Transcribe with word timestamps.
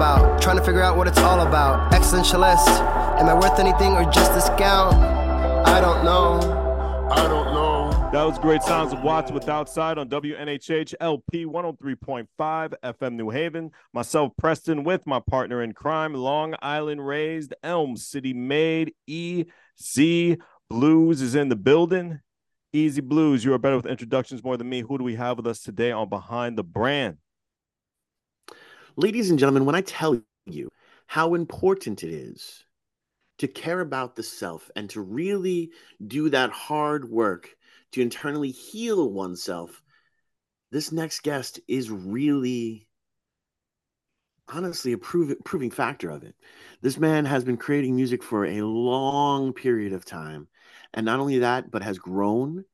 about. 0.00 0.40
Trying 0.40 0.56
to 0.56 0.64
figure 0.64 0.80
out 0.80 0.96
what 0.96 1.06
it's 1.06 1.18
all 1.18 1.46
about. 1.46 1.92
Existentialist. 1.92 2.66
Am 3.20 3.28
I 3.28 3.34
worth 3.34 3.58
anything 3.58 3.92
or 3.92 4.10
just 4.10 4.32
discount? 4.32 4.94
I 4.94 5.78
don't 5.78 6.02
know. 6.02 6.40
I 7.10 7.28
don't 7.28 7.52
know. 7.52 8.08
That 8.10 8.24
was 8.24 8.38
great 8.38 8.62
sounds 8.62 8.94
of 8.94 9.02
Watts 9.02 9.30
with 9.30 9.46
Outside 9.50 9.98
on 9.98 10.08
WNHH 10.08 10.94
LP 11.02 11.44
103.5 11.44 12.26
FM 12.82 13.12
New 13.12 13.28
Haven. 13.28 13.72
Myself, 13.92 14.32
Preston, 14.38 14.84
with 14.84 15.06
my 15.06 15.20
partner 15.20 15.62
in 15.62 15.74
crime, 15.74 16.14
Long 16.14 16.54
Island 16.62 17.06
raised, 17.06 17.52
Elm 17.62 17.98
City 17.98 18.32
made, 18.32 18.94
EZ 19.06 20.38
BlueZ 20.72 21.20
is 21.20 21.34
in 21.34 21.50
the 21.50 21.56
building. 21.56 22.20
EZ 22.72 23.00
BlueZ, 23.00 23.44
you 23.44 23.52
are 23.52 23.58
better 23.58 23.76
with 23.76 23.84
introductions 23.84 24.42
more 24.42 24.56
than 24.56 24.70
me. 24.70 24.80
Who 24.80 24.96
do 24.96 25.04
we 25.04 25.16
have 25.16 25.36
with 25.36 25.46
us 25.46 25.60
today 25.60 25.92
on 25.92 26.08
Behind 26.08 26.56
the 26.56 26.64
Brand? 26.64 27.18
Ladies 28.96 29.30
and 29.30 29.38
gentlemen, 29.38 29.66
when 29.66 29.76
I 29.76 29.82
tell 29.82 30.20
you 30.46 30.68
how 31.06 31.34
important 31.34 32.02
it 32.02 32.12
is 32.12 32.64
to 33.38 33.46
care 33.46 33.80
about 33.80 34.16
the 34.16 34.22
self 34.22 34.68
and 34.74 34.90
to 34.90 35.00
really 35.00 35.70
do 36.06 36.28
that 36.30 36.50
hard 36.50 37.08
work 37.08 37.56
to 37.92 38.02
internally 38.02 38.50
heal 38.50 39.10
oneself, 39.10 39.80
this 40.72 40.90
next 40.90 41.22
guest 41.22 41.60
is 41.68 41.90
really 41.90 42.88
honestly 44.48 44.92
a 44.92 44.98
prov- 44.98 45.36
proving 45.44 45.70
factor 45.70 46.10
of 46.10 46.24
it. 46.24 46.34
This 46.80 46.98
man 46.98 47.24
has 47.24 47.44
been 47.44 47.56
creating 47.56 47.94
music 47.94 48.24
for 48.24 48.44
a 48.44 48.62
long 48.62 49.52
period 49.52 49.92
of 49.92 50.04
time. 50.04 50.48
And 50.94 51.06
not 51.06 51.20
only 51.20 51.38
that, 51.38 51.70
but 51.70 51.84
has 51.84 51.98
grown 51.98 52.64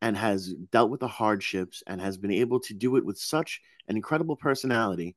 and 0.00 0.16
has 0.16 0.54
dealt 0.70 0.90
with 0.90 1.00
the 1.00 1.08
hardships 1.08 1.82
and 1.88 2.00
has 2.00 2.16
been 2.16 2.30
able 2.30 2.60
to 2.60 2.74
do 2.74 2.96
it 2.96 3.04
with 3.04 3.18
such 3.18 3.60
an 3.88 3.96
incredible 3.96 4.36
personality 4.36 5.16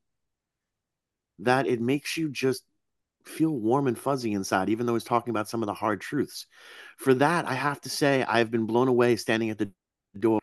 that 1.40 1.66
it 1.66 1.80
makes 1.80 2.16
you 2.16 2.28
just 2.28 2.64
feel 3.24 3.50
warm 3.50 3.86
and 3.86 3.98
fuzzy 3.98 4.32
inside, 4.32 4.70
even 4.70 4.86
though 4.86 4.94
he's 4.94 5.04
talking 5.04 5.30
about 5.30 5.48
some 5.48 5.62
of 5.62 5.66
the 5.66 5.74
hard 5.74 6.00
truths. 6.00 6.46
For 6.96 7.14
that, 7.14 7.46
I 7.46 7.54
have 7.54 7.80
to 7.82 7.90
say, 7.90 8.24
I've 8.24 8.50
been 8.50 8.66
blown 8.66 8.88
away 8.88 9.16
standing 9.16 9.50
at 9.50 9.58
the 9.58 9.70
door 10.18 10.40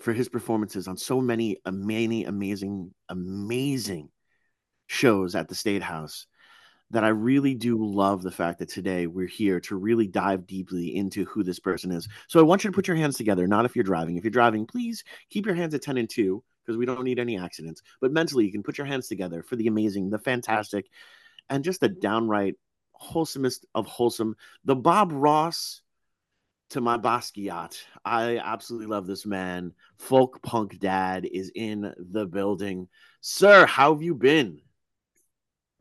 for 0.00 0.12
his 0.12 0.28
performances 0.28 0.88
on 0.88 0.96
so 0.96 1.20
many 1.20 1.58
uh, 1.64 1.72
many 1.72 2.24
amazing, 2.24 2.94
amazing 3.08 4.08
shows 4.86 5.34
at 5.34 5.48
the 5.48 5.54
State 5.54 5.82
House 5.82 6.26
that 6.90 7.04
I 7.04 7.08
really 7.08 7.54
do 7.54 7.84
love 7.84 8.22
the 8.22 8.30
fact 8.30 8.60
that 8.60 8.70
today 8.70 9.06
we're 9.06 9.26
here 9.26 9.60
to 9.60 9.76
really 9.76 10.06
dive 10.06 10.46
deeply 10.46 10.96
into 10.96 11.26
who 11.26 11.42
this 11.42 11.58
person 11.58 11.92
is. 11.92 12.08
So 12.28 12.40
I 12.40 12.44
want 12.44 12.64
you 12.64 12.70
to 12.70 12.74
put 12.74 12.88
your 12.88 12.96
hands 12.96 13.18
together, 13.18 13.46
not 13.46 13.66
if 13.66 13.76
you're 13.76 13.82
driving. 13.82 14.16
If 14.16 14.24
you're 14.24 14.30
driving, 14.30 14.66
please 14.66 15.04
keep 15.28 15.44
your 15.44 15.54
hands 15.54 15.74
at 15.74 15.82
10 15.82 15.98
and 15.98 16.08
2 16.08 16.42
because 16.68 16.76
we 16.76 16.84
don't 16.84 17.02
need 17.02 17.18
any 17.18 17.38
accidents. 17.38 17.80
But 17.98 18.12
mentally, 18.12 18.44
you 18.44 18.52
can 18.52 18.62
put 18.62 18.76
your 18.76 18.86
hands 18.86 19.08
together 19.08 19.42
for 19.42 19.56
the 19.56 19.68
amazing, 19.68 20.10
the 20.10 20.18
fantastic, 20.18 20.84
and 21.48 21.64
just 21.64 21.80
the 21.80 21.88
downright 21.88 22.56
wholesomest 23.02 23.64
of 23.74 23.86
wholesome, 23.86 24.36
the 24.66 24.76
Bob 24.76 25.10
Ross 25.14 25.80
to 26.70 26.82
my 26.82 26.98
Basquiat. 26.98 27.80
I 28.04 28.36
absolutely 28.36 28.88
love 28.88 29.06
this 29.06 29.24
man. 29.24 29.72
Folk 29.96 30.42
punk 30.42 30.78
dad 30.78 31.24
is 31.24 31.50
in 31.54 31.94
the 31.96 32.26
building. 32.26 32.88
Sir, 33.22 33.64
how 33.64 33.94
have 33.94 34.02
you 34.02 34.14
been? 34.14 34.60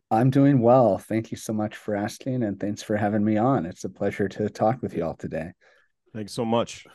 I'm 0.10 0.30
doing 0.30 0.62
well. 0.62 1.00
Thank 1.00 1.32
you 1.32 1.38
so 1.38 1.52
much 1.52 1.76
for 1.76 1.98
asking, 1.98 2.44
and 2.44 2.58
thanks 2.58 2.82
for 2.82 2.96
having 2.96 3.26
me 3.26 3.36
on. 3.36 3.66
It's 3.66 3.84
a 3.84 3.90
pleasure 3.90 4.30
to 4.30 4.50
talk 4.50 4.82
with 4.82 4.96
you 4.96 5.04
all 5.04 5.16
today. 5.16 5.52
Thanks 6.14 6.32
so 6.32 6.46
much. 6.46 6.88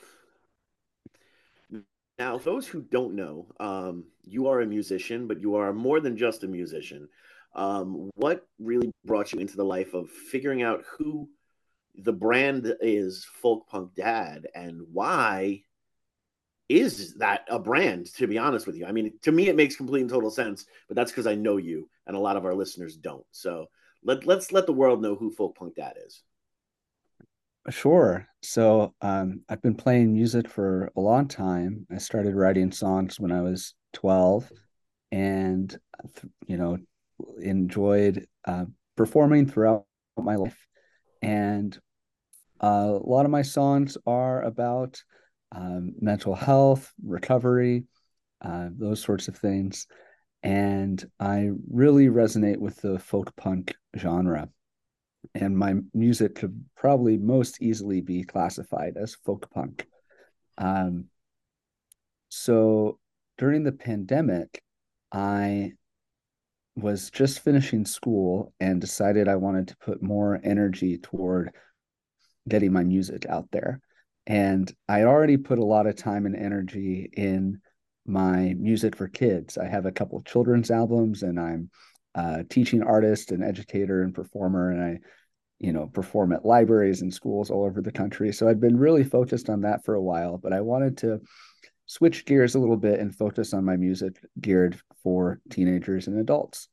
Now, 2.22 2.38
those 2.38 2.68
who 2.68 2.83
don't 2.83 3.16
know, 3.16 3.48
um, 3.58 4.05
you 4.22 4.46
are 4.46 4.60
a 4.60 4.66
musician, 4.66 5.27
but 5.27 5.40
you 5.40 5.56
are 5.56 5.72
more 5.72 5.98
than 5.98 6.16
just 6.16 6.44
a 6.44 6.46
musician. 6.46 7.08
Um, 7.52 8.10
what 8.14 8.46
really 8.60 8.92
brought 9.05 9.33
you 9.33 9.40
into 9.40 9.56
the 9.56 9.64
life 9.64 9.92
of 9.92 10.08
figuring 10.08 10.62
out 10.62 10.84
who 10.88 11.28
the 11.96 12.12
brand 12.12 12.77
is 12.80 13.24
Folk 13.24 13.66
Punk 13.66 13.96
Dad 13.96 14.46
and 14.55 14.83
why 14.92 15.64
is 16.68 17.14
that 17.14 17.44
a 17.50 17.58
brand 17.58 18.14
to 18.14 18.28
be 18.28 18.39
honest 18.39 18.68
with 18.68 18.77
you? 18.77 18.86
I 18.86 18.92
mean 18.92 19.14
to 19.22 19.33
me 19.33 19.48
it 19.48 19.56
makes 19.56 19.74
complete 19.74 20.02
and 20.02 20.08
total 20.08 20.30
sense 20.30 20.64
but 20.86 20.94
that's 20.94 21.10
because 21.10 21.27
i 21.27 21.34
know 21.34 21.56
you 21.56 21.90
and 22.06 22.16
a 22.16 22.20
lot 22.20 22.36
of 22.36 22.44
our 22.44 22.54
listeners 22.54 22.96
don't. 22.96 23.27
So 23.33 23.66
let, 24.04 24.24
let's 24.27 24.52
let 24.52 24.66
the 24.66 24.72
world 24.72 25.02
know 25.02 25.16
who 25.16 25.33
folk 25.33 25.56
punk 25.56 25.74
dad 25.74 25.94
is 26.06 26.22
sure 27.70 28.27
so 28.42 28.95
um, 29.02 29.40
i've 29.48 29.62
been 29.62 29.74
playing 29.74 30.12
music 30.12 30.48
for 30.48 30.90
a 30.96 31.00
long 31.00 31.28
time 31.28 31.86
i 31.92 31.98
started 31.98 32.34
writing 32.34 32.73
songs 32.73 33.20
when 33.20 33.30
i 33.30 33.40
was 33.40 33.74
12 33.92 34.50
and 35.12 35.78
you 36.46 36.56
know 36.56 36.78
enjoyed 37.40 38.27
uh, 38.46 38.64
performing 38.96 39.46
throughout 39.46 39.84
my 40.17 40.34
life 40.34 40.67
and 41.20 41.78
uh, 42.62 42.98
a 43.02 43.08
lot 43.08 43.24
of 43.24 43.30
my 43.30 43.42
songs 43.42 43.96
are 44.06 44.42
about 44.42 45.02
um, 45.51 45.95
mental 46.01 46.34
health, 46.34 46.92
recovery, 47.05 47.84
uh, 48.40 48.68
those 48.77 49.01
sorts 49.01 49.28
of 49.28 49.36
things. 49.36 49.86
And 50.42 51.05
I 51.20 51.51
really 51.70 52.06
resonate 52.06 52.58
with 52.58 52.80
the 52.80 52.98
folk 52.98 53.34
punk 53.36 53.74
genre. 53.96 54.48
And 55.34 55.56
my 55.56 55.74
music 55.94 56.36
could 56.36 56.64
probably 56.77 57.16
most 57.18 57.62
easily 57.62 58.00
be 58.00 58.24
classified 58.24 58.96
as 58.96 59.14
folk 59.14 59.50
punk. 59.50 59.86
Um, 60.58 61.06
so 62.28 62.98
during 63.38 63.62
the 63.62 63.72
pandemic, 63.72 64.62
I 65.10 65.72
was 66.77 67.10
just 67.10 67.40
finishing 67.40 67.84
school 67.84 68.52
and 68.58 68.80
decided 68.80 69.28
I 69.28 69.36
wanted 69.36 69.68
to 69.68 69.77
put 69.77 70.02
more 70.02 70.40
energy 70.42 70.98
toward 70.98 71.52
getting 72.48 72.72
my 72.72 72.83
music 72.83 73.27
out 73.28 73.48
there 73.52 73.80
and 74.27 74.72
I 74.89 75.02
already 75.02 75.36
put 75.36 75.58
a 75.58 75.64
lot 75.64 75.86
of 75.86 75.96
time 75.96 76.27
and 76.27 76.36
energy 76.36 77.10
in 77.12 77.60
my 78.06 78.54
music 78.58 78.96
for 78.96 79.08
kids. 79.08 79.58
I 79.58 79.66
have 79.66 79.86
a 79.86 79.92
couple 79.92 80.22
children's 80.22 80.70
albums, 80.70 81.22
and 81.22 81.39
I'm 81.40 81.70
a 82.14 82.45
teaching 82.45 82.83
artist 82.83 83.33
and 83.33 83.42
educator 83.42 84.02
and 84.02 84.14
performer, 84.14 84.70
and 84.70 84.83
I, 84.83 84.98
you 85.58 85.73
know, 85.73 85.86
perform 85.86 86.33
at 86.33 86.45
libraries 86.45 87.02
and 87.02 87.12
schools 87.12 87.50
all 87.50 87.64
over 87.64 87.80
the 87.80 87.92
country. 87.92 88.33
So 88.33 88.48
I'd 88.48 88.61
been 88.61 88.77
really 88.77 89.05
focused 89.05 89.48
on 89.48 89.62
that 89.62 89.84
for 89.84 89.95
a 89.95 90.02
while, 90.02 90.39
but 90.39 90.52
I 90.52 90.61
wanted 90.61 90.98
to 90.98 91.20
switch 91.86 92.24
gears 92.24 92.55
a 92.55 92.58
little 92.58 92.77
bit 92.77 93.01
and 93.01 93.14
focus 93.14 93.55
on 93.55 93.64
my 93.64 93.77
music 93.77 94.17
geared 94.40 94.78
for 95.02 95.40
teenagers 95.51 96.06
and 96.06 96.18
adults. 96.18 96.68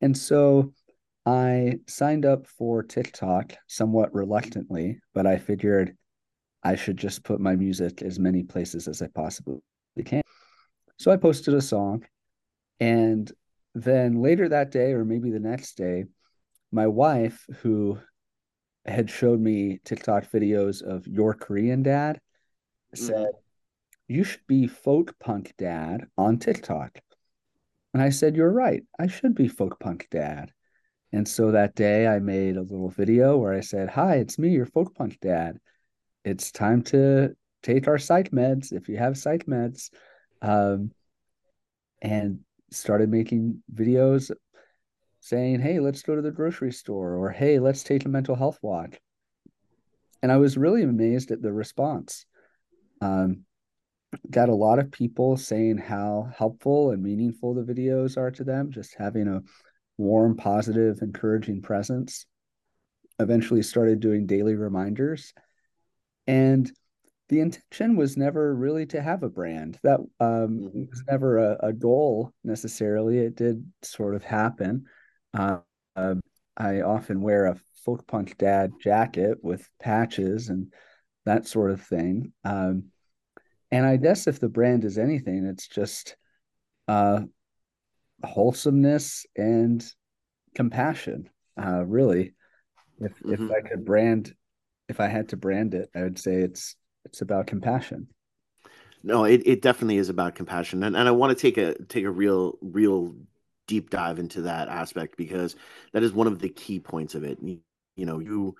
And 0.00 0.16
so 0.16 0.72
I 1.26 1.78
signed 1.86 2.24
up 2.24 2.46
for 2.46 2.82
TikTok 2.82 3.54
somewhat 3.66 4.14
reluctantly, 4.14 4.98
but 5.14 5.26
I 5.26 5.38
figured 5.38 5.96
I 6.62 6.76
should 6.76 6.96
just 6.96 7.24
put 7.24 7.40
my 7.40 7.56
music 7.56 8.02
as 8.02 8.18
many 8.18 8.42
places 8.42 8.88
as 8.88 9.02
I 9.02 9.08
possibly 9.08 9.60
can. 10.04 10.22
So 10.98 11.10
I 11.10 11.16
posted 11.16 11.54
a 11.54 11.62
song. 11.62 12.04
And 12.80 13.30
then 13.74 14.20
later 14.20 14.48
that 14.48 14.70
day, 14.70 14.92
or 14.92 15.04
maybe 15.04 15.30
the 15.30 15.40
next 15.40 15.76
day, 15.76 16.04
my 16.72 16.86
wife, 16.86 17.46
who 17.62 17.98
had 18.84 19.10
showed 19.10 19.40
me 19.40 19.80
TikTok 19.84 20.30
videos 20.30 20.82
of 20.82 21.06
your 21.06 21.34
Korean 21.34 21.82
dad, 21.82 22.20
said, 22.94 23.14
mm-hmm. 23.14 23.38
You 24.10 24.24
should 24.24 24.44
be 24.48 24.66
folk 24.66 25.16
punk 25.20 25.54
dad 25.56 26.08
on 26.18 26.38
TikTok. 26.38 26.98
And 27.94 28.02
I 28.02 28.10
said, 28.10 28.34
You're 28.34 28.50
right. 28.50 28.82
I 28.98 29.06
should 29.06 29.36
be 29.36 29.46
folk 29.46 29.78
punk 29.78 30.08
dad. 30.10 30.50
And 31.12 31.28
so 31.28 31.52
that 31.52 31.76
day 31.76 32.08
I 32.08 32.18
made 32.18 32.56
a 32.56 32.62
little 32.62 32.88
video 32.88 33.36
where 33.36 33.54
I 33.54 33.60
said, 33.60 33.88
Hi, 33.90 34.16
it's 34.16 34.36
me, 34.36 34.48
your 34.48 34.66
folk 34.66 34.96
punk 34.96 35.20
dad. 35.20 35.60
It's 36.24 36.50
time 36.50 36.82
to 36.86 37.36
take 37.62 37.86
our 37.86 37.98
psych 37.98 38.32
meds 38.32 38.72
if 38.72 38.88
you 38.88 38.96
have 38.96 39.16
psych 39.16 39.46
meds. 39.46 39.90
Um, 40.42 40.90
and 42.02 42.40
started 42.70 43.10
making 43.10 43.62
videos 43.72 44.30
saying, 45.20 45.60
Hey, 45.60 45.80
let's 45.80 46.02
go 46.02 46.16
to 46.16 46.22
the 46.22 46.30
grocery 46.30 46.72
store, 46.72 47.16
or 47.16 47.30
Hey, 47.30 47.58
let's 47.58 47.82
take 47.82 48.04
a 48.04 48.08
mental 48.08 48.34
health 48.34 48.58
walk. 48.62 48.98
And 50.22 50.30
I 50.30 50.36
was 50.36 50.56
really 50.56 50.82
amazed 50.82 51.30
at 51.30 51.42
the 51.42 51.52
response. 51.52 52.26
Um, 53.00 53.44
got 54.28 54.48
a 54.48 54.54
lot 54.54 54.78
of 54.78 54.90
people 54.90 55.36
saying 55.36 55.78
how 55.78 56.30
helpful 56.36 56.90
and 56.90 57.02
meaningful 57.02 57.54
the 57.54 57.62
videos 57.62 58.16
are 58.16 58.30
to 58.32 58.44
them, 58.44 58.70
just 58.70 58.94
having 58.96 59.28
a 59.28 59.42
warm, 59.96 60.36
positive, 60.36 61.00
encouraging 61.02 61.62
presence. 61.62 62.26
Eventually 63.18 63.62
started 63.62 64.00
doing 64.00 64.26
daily 64.26 64.54
reminders. 64.54 65.32
And 66.26 66.70
the 67.30 67.40
intention 67.40 67.94
was 67.94 68.16
never 68.16 68.52
really 68.52 68.84
to 68.86 69.00
have 69.00 69.22
a 69.22 69.28
brand. 69.28 69.78
That 69.84 70.00
um, 70.18 70.58
mm-hmm. 70.58 70.84
was 70.90 71.02
never 71.08 71.38
a, 71.38 71.68
a, 71.68 71.72
goal 71.72 72.34
necessarily. 72.42 73.18
It 73.18 73.36
did 73.36 73.64
sort 73.82 74.16
of 74.16 74.24
happen. 74.24 74.86
Uh, 75.32 75.58
uh, 75.94 76.16
I 76.56 76.80
often 76.80 77.22
wear 77.22 77.46
a 77.46 77.56
folk 77.84 78.04
punk 78.08 78.36
dad 78.36 78.72
jacket 78.82 79.38
with 79.42 79.68
patches 79.80 80.48
and 80.48 80.72
that 81.24 81.46
sort 81.46 81.70
of 81.70 81.80
thing. 81.82 82.32
Um, 82.44 82.86
and 83.70 83.86
I 83.86 83.96
guess 83.96 84.26
if 84.26 84.40
the 84.40 84.48
brand 84.48 84.84
is 84.84 84.98
anything, 84.98 85.46
it's 85.46 85.68
just 85.68 86.16
uh, 86.88 87.20
wholesomeness 88.24 89.24
and 89.36 89.84
compassion. 90.56 91.30
Uh, 91.56 91.84
really, 91.86 92.34
if 92.98 93.12
mm-hmm. 93.20 93.34
if 93.34 93.50
I 93.52 93.68
could 93.68 93.84
brand, 93.84 94.34
if 94.88 94.98
I 94.98 95.06
had 95.06 95.28
to 95.28 95.36
brand 95.36 95.74
it, 95.74 95.90
I 95.94 96.02
would 96.02 96.18
say 96.18 96.34
it's 96.34 96.74
it's 97.04 97.20
about 97.20 97.46
compassion. 97.46 98.08
No, 99.02 99.24
it, 99.24 99.42
it 99.46 99.62
definitely 99.62 99.96
is 99.96 100.10
about 100.10 100.34
compassion, 100.34 100.82
and 100.82 100.96
and 100.96 101.08
I 101.08 101.12
want 101.12 101.36
to 101.36 101.40
take 101.40 101.56
a 101.56 101.74
take 101.84 102.04
a 102.04 102.10
real 102.10 102.58
real 102.60 103.14
deep 103.66 103.90
dive 103.90 104.18
into 104.18 104.42
that 104.42 104.68
aspect 104.68 105.16
because 105.16 105.56
that 105.92 106.02
is 106.02 106.12
one 106.12 106.26
of 106.26 106.38
the 106.38 106.48
key 106.48 106.80
points 106.80 107.14
of 107.14 107.24
it. 107.24 107.38
You, 107.40 107.60
you 107.96 108.04
know, 108.04 108.18
you 108.18 108.56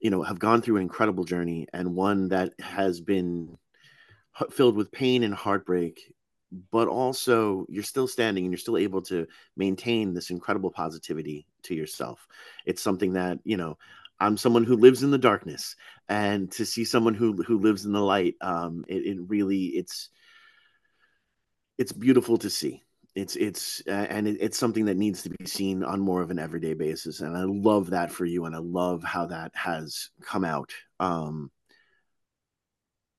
you 0.00 0.10
know 0.10 0.22
have 0.22 0.38
gone 0.38 0.62
through 0.62 0.76
an 0.76 0.82
incredible 0.82 1.24
journey 1.24 1.66
and 1.72 1.94
one 1.94 2.28
that 2.28 2.52
has 2.60 3.00
been 3.00 3.56
filled 4.50 4.76
with 4.76 4.92
pain 4.92 5.22
and 5.22 5.34
heartbreak 5.34 6.12
but 6.70 6.86
also 6.86 7.66
you're 7.68 7.82
still 7.82 8.06
standing 8.06 8.44
and 8.44 8.52
you're 8.52 8.58
still 8.58 8.76
able 8.76 9.02
to 9.02 9.26
maintain 9.56 10.12
this 10.12 10.30
incredible 10.30 10.70
positivity 10.70 11.46
to 11.62 11.74
yourself 11.74 12.26
it's 12.66 12.82
something 12.82 13.14
that 13.14 13.38
you 13.44 13.56
know 13.56 13.76
i'm 14.20 14.36
someone 14.36 14.64
who 14.64 14.76
lives 14.76 15.02
in 15.02 15.10
the 15.10 15.18
darkness 15.18 15.76
and 16.08 16.50
to 16.50 16.64
see 16.64 16.84
someone 16.84 17.14
who 17.14 17.42
who 17.42 17.58
lives 17.58 17.84
in 17.84 17.92
the 17.92 18.00
light 18.00 18.34
um 18.40 18.84
it, 18.88 19.06
it 19.06 19.18
really 19.26 19.66
it's 19.66 20.10
it's 21.78 21.92
beautiful 21.92 22.36
to 22.36 22.50
see 22.50 22.82
it's 23.14 23.36
it's 23.36 23.82
uh, 23.86 24.06
and 24.10 24.26
it, 24.26 24.38
it's 24.40 24.58
something 24.58 24.86
that 24.86 24.96
needs 24.96 25.22
to 25.22 25.30
be 25.30 25.46
seen 25.46 25.84
on 25.84 26.00
more 26.00 26.22
of 26.22 26.30
an 26.30 26.38
everyday 26.38 26.74
basis 26.74 27.20
and 27.20 27.36
i 27.36 27.44
love 27.44 27.90
that 27.90 28.10
for 28.10 28.24
you 28.24 28.44
and 28.44 28.54
i 28.54 28.58
love 28.58 29.02
how 29.02 29.26
that 29.26 29.52
has 29.54 30.10
come 30.20 30.44
out 30.44 30.72
um 31.00 31.50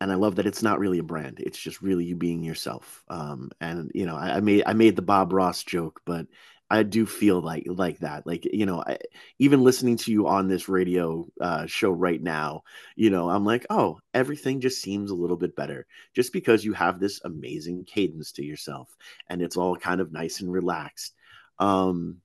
and 0.01 0.11
I 0.11 0.15
love 0.15 0.35
that 0.35 0.45
it's 0.45 0.61
not 0.61 0.79
really 0.79 0.99
a 0.99 1.03
brand. 1.03 1.39
It's 1.39 1.57
just 1.57 1.81
really 1.81 2.05
you 2.05 2.15
being 2.15 2.43
yourself. 2.43 3.03
Um, 3.07 3.49
and 3.61 3.91
you 3.95 4.05
know, 4.05 4.15
I, 4.15 4.35
I, 4.35 4.39
made 4.39 4.63
I 4.65 4.73
made 4.73 4.95
the 4.95 5.01
Bob 5.01 5.31
Ross 5.31 5.63
joke, 5.63 6.01
but 6.05 6.27
I 6.69 6.83
do 6.83 7.05
feel 7.05 7.41
like 7.41 7.65
like 7.67 7.99
that. 7.99 8.25
Like 8.25 8.45
you 8.45 8.65
know, 8.65 8.83
I, 8.85 8.97
even 9.39 9.63
listening 9.63 9.97
to 9.97 10.11
you 10.11 10.27
on 10.27 10.47
this 10.47 10.67
radio 10.67 11.27
uh, 11.39 11.65
show 11.67 11.91
right 11.91 12.21
now, 12.21 12.63
you 12.95 13.09
know, 13.09 13.29
I'm 13.29 13.45
like, 13.45 13.65
oh, 13.69 13.99
everything 14.13 14.61
just 14.61 14.81
seems 14.81 15.11
a 15.11 15.15
little 15.15 15.37
bit 15.37 15.55
better, 15.55 15.85
just 16.15 16.33
because 16.33 16.65
you 16.65 16.73
have 16.73 16.99
this 16.99 17.21
amazing 17.23 17.85
cadence 17.85 18.31
to 18.33 18.45
yourself, 18.45 18.95
and 19.29 19.41
it's 19.41 19.57
all 19.57 19.75
kind 19.75 20.01
of 20.01 20.11
nice 20.11 20.41
and 20.41 20.51
relaxed. 20.51 21.13
Um, 21.59 22.17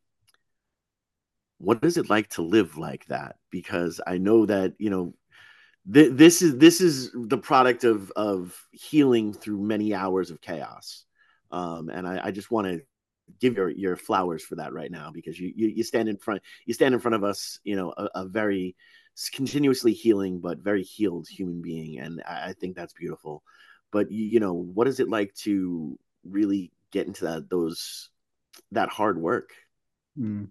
what 1.59 1.85
is 1.85 1.97
it 1.99 2.09
like 2.11 2.31
to 2.31 2.43
live 2.43 2.79
like 2.79 3.05
that? 3.07 3.37
Because 3.51 4.01
I 4.07 4.19
know 4.19 4.47
that 4.47 4.75
you 4.79 4.91
know 4.91 5.15
th- 5.93 6.13
this 6.15 6.43
is 6.43 6.57
this 6.59 6.81
is 6.81 7.11
the 7.15 7.39
product 7.39 7.85
of 7.85 8.11
of 8.17 8.59
healing 8.73 9.33
through 9.35 9.61
many 9.61 9.95
hours 9.95 10.31
of 10.31 10.41
chaos 10.41 11.05
um, 11.53 11.89
and 11.89 12.07
I, 12.07 12.21
I 12.27 12.31
just 12.31 12.51
want 12.51 12.67
to 12.69 12.81
give 13.41 13.56
your 13.56 13.71
your 13.71 13.97
flowers 13.97 14.43
for 14.44 14.56
that 14.56 14.73
right 14.73 14.91
now 14.91 15.11
because 15.12 15.38
you, 15.38 15.53
you 15.55 15.69
you 15.69 15.85
stand 15.85 16.09
in 16.09 16.17
front 16.17 16.43
you 16.67 16.75
stand 16.75 16.94
in 16.94 17.00
front 17.00 17.15
of 17.15 17.25
us 17.25 17.59
you 17.65 17.77
know 17.77 17.93
a, 17.97 18.09
a 18.15 18.25
very 18.27 18.75
continuously 19.35 19.93
healing 19.93 20.41
but 20.41 20.59
very 20.59 20.82
healed 20.82 21.29
human 21.29 21.61
being 21.61 21.99
and 21.99 22.23
I, 22.27 22.49
I 22.49 22.53
think 22.55 22.77
that's 22.77 22.94
beautiful. 22.94 23.43
But 23.93 24.11
you, 24.11 24.25
you 24.25 24.41
know 24.41 24.55
what 24.55 24.88
is 24.88 25.00
it 25.00 25.09
like 25.09 25.35
to 25.43 25.99
really 26.25 26.73
get 26.93 27.06
into 27.06 27.25
that 27.25 27.50
those 27.50 28.11
that 28.73 28.88
hard 28.88 29.19
work? 29.19 29.50
Mm. 30.19 30.50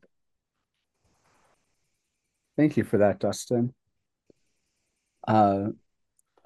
thank 2.57 2.77
you 2.77 2.83
for 2.83 2.97
that 2.97 3.19
dustin. 3.19 3.73
Uh, 5.27 5.69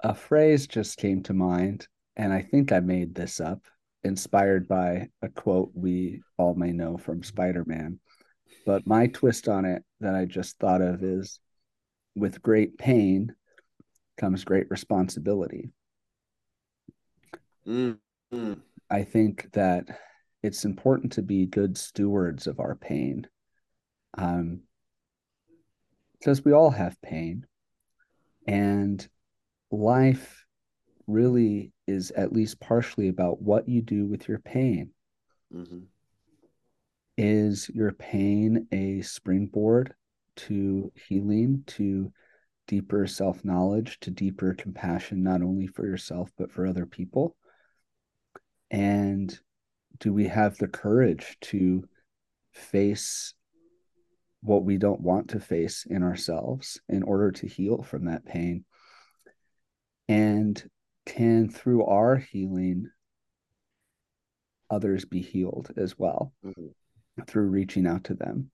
a 0.00 0.14
phrase 0.14 0.66
just 0.66 0.98
came 0.98 1.22
to 1.22 1.32
mind, 1.32 1.88
and 2.16 2.32
I 2.32 2.42
think 2.42 2.72
I 2.72 2.80
made 2.80 3.14
this 3.14 3.40
up, 3.40 3.62
inspired 4.04 4.68
by 4.68 5.08
a 5.22 5.28
quote 5.28 5.70
we 5.74 6.22
all 6.36 6.54
may 6.54 6.72
know 6.72 6.96
from 6.96 7.22
Spider 7.22 7.64
Man. 7.66 7.98
But 8.66 8.86
my 8.86 9.08
twist 9.08 9.48
on 9.48 9.64
it 9.64 9.82
that 10.00 10.14
I 10.14 10.24
just 10.24 10.58
thought 10.58 10.82
of 10.82 11.02
is 11.02 11.40
with 12.14 12.42
great 12.42 12.78
pain 12.78 13.34
comes 14.16 14.44
great 14.44 14.70
responsibility. 14.70 15.70
Mm-hmm. 17.66 18.54
I 18.90 19.02
think 19.02 19.50
that 19.52 19.86
it's 20.42 20.64
important 20.64 21.12
to 21.12 21.22
be 21.22 21.46
good 21.46 21.76
stewards 21.76 22.46
of 22.46 22.60
our 22.60 22.76
pain. 22.76 23.26
Um, 24.16 24.60
because 26.24 26.42
we 26.42 26.52
all 26.52 26.70
have 26.70 27.00
pain. 27.02 27.46
And 28.46 29.06
life 29.70 30.46
really 31.06 31.73
is 31.86 32.10
at 32.12 32.32
least 32.32 32.60
partially 32.60 33.08
about 33.08 33.42
what 33.42 33.68
you 33.68 33.82
do 33.82 34.06
with 34.06 34.28
your 34.28 34.38
pain. 34.38 34.90
Mm-hmm. 35.52 35.80
Is 37.16 37.68
your 37.68 37.92
pain 37.92 38.66
a 38.72 39.02
springboard 39.02 39.94
to 40.36 40.92
healing, 41.08 41.62
to 41.68 42.12
deeper 42.66 43.06
self 43.06 43.44
knowledge, 43.44 44.00
to 44.00 44.10
deeper 44.10 44.54
compassion, 44.54 45.22
not 45.22 45.42
only 45.42 45.66
for 45.66 45.86
yourself, 45.86 46.30
but 46.36 46.50
for 46.50 46.66
other 46.66 46.86
people? 46.86 47.36
And 48.70 49.38
do 50.00 50.12
we 50.12 50.26
have 50.26 50.58
the 50.58 50.66
courage 50.66 51.36
to 51.42 51.84
face 52.52 53.34
what 54.40 54.64
we 54.64 54.76
don't 54.76 55.00
want 55.00 55.28
to 55.30 55.40
face 55.40 55.86
in 55.88 56.02
ourselves 56.02 56.80
in 56.88 57.02
order 57.02 57.30
to 57.30 57.46
heal 57.46 57.82
from 57.82 58.06
that 58.06 58.26
pain 58.26 58.64
and 60.08 60.62
can 61.06 61.48
through 61.48 61.84
our 61.84 62.16
healing 62.16 62.88
others 64.70 65.04
be 65.04 65.20
healed 65.20 65.70
as 65.76 65.98
well 65.98 66.32
mm-hmm. 66.44 67.22
through 67.26 67.46
reaching 67.46 67.86
out 67.86 68.04
to 68.04 68.14
them 68.14 68.50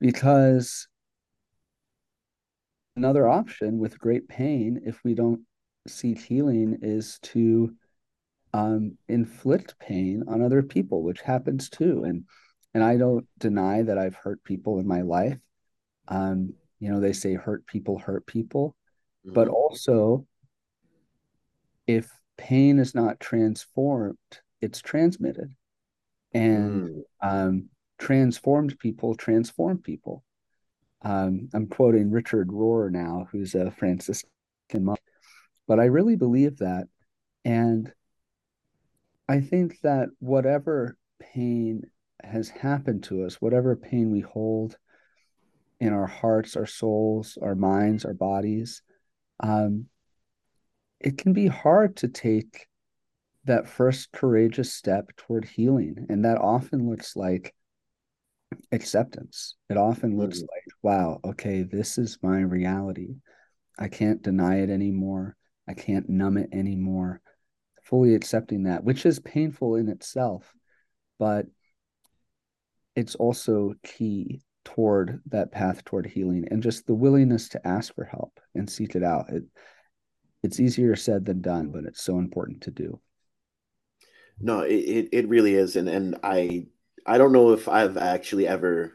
because 0.00 0.88
another 2.96 3.28
option 3.28 3.78
with 3.78 3.98
great 3.98 4.28
pain 4.28 4.80
if 4.86 5.00
we 5.04 5.14
don't 5.14 5.40
seek 5.86 6.20
healing 6.20 6.78
is 6.82 7.18
to 7.22 7.74
um, 8.54 8.96
inflict 9.08 9.78
pain 9.78 10.22
on 10.28 10.42
other 10.42 10.62
people 10.62 11.02
which 11.02 11.20
happens 11.20 11.68
too 11.68 12.04
and 12.04 12.24
and 12.74 12.82
I 12.82 12.96
don't 12.96 13.26
deny 13.38 13.82
that 13.82 13.98
I've 13.98 14.14
hurt 14.14 14.42
people 14.44 14.78
in 14.78 14.86
my 14.86 15.02
life. 15.02 15.38
Um, 16.08 16.54
you 16.80 16.90
know, 16.90 17.00
they 17.00 17.12
say 17.12 17.34
hurt 17.34 17.66
people 17.66 17.98
hurt 17.98 18.26
people, 18.26 18.74
mm-hmm. 19.26 19.34
but 19.34 19.48
also 19.48 20.26
if 21.86 22.10
pain 22.36 22.78
is 22.78 22.94
not 22.94 23.20
transformed, 23.20 24.18
it's 24.60 24.80
transmitted. 24.80 25.54
And 26.34 26.88
mm. 26.88 27.02
um, 27.20 27.68
transformed 27.98 28.78
people 28.78 29.14
transform 29.14 29.78
people. 29.78 30.24
Um, 31.02 31.48
I'm 31.52 31.66
quoting 31.66 32.10
Richard 32.10 32.48
Rohr 32.48 32.90
now, 32.90 33.28
who's 33.30 33.54
a 33.54 33.70
Franciscan 33.70 34.28
monk, 34.80 35.00
but 35.66 35.80
I 35.80 35.86
really 35.86 36.16
believe 36.16 36.58
that. 36.58 36.86
And 37.44 37.92
I 39.28 39.40
think 39.40 39.80
that 39.82 40.08
whatever 40.20 40.96
pain 41.20 41.82
has 42.22 42.48
happened 42.48 43.04
to 43.04 43.24
us, 43.24 43.40
whatever 43.40 43.74
pain 43.76 44.10
we 44.10 44.20
hold 44.20 44.76
in 45.80 45.92
our 45.92 46.06
hearts, 46.06 46.56
our 46.56 46.66
souls, 46.66 47.36
our 47.42 47.54
minds, 47.54 48.04
our 48.04 48.14
bodies, 48.14 48.82
um, 49.40 49.86
it 51.02 51.18
can 51.18 51.32
be 51.32 51.46
hard 51.46 51.96
to 51.96 52.08
take 52.08 52.66
that 53.44 53.68
first 53.68 54.12
courageous 54.12 54.72
step 54.72 55.10
toward 55.16 55.44
healing. 55.44 56.06
And 56.08 56.24
that 56.24 56.38
often 56.38 56.88
looks 56.88 57.16
like 57.16 57.54
acceptance. 58.70 59.56
It 59.68 59.76
often 59.76 60.16
looks 60.16 60.38
mm-hmm. 60.38 60.46
like, 60.52 60.64
wow, 60.82 61.20
okay, 61.24 61.62
this 61.62 61.98
is 61.98 62.18
my 62.22 62.40
reality. 62.40 63.16
I 63.78 63.88
can't 63.88 64.22
deny 64.22 64.60
it 64.60 64.70
anymore. 64.70 65.36
I 65.68 65.74
can't 65.74 66.08
numb 66.08 66.36
it 66.36 66.50
anymore. 66.52 67.20
Fully 67.82 68.14
accepting 68.14 68.64
that, 68.64 68.84
which 68.84 69.06
is 69.06 69.18
painful 69.18 69.76
in 69.76 69.88
itself. 69.88 70.52
But 71.18 71.46
it's 72.94 73.14
also 73.14 73.74
key 73.82 74.42
toward 74.64 75.20
that 75.26 75.50
path 75.50 75.84
toward 75.84 76.06
healing 76.06 76.46
and 76.50 76.62
just 76.62 76.86
the 76.86 76.94
willingness 76.94 77.48
to 77.50 77.66
ask 77.66 77.94
for 77.94 78.04
help 78.04 78.38
and 78.54 78.70
seek 78.70 78.94
it 78.94 79.02
out. 79.02 79.30
It, 79.30 79.42
it's 80.42 80.60
easier 80.60 80.96
said 80.96 81.24
than 81.24 81.40
done, 81.40 81.70
but 81.70 81.84
it's 81.84 82.02
so 82.02 82.18
important 82.18 82.62
to 82.62 82.70
do. 82.70 83.00
No, 84.40 84.60
it, 84.60 85.08
it 85.12 85.28
really 85.28 85.54
is. 85.54 85.76
And, 85.76 85.88
and 85.88 86.16
I, 86.22 86.66
I 87.06 87.18
don't 87.18 87.32
know 87.32 87.52
if 87.52 87.68
I've 87.68 87.96
actually 87.96 88.48
ever, 88.48 88.92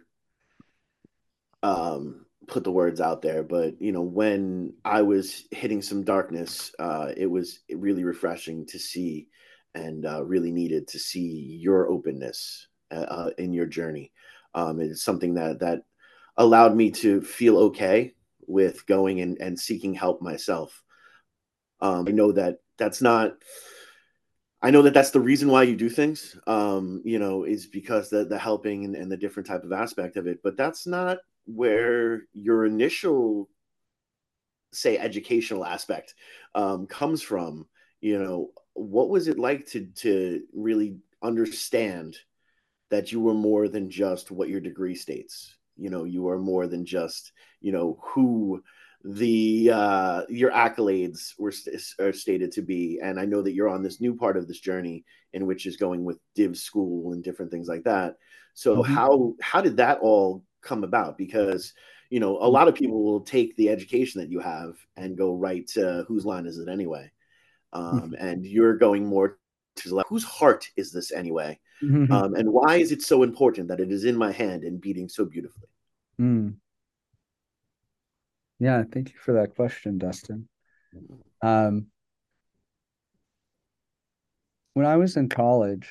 um, 1.63 2.25
put 2.47 2.63
the 2.63 2.71
words 2.71 3.01
out 3.01 3.21
there, 3.21 3.43
but 3.43 3.81
you 3.81 3.91
know, 3.91 4.01
when 4.01 4.73
I 4.85 5.01
was 5.01 5.45
hitting 5.51 5.81
some 5.81 6.03
darkness, 6.03 6.73
uh, 6.79 7.11
it 7.15 7.27
was 7.27 7.59
really 7.69 8.03
refreshing 8.03 8.65
to 8.67 8.79
see 8.79 9.27
and 9.75 10.05
uh, 10.05 10.23
really 10.23 10.51
needed 10.51 10.87
to 10.89 10.99
see 10.99 11.57
your 11.61 11.89
openness 11.89 12.67
uh, 12.91 12.95
uh, 12.95 13.29
in 13.37 13.53
your 13.53 13.65
journey. 13.65 14.11
Um, 14.55 14.79
it's 14.79 15.03
something 15.03 15.35
that 15.35 15.59
that 15.59 15.83
allowed 16.37 16.75
me 16.75 16.91
to 16.91 17.21
feel 17.21 17.57
okay 17.57 18.13
with 18.47 18.85
going 18.85 19.21
and, 19.21 19.37
and 19.39 19.59
seeking 19.59 19.93
help 19.93 20.21
myself. 20.21 20.83
Um, 21.81 22.07
I 22.07 22.11
know 22.11 22.31
that 22.31 22.59
that's 22.77 23.01
not 23.01 23.33
I 24.61 24.71
know 24.71 24.81
that 24.83 24.93
that's 24.93 25.11
the 25.11 25.19
reason 25.19 25.49
why 25.49 25.63
you 25.63 25.75
do 25.75 25.89
things, 25.89 26.35
um, 26.47 27.01
you 27.05 27.19
know, 27.19 27.43
is 27.43 27.67
because 27.67 28.09
the 28.09 28.25
the 28.25 28.39
helping 28.39 28.85
and, 28.85 28.95
and 28.95 29.11
the 29.11 29.17
different 29.17 29.47
type 29.47 29.63
of 29.63 29.71
aspect 29.71 30.17
of 30.17 30.25
it. 30.25 30.39
But 30.43 30.57
that's 30.57 30.87
not 30.87 31.19
where 31.45 32.23
your 32.33 32.65
initial, 32.65 33.49
say, 34.73 34.97
educational 34.97 35.63
aspect 35.63 36.15
um, 36.55 36.87
comes 36.87 37.21
from. 37.21 37.67
You 38.01 38.19
know, 38.19 38.51
what 38.73 39.09
was 39.09 39.27
it 39.27 39.37
like 39.37 39.67
to 39.67 39.85
to 39.97 40.43
really 40.53 40.97
understand 41.21 42.17
that 42.89 43.11
you 43.11 43.19
were 43.19 43.35
more 43.35 43.67
than 43.67 43.91
just 43.91 44.31
what 44.31 44.49
your 44.49 44.61
degree 44.61 44.95
states? 44.95 45.55
You 45.75 45.91
know, 45.91 46.03
you 46.03 46.29
are 46.29 46.39
more 46.39 46.65
than 46.65 46.83
just 46.83 47.31
you 47.61 47.71
know 47.71 47.99
who 48.01 48.63
the 49.09 49.71
uh, 49.73 50.21
your 50.27 50.51
accolades 50.51 51.33
were 51.39 51.51
st- 51.51 51.81
are 51.99 52.11
stated 52.11 52.51
to 52.53 52.61
be, 52.61 52.99
and 53.01 53.17
I 53.19 53.25
know 53.25 53.41
that 53.41 53.53
you're 53.53 53.69
on 53.69 53.81
this 53.81 54.01
new 54.01 54.15
part 54.15 54.35
of 54.35 54.47
this 54.47 54.59
journey 54.59 55.05
in 55.31 55.45
which 55.45 55.65
is 55.65 55.77
going 55.77 56.03
with 56.03 56.19
Div 56.35 56.57
School 56.57 57.13
and 57.13 57.23
different 57.23 57.49
things 57.49 57.69
like 57.69 57.83
that. 57.83 58.17
So 58.53 58.77
mm-hmm. 58.77 58.93
how 58.93 59.35
how 59.41 59.61
did 59.61 59.77
that 59.77 59.99
all 59.99 60.43
come 60.61 60.83
about? 60.83 61.17
Because 61.17 61.73
you 62.09 62.19
know 62.19 62.37
a 62.37 62.49
lot 62.49 62.67
of 62.67 62.75
people 62.75 63.01
will 63.01 63.21
take 63.21 63.55
the 63.55 63.69
education 63.69 64.19
that 64.19 64.29
you 64.29 64.41
have 64.41 64.75
and 64.97 65.17
go 65.17 65.35
right 65.35 65.65
to 65.69 66.03
whose 66.07 66.25
line 66.25 66.45
is 66.45 66.57
it 66.57 66.67
anyway, 66.67 67.09
um, 67.71 68.01
mm-hmm. 68.01 68.13
and 68.15 68.45
you're 68.45 68.77
going 68.77 69.05
more 69.05 69.37
to 69.77 69.95
like 69.95 70.07
whose 70.09 70.25
heart 70.25 70.67
is 70.75 70.91
this 70.91 71.13
anyway, 71.13 71.57
mm-hmm. 71.81 72.11
um, 72.11 72.35
and 72.35 72.51
why 72.51 72.75
is 72.75 72.91
it 72.91 73.01
so 73.01 73.23
important 73.23 73.69
that 73.69 73.79
it 73.79 73.89
is 73.89 74.03
in 74.03 74.17
my 74.17 74.33
hand 74.33 74.65
and 74.65 74.81
beating 74.81 75.07
so 75.07 75.23
beautifully? 75.23 75.69
Mm. 76.19 76.55
Yeah, 78.59 78.83
thank 78.91 79.09
you 79.09 79.19
for 79.19 79.33
that 79.33 79.55
question, 79.55 79.97
Dustin. 79.97 80.47
Um, 81.41 81.87
when 84.73 84.85
I 84.85 84.97
was 84.97 85.17
in 85.17 85.29
college, 85.29 85.89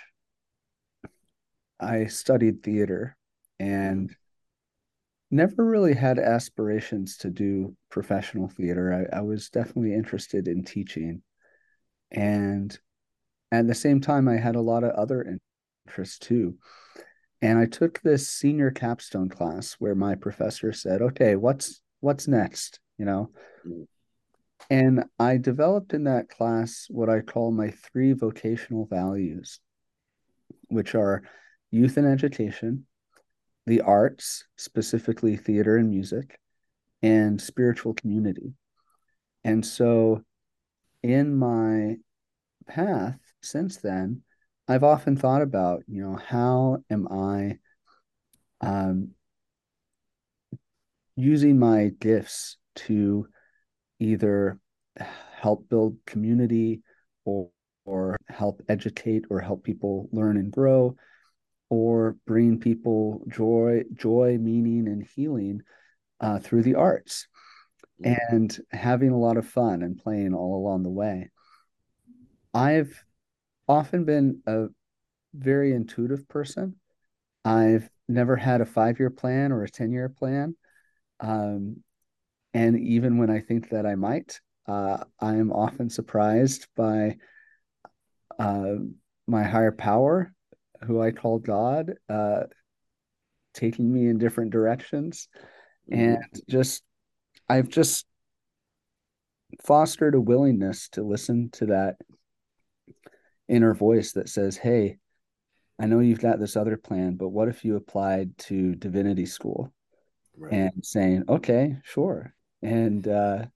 I 1.78 2.06
studied 2.06 2.62
theater 2.62 3.16
and 3.60 4.14
never 5.30 5.64
really 5.64 5.94
had 5.94 6.18
aspirations 6.18 7.16
to 7.18 7.30
do 7.30 7.76
professional 7.90 8.48
theater. 8.48 9.08
I, 9.12 9.18
I 9.18 9.20
was 9.22 9.50
definitely 9.50 9.94
interested 9.94 10.48
in 10.48 10.64
teaching. 10.64 11.22
And 12.10 12.76
at 13.52 13.66
the 13.66 13.74
same 13.74 14.00
time, 14.00 14.28
I 14.28 14.36
had 14.36 14.56
a 14.56 14.60
lot 14.60 14.84
of 14.84 14.92
other 14.92 15.38
interests 15.86 16.18
too. 16.18 16.56
And 17.42 17.58
I 17.58 17.66
took 17.66 18.00
this 18.00 18.28
senior 18.28 18.70
capstone 18.70 19.28
class 19.28 19.74
where 19.74 19.94
my 19.94 20.14
professor 20.14 20.72
said, 20.72 21.02
okay, 21.02 21.36
what's 21.36 21.80
what's 22.00 22.28
next 22.28 22.80
you 22.98 23.04
know 23.04 23.30
mm. 23.66 23.86
and 24.70 25.04
i 25.18 25.36
developed 25.36 25.92
in 25.92 26.04
that 26.04 26.28
class 26.28 26.86
what 26.90 27.08
i 27.08 27.20
call 27.20 27.50
my 27.50 27.70
three 27.70 28.12
vocational 28.12 28.86
values 28.86 29.60
which 30.68 30.94
are 30.94 31.22
youth 31.70 31.96
and 31.96 32.06
education 32.06 32.86
the 33.66 33.80
arts 33.80 34.44
specifically 34.56 35.36
theater 35.36 35.76
and 35.76 35.90
music 35.90 36.38
and 37.02 37.40
spiritual 37.40 37.94
community 37.94 38.52
and 39.44 39.64
so 39.64 40.22
in 41.02 41.34
my 41.34 41.96
path 42.66 43.18
since 43.42 43.76
then 43.78 44.22
i've 44.68 44.84
often 44.84 45.16
thought 45.16 45.42
about 45.42 45.82
you 45.86 46.02
know 46.02 46.16
how 46.16 46.78
am 46.90 47.06
i 47.10 47.58
um, 48.60 49.10
using 51.16 51.58
my 51.58 51.90
gifts 52.00 52.56
to 52.74 53.26
either 53.98 54.58
help 55.34 55.68
build 55.68 55.96
community 56.06 56.82
or 57.24 57.50
or 57.84 58.16
help 58.28 58.62
educate 58.68 59.24
or 59.30 59.40
help 59.40 59.62
people 59.62 60.08
learn 60.10 60.36
and 60.36 60.50
grow 60.50 60.96
or 61.70 62.16
bring 62.26 62.58
people 62.58 63.22
joy 63.28 63.82
joy 63.94 64.36
meaning 64.40 64.88
and 64.88 65.06
healing 65.14 65.62
uh, 66.20 66.38
through 66.38 66.62
the 66.62 66.74
arts 66.74 67.28
and 68.04 68.58
having 68.70 69.10
a 69.10 69.18
lot 69.18 69.36
of 69.36 69.46
fun 69.46 69.82
and 69.82 69.98
playing 69.98 70.34
all 70.34 70.56
along 70.56 70.82
the 70.82 70.90
way. 70.90 71.30
I've 72.52 73.04
often 73.68 74.04
been 74.04 74.42
a 74.46 74.66
very 75.34 75.72
intuitive 75.72 76.28
person. 76.28 76.76
I've 77.44 77.88
never 78.08 78.36
had 78.36 78.60
a 78.60 78.66
five 78.66 78.98
year 78.98 79.10
plan 79.10 79.52
or 79.52 79.62
a 79.62 79.70
10 79.70 79.92
year 79.92 80.08
plan 80.08 80.56
um, 81.20 81.82
and 82.54 82.78
even 82.78 83.18
when 83.18 83.30
I 83.30 83.40
think 83.40 83.70
that 83.70 83.86
I 83.86 83.94
might, 83.94 84.40
uh, 84.66 85.04
I 85.20 85.34
am 85.34 85.52
often 85.52 85.90
surprised 85.90 86.66
by 86.76 87.16
uh, 88.38 88.76
my 89.26 89.42
higher 89.42 89.72
power, 89.72 90.32
who 90.84 91.00
I 91.00 91.10
call 91.10 91.38
God, 91.38 91.94
uh, 92.08 92.44
taking 93.54 93.92
me 93.92 94.08
in 94.08 94.18
different 94.18 94.52
directions. 94.52 95.28
Mm-hmm. 95.90 96.00
And 96.00 96.24
just, 96.48 96.82
I've 97.48 97.68
just 97.68 98.06
fostered 99.64 100.14
a 100.14 100.20
willingness 100.20 100.88
to 100.90 101.02
listen 101.02 101.50
to 101.52 101.66
that 101.66 101.96
inner 103.48 103.74
voice 103.74 104.12
that 104.12 104.28
says, 104.28 104.56
Hey, 104.56 104.98
I 105.78 105.86
know 105.86 106.00
you've 106.00 106.20
got 106.20 106.40
this 106.40 106.56
other 106.56 106.76
plan, 106.76 107.16
but 107.16 107.28
what 107.28 107.48
if 107.48 107.64
you 107.64 107.76
applied 107.76 108.36
to 108.38 108.74
divinity 108.74 109.26
school? 109.26 109.72
Right. 110.36 110.52
and 110.52 110.84
saying, 110.84 111.24
okay, 111.28 111.76
sure. 111.84 112.34
And 112.62 113.06
uh, 113.06 113.46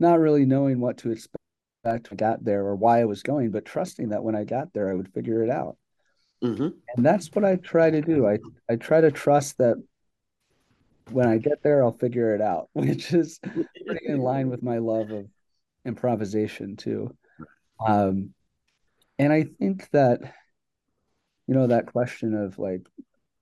not 0.00 0.20
really 0.20 0.44
knowing 0.44 0.80
what 0.80 0.98
to 0.98 1.10
expect 1.10 1.38
when 1.82 1.94
I 1.94 2.14
got 2.14 2.44
there 2.44 2.64
or 2.64 2.76
why 2.76 3.00
I 3.00 3.04
was 3.04 3.22
going, 3.22 3.50
but 3.50 3.64
trusting 3.64 4.10
that 4.10 4.22
when 4.22 4.34
I 4.34 4.44
got 4.44 4.72
there, 4.72 4.90
I 4.90 4.94
would 4.94 5.12
figure 5.12 5.42
it 5.42 5.50
out. 5.50 5.76
Mm-hmm. 6.42 6.68
And 6.96 7.06
that's 7.06 7.28
what 7.32 7.44
I 7.44 7.56
try 7.56 7.90
to 7.90 8.00
do. 8.00 8.26
I, 8.26 8.38
I 8.68 8.76
try 8.76 9.00
to 9.00 9.10
trust 9.10 9.58
that 9.58 9.76
when 11.10 11.28
I 11.28 11.38
get 11.38 11.62
there, 11.62 11.82
I'll 11.82 11.96
figure 11.96 12.34
it 12.34 12.40
out, 12.40 12.68
which 12.72 13.12
is 13.12 13.38
pretty 13.86 14.06
in 14.06 14.18
line 14.18 14.48
with 14.48 14.62
my 14.62 14.78
love 14.78 15.10
of 15.10 15.26
improvisation 15.84 16.76
too. 16.76 17.14
Um, 17.84 18.34
and 19.18 19.32
I 19.32 19.44
think 19.44 19.88
that, 19.90 20.20
you 21.46 21.54
know, 21.54 21.66
that 21.68 21.86
question 21.86 22.34
of 22.34 22.58
like, 22.58 22.86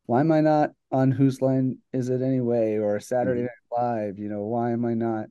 why 0.07 0.21
am 0.21 0.33
I 0.33 0.41
not 0.41 0.71
on 0.91 1.11
whose 1.11 1.41
line 1.41 1.79
is 1.93 2.09
it 2.09 2.23
anyway 2.23 2.79
or 2.79 3.01
Saturday 3.01 3.43
mm-hmm. 3.43 3.77
Night 3.77 4.07
Live? 4.07 4.19
You 4.19 4.29
know, 4.29 4.43
why 4.43 4.73
am 4.73 4.85
I 4.85 4.95
not 4.95 5.27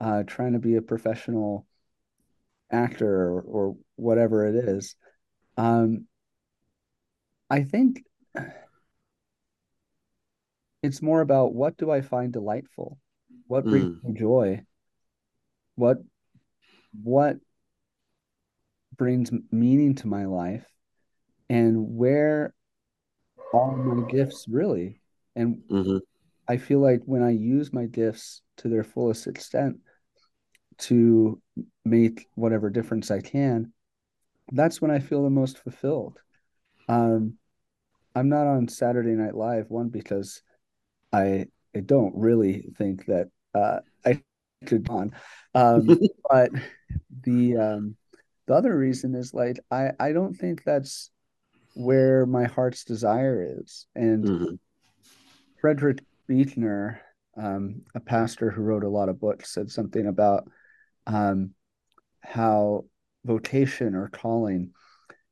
uh, 0.00 0.22
trying 0.24 0.52
to 0.52 0.58
be 0.58 0.76
a 0.76 0.82
professional 0.82 1.66
actor 2.70 3.08
or, 3.08 3.40
or 3.40 3.76
whatever 3.96 4.46
it 4.46 4.54
is? 4.54 4.94
Um, 5.56 6.06
I 7.48 7.64
think 7.64 8.04
it's 10.82 11.02
more 11.02 11.20
about 11.20 11.52
what 11.54 11.76
do 11.76 11.90
I 11.90 12.00
find 12.00 12.32
delightful, 12.32 12.98
what 13.46 13.64
brings 13.64 13.96
mm. 13.96 14.04
me 14.04 14.18
joy, 14.18 14.62
what 15.74 15.98
what 17.02 17.36
brings 18.96 19.30
meaning 19.50 19.94
to 19.96 20.06
my 20.06 20.26
life, 20.26 20.64
and 21.48 21.96
where 21.96 22.54
all 23.52 23.76
my 23.76 24.08
gifts 24.10 24.46
really. 24.48 25.00
And 25.36 25.62
mm-hmm. 25.70 25.98
i 26.48 26.56
feel 26.56 26.80
like 26.80 27.00
when 27.04 27.22
i 27.22 27.30
use 27.30 27.72
my 27.72 27.86
gifts 27.86 28.42
to 28.56 28.68
their 28.68 28.82
fullest 28.82 29.28
extent 29.28 29.78
to 30.78 31.40
make 31.84 32.26
whatever 32.34 32.68
difference 32.68 33.10
i 33.10 33.20
can 33.20 33.72
that's 34.52 34.82
when 34.82 34.90
i 34.90 34.98
feel 34.98 35.22
the 35.22 35.30
most 35.30 35.58
fulfilled. 35.58 36.18
Um 36.88 37.34
i'm 38.14 38.28
not 38.28 38.46
on 38.48 38.66
saturday 38.66 39.12
night 39.12 39.36
live 39.36 39.70
one 39.70 39.88
because 39.88 40.42
i 41.12 41.46
i 41.76 41.80
don't 41.80 42.14
really 42.16 42.68
think 42.76 43.06
that 43.06 43.28
uh 43.54 43.78
i 44.04 44.20
could 44.66 44.88
on. 44.90 45.12
Um 45.54 45.98
but 46.30 46.50
the 47.22 47.56
um 47.56 47.96
the 48.46 48.54
other 48.54 48.76
reason 48.76 49.14
is 49.14 49.32
like 49.32 49.60
i 49.70 49.92
i 50.00 50.12
don't 50.12 50.34
think 50.34 50.64
that's 50.64 51.10
where 51.74 52.26
my 52.26 52.44
heart's 52.44 52.84
desire 52.84 53.60
is. 53.60 53.86
And 53.94 54.24
mm-hmm. 54.24 54.54
Frederick 55.60 56.02
Buechner, 56.26 57.00
um, 57.36 57.82
a 57.94 58.00
pastor 58.00 58.50
who 58.50 58.62
wrote 58.62 58.84
a 58.84 58.88
lot 58.88 59.08
of 59.08 59.20
books, 59.20 59.52
said 59.52 59.70
something 59.70 60.06
about 60.06 60.48
um, 61.06 61.50
how 62.20 62.84
vocation 63.24 63.94
or 63.94 64.08
calling 64.08 64.70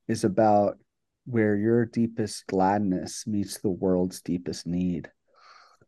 is 0.07 0.25
about 0.25 0.78
where 1.25 1.57
your 1.57 1.85
deepest 1.85 2.47
gladness 2.47 3.26
meets 3.26 3.59
the 3.59 3.71
world's 3.71 4.23
deepest 4.23 4.66
need. 4.66 5.11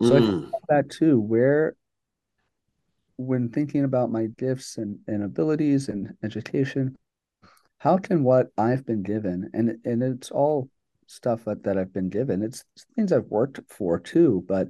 So 0.02 0.11
mm. 0.11 0.16
I 0.16 0.40
think 0.40 0.64
that 0.69 0.90
too, 0.90 1.19
where 1.21 1.76
when 3.16 3.50
thinking 3.50 3.85
about 3.85 4.11
my 4.11 4.26
gifts 4.38 4.78
and, 4.78 4.99
and 5.07 5.23
abilities 5.23 5.88
and 5.88 6.14
education, 6.23 6.97
how 7.81 7.99
can 7.99 8.23
what 8.23 8.49
I've 8.57 8.87
been 8.87 9.03
given, 9.03 9.51
and 9.53 9.79
and 9.85 10.03
it's 10.03 10.31
all 10.31 10.69
stuff 11.07 11.45
that, 11.45 11.65
that 11.65 11.77
I've 11.77 11.93
been 11.93 12.09
given, 12.09 12.43
it's 12.43 12.65
things 12.95 13.13
I've 13.13 13.27
worked 13.27 13.61
for 13.69 13.99
too, 13.99 14.45
but 14.47 14.69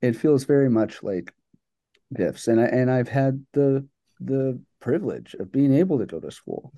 it 0.00 0.14
feels 0.14 0.44
very 0.44 0.70
much 0.70 1.02
like 1.02 1.34
gifts. 2.14 2.46
And 2.46 2.60
I 2.60 2.64
and 2.66 2.90
I've 2.90 3.08
had 3.08 3.44
the 3.52 3.86
the 4.20 4.60
privilege 4.80 5.34
of 5.34 5.50
being 5.50 5.74
able 5.74 5.98
to 5.98 6.06
go 6.06 6.20
to 6.20 6.30
school 6.30 6.72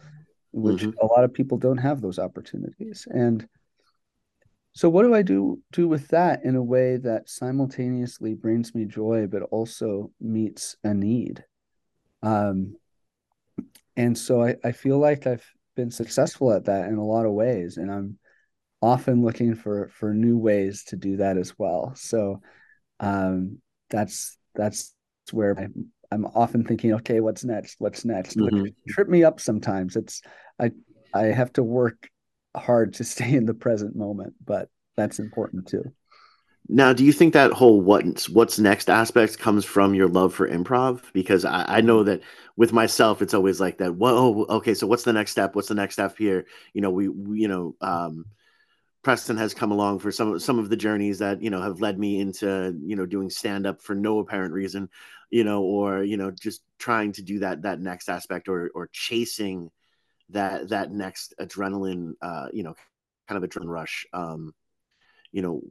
which 0.56 0.82
mm-hmm. 0.82 0.98
a 1.02 1.06
lot 1.06 1.22
of 1.22 1.34
people 1.34 1.58
don't 1.58 1.76
have 1.76 2.00
those 2.00 2.18
opportunities. 2.18 3.06
And 3.10 3.46
so 4.72 4.88
what 4.88 5.02
do 5.02 5.14
I 5.14 5.20
do 5.20 5.60
do 5.70 5.86
with 5.86 6.08
that 6.08 6.44
in 6.44 6.56
a 6.56 6.62
way 6.62 6.96
that 6.96 7.28
simultaneously 7.28 8.34
brings 8.34 8.74
me 8.74 8.86
joy 8.86 9.26
but 9.26 9.42
also 9.42 10.10
meets 10.18 10.76
a 10.82 10.94
need? 10.94 11.44
Um, 12.22 12.76
and 13.96 14.16
so 14.16 14.42
I, 14.42 14.56
I 14.64 14.72
feel 14.72 14.98
like 14.98 15.26
I've 15.26 15.46
been 15.76 15.90
successful 15.90 16.52
at 16.52 16.64
that 16.64 16.88
in 16.88 16.96
a 16.96 17.04
lot 17.04 17.26
of 17.26 17.32
ways, 17.32 17.76
and 17.76 17.90
I'm 17.90 18.18
often 18.82 19.24
looking 19.24 19.54
for 19.54 19.88
for 19.88 20.12
new 20.12 20.36
ways 20.36 20.84
to 20.84 20.96
do 20.96 21.18
that 21.18 21.36
as 21.36 21.58
well. 21.58 21.92
So 21.94 22.40
um, 23.00 23.58
that's 23.90 24.36
that's 24.54 24.94
where 25.32 25.58
I, 25.58 25.68
I'm 26.10 26.26
often 26.26 26.64
thinking, 26.64 26.94
okay, 26.94 27.20
what's 27.20 27.44
next? 27.44 27.76
What's 27.78 28.04
next? 28.04 28.36
Mm-hmm. 28.36 28.64
trip 28.88 29.08
me 29.08 29.24
up 29.24 29.40
sometimes. 29.40 29.96
It's 29.96 30.22
I 30.58 30.70
I 31.14 31.24
have 31.24 31.52
to 31.54 31.62
work 31.62 32.08
hard 32.56 32.94
to 32.94 33.04
stay 33.12 33.34
in 33.34 33.46
the 33.46 33.54
present 33.54 33.94
moment, 33.94 34.34
but 34.44 34.68
that's 34.96 35.18
important 35.18 35.68
too. 35.68 35.84
Now, 36.68 36.92
do 36.92 37.04
you 37.04 37.12
think 37.12 37.32
that 37.34 37.52
whole 37.52 37.80
what's 37.80 38.28
what's 38.28 38.58
next 38.58 38.90
aspect 38.90 39.38
comes 39.38 39.64
from 39.64 39.94
your 39.94 40.08
love 40.08 40.34
for 40.34 40.48
improv? 40.48 41.02
Because 41.12 41.44
I, 41.44 41.64
I 41.78 41.80
know 41.80 42.02
that 42.02 42.22
with 42.56 42.72
myself, 42.72 43.22
it's 43.22 43.34
always 43.34 43.60
like 43.60 43.78
that. 43.78 43.94
Whoa, 43.94 44.46
okay, 44.48 44.74
so 44.74 44.86
what's 44.86 45.04
the 45.04 45.12
next 45.12 45.30
step? 45.30 45.54
What's 45.54 45.68
the 45.68 45.74
next 45.74 45.94
step 45.94 46.16
here? 46.18 46.46
You 46.72 46.80
know, 46.80 46.90
we, 46.90 47.08
we 47.08 47.40
you 47.40 47.48
know, 47.48 47.76
um, 47.80 48.24
Preston 49.04 49.36
has 49.36 49.54
come 49.54 49.70
along 49.70 50.00
for 50.00 50.10
some 50.10 50.40
some 50.40 50.58
of 50.58 50.68
the 50.68 50.76
journeys 50.76 51.20
that 51.20 51.40
you 51.40 51.50
know 51.50 51.62
have 51.62 51.80
led 51.80 51.98
me 51.98 52.18
into 52.18 52.76
you 52.82 52.96
know 52.96 53.06
doing 53.06 53.30
stand 53.30 53.64
up 53.64 53.80
for 53.80 53.94
no 53.94 54.18
apparent 54.18 54.52
reason, 54.52 54.88
you 55.30 55.44
know, 55.44 55.62
or 55.62 56.02
you 56.02 56.16
know 56.16 56.32
just 56.32 56.62
trying 56.78 57.12
to 57.12 57.22
do 57.22 57.38
that 57.38 57.62
that 57.62 57.80
next 57.80 58.08
aspect 58.08 58.48
or 58.48 58.70
or 58.74 58.88
chasing 58.92 59.70
that 60.30 60.70
that 60.70 60.90
next 60.90 61.34
adrenaline, 61.40 62.14
uh, 62.20 62.48
you 62.52 62.64
know, 62.64 62.74
kind 63.28 63.42
of 63.42 63.48
adrenaline 63.48 63.68
rush. 63.68 64.06
Um, 64.12 64.52
you 65.30 65.42
know, 65.42 65.62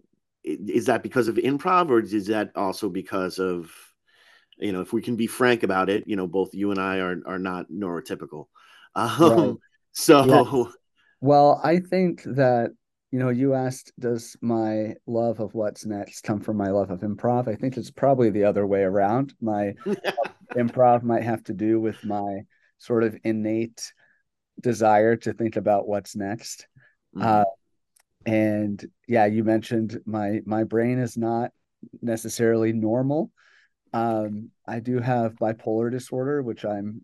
is 0.46 0.86
that 0.86 1.04
because 1.04 1.28
of 1.28 1.36
improv 1.36 1.90
or 1.90 2.00
is 2.00 2.28
that 2.28 2.52
also 2.56 2.90
because 2.90 3.40
of 3.40 3.72
you 4.58 4.72
know 4.72 4.82
if 4.82 4.94
we 4.94 5.02
can 5.02 5.16
be 5.16 5.28
frank 5.28 5.64
about 5.64 5.90
it 5.90 6.04
you 6.08 6.16
know 6.16 6.28
both 6.28 6.54
you 6.54 6.72
and 6.72 6.80
i 6.80 7.00
are 7.00 7.18
are 7.26 7.40
not 7.40 7.66
neurotypical 7.70 8.46
um, 8.96 9.20
right. 9.20 9.56
so 9.92 10.26
yeah. 10.26 10.64
well 11.20 11.60
i 11.64 11.80
think 11.80 12.24
that 12.24 12.72
you 13.12 13.20
know 13.20 13.30
you 13.30 13.54
asked 13.54 13.92
does 14.00 14.36
my 14.42 14.94
love 15.08 15.40
of 15.40 15.54
what's 15.54 15.86
next 15.86 16.22
come 16.24 16.40
from 16.40 16.58
my 16.58 16.70
love 16.70 16.92
of 16.92 17.02
improv 17.02 17.48
i 17.48 17.56
think 17.56 17.76
it's 17.76 17.92
probably 17.92 18.30
the 18.30 18.44
other 18.44 18.68
way 18.68 18.82
around 18.84 19.34
my 19.42 19.74
improv 20.56 21.02
might 21.02 21.24
have 21.24 21.44
to 21.44 21.54
do 21.54 21.80
with 21.80 22.04
my 22.04 22.42
sort 22.78 23.04
of 23.04 23.18
innate 23.24 23.92
desire 24.62 25.16
to 25.16 25.34
think 25.34 25.56
about 25.56 25.88
what's 25.88 26.16
next 26.16 26.68
mm-hmm. 27.16 27.26
uh, 27.26 27.44
and 28.26 28.86
yeah 29.08 29.26
you 29.26 29.44
mentioned 29.44 30.00
my 30.06 30.42
my 30.46 30.64
brain 30.64 31.00
is 31.00 31.18
not 31.18 31.52
necessarily 32.02 32.74
normal. 32.74 33.32
Um, 33.94 34.50
i 34.68 34.80
do 34.80 35.00
have 35.00 35.36
bipolar 35.36 35.90
disorder 35.90 36.42
which 36.42 36.66
i'm 36.66 37.02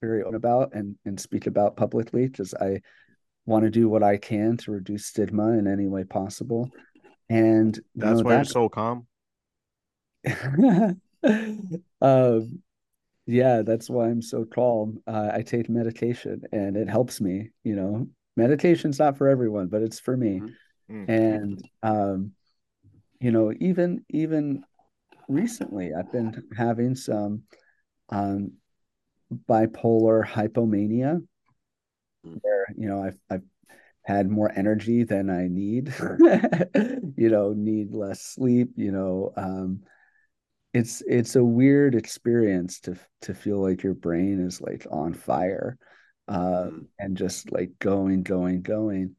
very 0.00 0.22
open 0.22 0.36
about 0.36 0.72
and 0.72 0.96
and 1.04 1.20
speak 1.20 1.46
about 1.46 1.76
publicly 1.76 2.26
because 2.26 2.54
i 2.54 2.80
want 3.44 3.64
to 3.64 3.70
do 3.70 3.88
what 3.88 4.02
i 4.02 4.16
can 4.16 4.56
to 4.56 4.70
reduce 4.70 5.06
stigma 5.06 5.52
in 5.58 5.66
any 5.66 5.86
way 5.86 6.04
possible. 6.04 6.70
And 7.28 7.78
that's 7.94 8.20
know, 8.20 8.24
why 8.24 8.30
that... 8.30 8.36
you're 8.36 8.44
so 8.44 8.68
calm? 8.68 9.06
Um, 12.02 12.62
yeah 13.26 13.60
that's 13.60 13.90
why 13.90 14.08
i'm 14.08 14.22
so 14.22 14.46
calm. 14.46 15.02
Uh, 15.06 15.30
i 15.34 15.42
take 15.42 15.68
medication 15.68 16.42
and 16.50 16.76
it 16.76 16.88
helps 16.88 17.20
me 17.20 17.50
you 17.62 17.76
know 17.76 18.08
meditation's 18.36 18.98
not 18.98 19.18
for 19.18 19.28
everyone 19.28 19.68
but 19.68 19.82
it's 19.82 20.00
for 20.00 20.16
me 20.16 20.40
mm-hmm. 20.90 21.10
and 21.10 21.62
um 21.82 22.32
you 23.20 23.30
know 23.30 23.52
even 23.60 24.04
even 24.08 24.62
recently 25.28 25.92
i've 25.94 26.10
been 26.10 26.42
having 26.56 26.94
some 26.94 27.42
um 28.10 28.52
bipolar 29.48 30.26
hypomania 30.26 31.22
mm. 32.26 32.38
where 32.42 32.66
you 32.76 32.88
know 32.88 33.02
i've 33.02 33.18
i've 33.30 33.42
had 34.02 34.28
more 34.28 34.50
energy 34.56 35.04
than 35.04 35.30
i 35.30 35.46
need 35.46 35.92
you 37.16 37.28
know 37.28 37.52
need 37.52 37.92
less 37.92 38.22
sleep 38.22 38.70
you 38.76 38.90
know 38.90 39.32
um 39.36 39.82
it's 40.72 41.02
it's 41.06 41.36
a 41.36 41.44
weird 41.44 41.94
experience 41.94 42.80
to 42.80 42.96
to 43.22 43.34
feel 43.34 43.60
like 43.60 43.82
your 43.82 43.94
brain 43.94 44.44
is 44.44 44.60
like 44.60 44.86
on 44.90 45.12
fire 45.12 45.76
um, 46.30 46.86
and 46.98 47.16
just 47.16 47.50
like 47.52 47.78
going, 47.80 48.22
going, 48.22 48.62
going. 48.62 49.16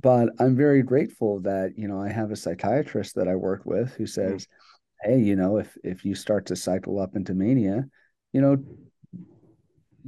But 0.00 0.30
I'm 0.38 0.56
very 0.56 0.82
grateful 0.82 1.40
that 1.40 1.74
you 1.76 1.88
know 1.88 2.00
I 2.00 2.08
have 2.08 2.30
a 2.30 2.36
psychiatrist 2.36 3.14
that 3.14 3.28
I 3.28 3.34
work 3.36 3.64
with 3.64 3.92
who 3.94 4.04
mm-hmm. 4.04 4.06
says, 4.06 4.46
mm-hmm. 4.46 5.10
"Hey, 5.10 5.20
you 5.20 5.36
know, 5.36 5.58
if 5.58 5.76
if 5.82 6.04
you 6.04 6.14
start 6.14 6.46
to 6.46 6.56
cycle 6.56 7.00
up 7.00 7.16
into 7.16 7.34
mania, 7.34 7.88
you 8.32 8.40
know, 8.40 8.62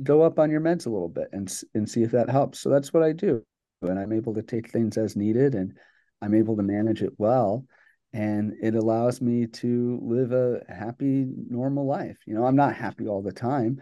go 0.02 0.22
up 0.22 0.38
on 0.38 0.50
your 0.50 0.60
meds 0.60 0.86
a 0.86 0.90
little 0.90 1.08
bit 1.08 1.28
and 1.32 1.52
and 1.74 1.88
see 1.88 2.02
if 2.02 2.10
that 2.10 2.28
helps." 2.28 2.60
So 2.60 2.68
that's 2.70 2.92
what 2.92 3.02
I 3.02 3.12
do, 3.12 3.42
and 3.82 3.98
I'm 3.98 4.12
able 4.12 4.34
to 4.34 4.42
take 4.42 4.70
things 4.70 4.98
as 4.98 5.16
needed, 5.16 5.54
and 5.54 5.76
I'm 6.20 6.34
able 6.34 6.56
to 6.56 6.62
manage 6.62 7.02
it 7.02 7.12
well 7.18 7.64
and 8.12 8.54
it 8.60 8.74
allows 8.74 9.20
me 9.20 9.46
to 9.46 10.00
live 10.02 10.32
a 10.32 10.60
happy 10.68 11.26
normal 11.48 11.86
life 11.86 12.18
you 12.26 12.34
know 12.34 12.44
i'm 12.44 12.56
not 12.56 12.74
happy 12.74 13.06
all 13.06 13.22
the 13.22 13.30
time 13.30 13.80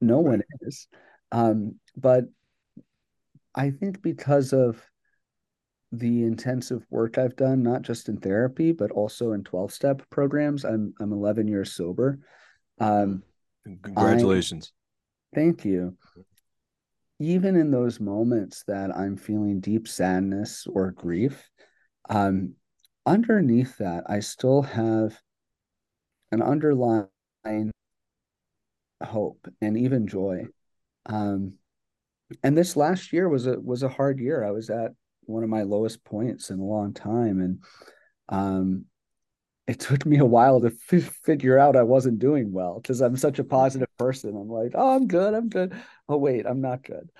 no 0.00 0.18
one 0.18 0.42
is 0.62 0.88
um, 1.32 1.76
but 1.96 2.24
I 3.54 3.70
think 3.70 4.02
because 4.02 4.52
of 4.52 4.82
the 5.92 6.22
intensive 6.22 6.86
work 6.90 7.18
I've 7.18 7.36
done, 7.36 7.62
not 7.62 7.82
just 7.82 8.08
in 8.08 8.18
therapy, 8.18 8.72
but 8.72 8.90
also 8.92 9.32
in 9.32 9.42
12 9.42 9.72
step 9.72 10.02
programs, 10.10 10.64
I'm, 10.64 10.94
I'm 11.00 11.12
11 11.12 11.48
years 11.48 11.72
sober. 11.72 12.20
Um, 12.78 13.22
Congratulations. 13.82 14.72
I, 15.34 15.40
thank 15.40 15.64
you. 15.64 15.96
Even 17.18 17.56
in 17.56 17.70
those 17.70 18.00
moments 18.00 18.64
that 18.66 18.96
I'm 18.96 19.16
feeling 19.16 19.60
deep 19.60 19.88
sadness 19.88 20.66
or 20.66 20.92
grief, 20.92 21.50
um, 22.08 22.54
underneath 23.04 23.76
that, 23.78 24.04
I 24.08 24.20
still 24.20 24.62
have 24.62 25.20
an 26.32 26.40
underlying 26.40 27.72
hope 29.02 29.48
and 29.60 29.76
even 29.76 30.06
joy 30.06 30.46
um, 31.06 31.54
and 32.42 32.56
this 32.56 32.76
last 32.76 33.12
year 33.12 33.28
was 33.28 33.46
a 33.46 33.58
was 33.58 33.82
a 33.82 33.88
hard 33.88 34.18
year. 34.18 34.44
I 34.44 34.50
was 34.50 34.70
at 34.70 34.92
one 35.22 35.42
of 35.42 35.48
my 35.48 35.62
lowest 35.62 36.04
points 36.04 36.50
in 36.50 36.58
a 36.58 36.64
long 36.64 36.92
time, 36.94 37.40
and 37.40 37.64
um, 38.28 38.84
it 39.66 39.80
took 39.80 40.04
me 40.06 40.18
a 40.18 40.24
while 40.24 40.60
to 40.60 40.72
f- 40.92 41.20
figure 41.24 41.58
out 41.58 41.76
I 41.76 41.82
wasn't 41.82 42.18
doing 42.18 42.52
well 42.52 42.80
because 42.80 43.00
I'm 43.00 43.16
such 43.16 43.38
a 43.38 43.44
positive 43.44 43.88
person. 43.98 44.36
I'm 44.36 44.48
like, 44.48 44.72
oh, 44.74 44.96
I'm 44.96 45.06
good, 45.06 45.34
I'm 45.34 45.48
good. 45.48 45.74
Oh 46.08 46.16
wait, 46.16 46.46
I'm 46.46 46.60
not 46.60 46.84
good. 46.84 47.10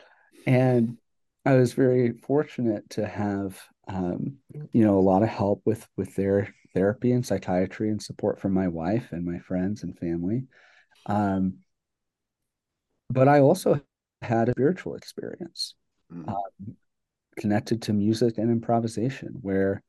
And 0.46 0.96
I 1.44 1.54
was 1.54 1.72
very 1.72 2.12
fortunate 2.12 2.88
to 2.90 3.06
have, 3.06 3.60
um, 3.88 4.38
you 4.72 4.84
know, 4.84 4.98
a 4.98 5.00
lot 5.00 5.22
of 5.22 5.28
help 5.28 5.62
with 5.64 5.86
with 5.96 6.14
their 6.14 6.54
therapy 6.74 7.12
and 7.12 7.26
psychiatry 7.26 7.90
and 7.90 8.02
support 8.02 8.40
from 8.40 8.52
my 8.52 8.68
wife 8.68 9.08
and 9.12 9.24
my 9.24 9.38
friends 9.38 9.82
and 9.82 9.98
family. 9.98 10.44
Um, 11.06 11.58
but 13.10 13.28
I 13.28 13.40
also 13.40 13.80
had 14.22 14.48
a 14.48 14.52
spiritual 14.52 14.94
experience 14.94 15.74
um, 16.12 16.76
connected 17.38 17.82
to 17.82 17.92
music 17.92 18.38
and 18.38 18.50
improvisation 18.50 19.38
where 19.40 19.82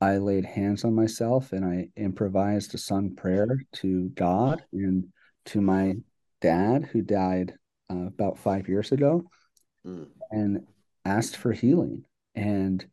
I 0.00 0.18
laid 0.18 0.44
hands 0.44 0.84
on 0.84 0.94
myself 0.94 1.52
and 1.52 1.64
I 1.64 1.88
improvised 1.96 2.74
a 2.74 2.78
sung 2.78 3.14
prayer 3.14 3.58
to 3.74 4.08
God 4.10 4.62
and 4.72 5.06
to 5.46 5.60
my 5.60 5.94
dad 6.40 6.84
who 6.84 7.02
died 7.02 7.54
uh, 7.90 8.06
about 8.06 8.38
five 8.38 8.68
years 8.68 8.92
ago 8.92 9.24
mm. 9.86 10.08
and 10.30 10.66
asked 11.04 11.36
for 11.36 11.52
healing. 11.52 12.04
And 12.34 12.84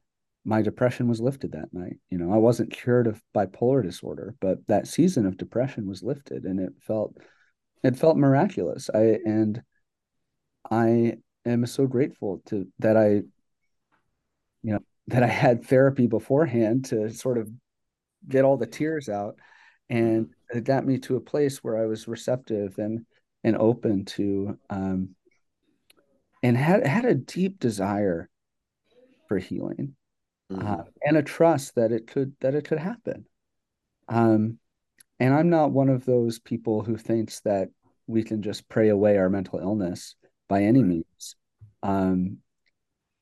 my 0.46 0.62
depression 0.62 1.08
was 1.08 1.22
lifted 1.22 1.52
that 1.52 1.74
night. 1.74 1.98
You 2.10 2.18
know, 2.18 2.34
I 2.34 2.38
wasn't 2.38 2.72
cured 2.72 3.08
of 3.08 3.22
bipolar 3.36 3.84
disorder, 3.84 4.36
but 4.40 4.60
that 4.68 4.88
season 4.88 5.26
of 5.26 5.38
depression 5.38 5.88
was 5.88 6.04
lifted 6.04 6.46
and 6.46 6.60
it 6.60 6.74
felt 6.82 7.16
it 7.84 7.98
felt 7.98 8.18
miraculous. 8.18 8.90
I 8.94 9.20
and 9.26 9.62
I 10.70 11.18
am 11.46 11.66
so 11.66 11.88
grateful 11.88 12.42
to 12.48 12.68
that 12.80 12.98
I, 12.98 13.22
you 14.64 14.74
know, 14.74 14.80
that 15.08 15.24
I 15.24 15.28
had 15.28 15.66
therapy 15.66 16.08
beforehand 16.08 16.86
to 16.86 17.10
sort 17.10 17.38
of 17.38 17.50
get 18.28 18.46
all 18.46 18.58
the 18.58 18.68
tears 18.68 19.10
out, 19.10 19.38
and 19.90 20.30
it 20.54 20.64
got 20.64 20.86
me 20.86 21.00
to 21.00 21.16
a 21.16 21.22
place 21.22 21.64
where 21.64 21.78
I 21.78 21.86
was 21.86 22.08
receptive 22.08 22.78
and 22.78 23.06
and 23.44 23.58
open 23.58 24.06
to, 24.06 24.60
um, 24.70 25.16
and 26.44 26.56
had 26.56 26.86
had 26.86 27.06
a 27.06 27.16
deep 27.16 27.60
desire 27.60 28.30
for 29.28 29.40
healing, 29.40 29.96
mm-hmm. 30.52 30.68
uh, 30.68 30.84
and 31.04 31.18
a 31.18 31.24
trust 31.24 31.76
that 31.76 31.92
it 31.92 32.06
could 32.08 32.34
that 32.42 32.54
it 32.54 32.66
could 32.66 32.80
happen. 32.80 33.26
Um, 34.08 34.60
and 35.22 35.36
I'm 35.36 35.52
not 35.52 35.72
one 35.72 35.90
of 35.90 36.04
those 36.04 36.40
people 36.40 36.84
who 36.84 36.98
thinks 36.98 37.42
that 37.42 37.70
we 38.08 38.24
can 38.24 38.42
just 38.42 38.68
pray 38.68 38.90
away 38.90 39.18
our 39.18 39.30
mental 39.30 39.60
illness 39.60 40.16
by 40.50 40.64
any 40.64 40.82
means. 40.82 41.36
um, 41.84 42.38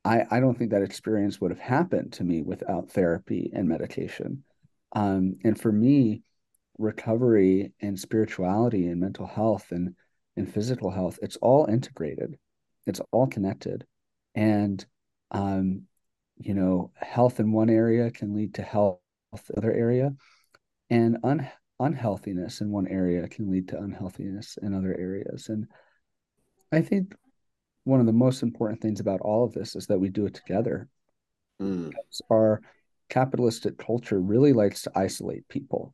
I, 0.05 0.23
I 0.31 0.39
don't 0.39 0.57
think 0.57 0.71
that 0.71 0.81
experience 0.81 1.41
would 1.41 1.51
have 1.51 1.59
happened 1.59 2.13
to 2.13 2.23
me 2.23 2.41
without 2.41 2.89
therapy 2.89 3.51
and 3.53 3.67
medication. 3.67 4.45
Um, 4.95 5.35
and 5.43 5.59
for 5.59 5.73
me, 5.73 6.23
recovery 6.77 7.73
and 7.81 7.99
spirituality 7.99 8.87
and 8.87 9.01
mental 9.01 9.27
health 9.27 9.67
and, 9.71 9.95
and 10.37 10.51
physical 10.51 10.89
health, 10.89 11.19
it's 11.21 11.35
all 11.35 11.65
integrated, 11.65 12.37
it's 12.87 13.01
all 13.11 13.27
connected. 13.27 13.85
And, 14.35 14.83
um, 15.31 15.81
you 16.37 16.53
know, 16.53 16.91
health 16.95 17.41
in 17.41 17.51
one 17.51 17.69
area 17.69 18.09
can 18.09 18.33
lead 18.33 18.53
to 18.53 18.61
health 18.61 19.01
in 19.33 19.57
other 19.57 19.73
area, 19.73 20.13
and 20.89 21.17
un- 21.25 21.49
unhealthiness 21.79 22.61
in 22.61 22.71
one 22.71 22.87
area 22.87 23.27
can 23.27 23.49
lead 23.49 23.67
to 23.69 23.77
unhealthiness 23.77 24.57
in 24.61 24.73
other 24.73 24.95
areas. 24.97 25.49
And 25.49 25.67
I 26.71 26.81
think 26.81 27.15
one 27.83 27.99
of 27.99 28.05
the 28.05 28.13
most 28.13 28.43
important 28.43 28.81
things 28.81 28.99
about 28.99 29.21
all 29.21 29.43
of 29.43 29.53
this 29.53 29.75
is 29.75 29.87
that 29.87 29.99
we 29.99 30.09
do 30.09 30.25
it 30.25 30.33
together. 30.33 30.87
Mm. 31.61 31.91
Our 32.31 32.61
capitalistic 33.09 33.77
culture 33.77 34.19
really 34.19 34.53
likes 34.53 34.83
to 34.83 34.91
isolate 34.95 35.47
people 35.47 35.93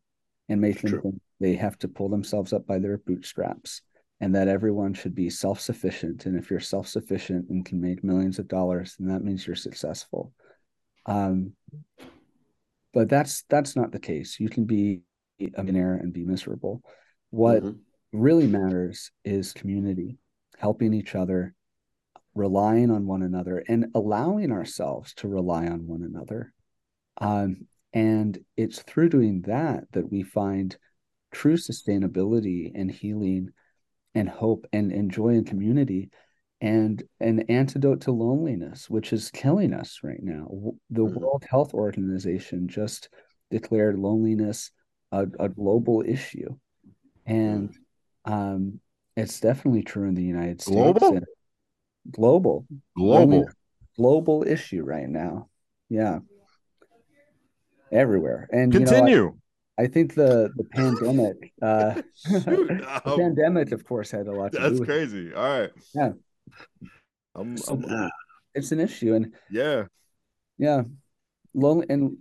and 0.49 0.61
make 0.61 0.81
them 0.81 1.01
think 1.01 1.21
they 1.39 1.55
have 1.55 1.77
to 1.79 1.87
pull 1.87 2.09
themselves 2.09 2.53
up 2.53 2.67
by 2.67 2.79
their 2.79 2.97
bootstraps 2.97 3.81
and 4.21 4.35
that 4.35 4.47
everyone 4.47 4.93
should 4.93 5.15
be 5.15 5.29
self-sufficient 5.29 6.25
and 6.25 6.37
if 6.37 6.49
you're 6.49 6.59
self-sufficient 6.59 7.49
and 7.49 7.65
can 7.65 7.81
make 7.81 8.03
millions 8.03 8.39
of 8.39 8.47
dollars 8.47 8.95
then 8.97 9.07
that 9.07 9.23
means 9.23 9.45
you're 9.45 9.55
successful 9.55 10.31
um, 11.07 11.51
but 12.93 13.09
that's 13.09 13.43
that's 13.49 13.75
not 13.75 13.91
the 13.91 13.99
case 13.99 14.39
you 14.39 14.49
can 14.49 14.65
be 14.65 15.01
a 15.39 15.63
millionaire 15.63 15.95
and 15.95 16.13
be 16.13 16.23
miserable 16.23 16.81
what 17.29 17.63
mm-hmm. 17.63 17.77
really 18.13 18.47
matters 18.47 19.11
is 19.23 19.53
community 19.53 20.17
helping 20.57 20.93
each 20.93 21.15
other 21.15 21.53
relying 22.35 22.91
on 22.91 23.07
one 23.07 23.23
another 23.23 23.63
and 23.67 23.87
allowing 23.95 24.51
ourselves 24.51 25.13
to 25.15 25.27
rely 25.27 25.67
on 25.67 25.87
one 25.87 26.03
another. 26.03 26.53
Um, 27.17 27.67
and 27.93 28.37
it's 28.57 28.81
through 28.81 29.09
doing 29.09 29.41
that 29.47 29.85
that 29.93 30.11
we 30.11 30.21
find 30.21 30.77
true 31.31 31.55
sustainability 31.55 32.71
and 32.75 32.91
healing 32.91 33.49
and 34.13 34.29
hope 34.29 34.67
and, 34.73 34.91
and 34.91 35.11
joy 35.11 35.29
and 35.29 35.47
community 35.47 36.09
and 36.61 37.03
an 37.19 37.41
antidote 37.49 38.01
to 38.01 38.11
loneliness, 38.11 38.89
which 38.89 39.13
is 39.13 39.31
killing 39.31 39.73
us 39.73 39.99
right 40.03 40.21
now. 40.21 40.47
The 40.89 41.01
mm-hmm. 41.01 41.19
World 41.19 41.45
Health 41.49 41.73
Organization 41.73 42.67
just 42.67 43.09
declared 43.49 43.97
loneliness 43.97 44.71
a, 45.11 45.27
a 45.39 45.49
global 45.49 46.03
issue. 46.05 46.55
And 47.25 47.69
mm-hmm. 47.69 48.33
um, 48.33 48.79
it's 49.15 49.39
definitely 49.39 49.83
true 49.83 50.07
in 50.07 50.15
the 50.15 50.23
United 50.23 50.61
States. 50.61 50.75
Global? 50.75 51.19
Global. 52.11 52.65
Global. 52.97 53.49
Global 53.97 54.43
issue 54.47 54.83
right 54.83 55.07
now. 55.07 55.49
Yeah. 55.89 56.19
Everywhere. 57.91 58.47
And 58.51 58.71
continue 58.71 59.13
you 59.13 59.23
know, 59.25 59.37
I, 59.77 59.83
I, 59.83 59.87
think 59.87 60.15
the 60.15 60.51
the 60.55 60.63
pandemic 60.65 61.53
uh 61.61 62.01
the 62.25 63.01
um, 63.05 63.17
pandemic 63.17 63.71
of 63.71 63.85
course 63.85 64.11
had 64.11 64.27
a 64.27 64.31
lot 64.31 64.51
to 64.51 64.59
that's 64.59 64.79
do 64.79 64.85
crazy. 64.85 65.27
It. 65.29 65.35
all 65.35 65.59
right. 65.59 65.71
Yeah. 65.93 66.11
I'm, 67.35 67.55
I'm, 67.67 68.09
it's 68.53 68.71
an 68.71 68.79
issue. 68.79 69.13
And 69.13 69.33
yeah. 69.49 69.83
Yeah 70.57 70.83
lonely 71.55 71.85
and 71.89 72.15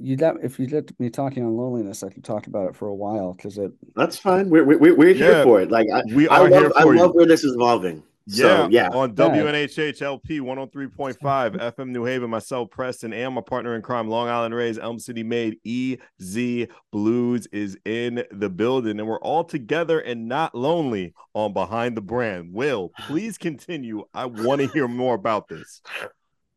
you 0.00 0.16
got 0.16 0.42
if 0.42 0.58
you 0.58 0.66
let 0.68 0.98
me 0.98 1.10
talking 1.10 1.44
on 1.44 1.56
loneliness 1.56 2.02
i 2.02 2.08
could 2.08 2.24
talk 2.24 2.46
about 2.46 2.68
it 2.68 2.74
for 2.74 2.88
a 2.88 2.94
while 2.94 3.34
because 3.34 3.58
it 3.58 3.70
that's 3.94 4.18
fine 4.18 4.48
we're, 4.48 4.64
we're, 4.64 4.94
we're 4.94 5.14
here 5.14 5.32
yeah, 5.32 5.44
for 5.44 5.60
it 5.60 5.70
like 5.70 5.86
I, 5.92 6.02
we 6.14 6.26
are 6.28 6.46
I 6.46 6.48
love, 6.48 6.72
I 6.74 6.84
love 6.84 7.14
where 7.14 7.26
this 7.26 7.44
is 7.44 7.54
evolving 7.54 8.02
yeah, 8.30 8.42
so, 8.42 8.68
yeah. 8.70 8.88
On 8.90 9.14
WNHHLP 9.14 10.40
103.5 10.42 11.16
FM 11.18 11.88
New 11.88 12.04
Haven, 12.04 12.28
myself, 12.28 12.70
Preston, 12.70 13.14
and 13.14 13.34
my 13.34 13.40
partner 13.40 13.74
in 13.74 13.80
crime, 13.80 14.06
Long 14.06 14.28
Island 14.28 14.54
Rays, 14.54 14.78
Elm 14.78 14.98
City 14.98 15.22
Made, 15.22 15.54
EZ 15.64 16.66
BlueZ 16.94 17.46
is 17.52 17.78
in 17.86 18.22
the 18.30 18.50
building. 18.50 18.98
And 18.98 19.08
we're 19.08 19.20
all 19.20 19.44
together 19.44 20.00
and 20.00 20.28
not 20.28 20.54
lonely 20.54 21.14
on 21.32 21.54
Behind 21.54 21.96
the 21.96 22.02
Brand. 22.02 22.52
Will, 22.52 22.90
please 23.06 23.38
continue. 23.38 24.04
I 24.12 24.26
want 24.26 24.60
to 24.60 24.66
hear 24.68 24.88
more 24.88 25.14
about 25.14 25.48
this. 25.48 25.80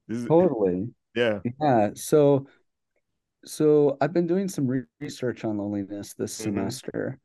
this 0.09 0.17
is, 0.17 0.27
totally. 0.27 0.89
Yeah. 1.15 1.39
Yeah. 1.61 1.89
So, 1.95 2.47
so 3.45 3.97
I've 4.01 4.13
been 4.13 4.27
doing 4.27 4.47
some 4.47 4.67
re- 4.67 4.83
research 4.99 5.43
on 5.43 5.57
loneliness 5.57 6.13
this 6.13 6.33
mm-hmm. 6.33 6.43
semester. 6.43 7.19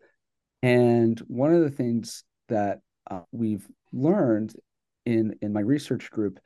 And 0.62 1.18
one 1.28 1.54
of 1.54 1.62
the 1.62 1.70
things 1.70 2.24
that 2.48 2.80
uh, 3.10 3.20
we've 3.32 3.66
learned 3.92 4.54
in 5.04 5.36
in 5.40 5.52
my 5.52 5.60
research 5.60 6.10
group 6.10 6.40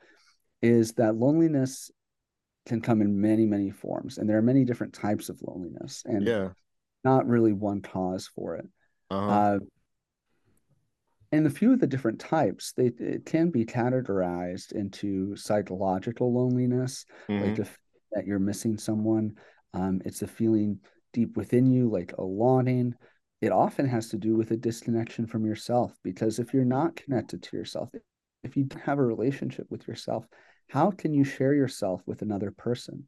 is 0.61 0.93
that 0.93 1.15
loneliness 1.15 1.91
can 2.67 2.79
come 2.79 3.01
in 3.01 3.19
many 3.19 3.45
many 3.45 3.71
forms 3.71 4.19
and 4.19 4.29
there 4.29 4.37
are 4.37 4.43
many 4.43 4.63
different 4.63 4.93
types 4.93 5.29
of 5.29 5.39
loneliness 5.41 6.03
and 6.05 6.27
yeah 6.27 6.49
not 7.03 7.27
really 7.27 7.51
one 7.51 7.81
cause 7.81 8.29
for 8.35 8.55
it 8.55 8.67
uh-huh. 9.09 9.27
uh, 9.27 9.59
and 11.31 11.47
a 11.47 11.49
few 11.49 11.71
of 11.71 11.79
the 11.79 11.87
different 11.87 12.19
types 12.19 12.73
they 12.73 12.91
it 12.99 13.25
can 13.25 13.49
be 13.49 13.65
categorized 13.65 14.71
into 14.73 15.35
psychological 15.35 16.33
loneliness 16.33 17.05
mm-hmm. 17.29 17.45
like 17.45 17.55
the, 17.55 17.67
that 18.11 18.25
you're 18.25 18.39
missing 18.39 18.77
someone 18.77 19.33
um, 19.73 20.01
it's 20.05 20.21
a 20.21 20.27
feeling 20.27 20.79
deep 21.13 21.37
within 21.37 21.69
you 21.69 21.89
like 21.89 22.13
a 22.17 22.23
longing 22.23 22.93
it 23.41 23.51
often 23.51 23.87
has 23.87 24.09
to 24.09 24.17
do 24.17 24.35
with 24.35 24.51
a 24.51 24.57
disconnection 24.57 25.25
from 25.25 25.45
yourself 25.45 25.93
because 26.03 26.39
if 26.39 26.53
you're 26.53 26.65
not 26.65 26.95
connected 26.95 27.41
to 27.41 27.57
yourself 27.57 27.89
if 28.43 28.57
you 28.57 28.63
don't 28.63 28.83
have 28.83 28.99
a 28.99 29.05
relationship 29.05 29.65
with 29.69 29.87
yourself 29.87 30.25
how 30.69 30.91
can 30.91 31.13
you 31.13 31.23
share 31.23 31.53
yourself 31.53 32.01
with 32.05 32.21
another 32.21 32.51
person 32.51 33.05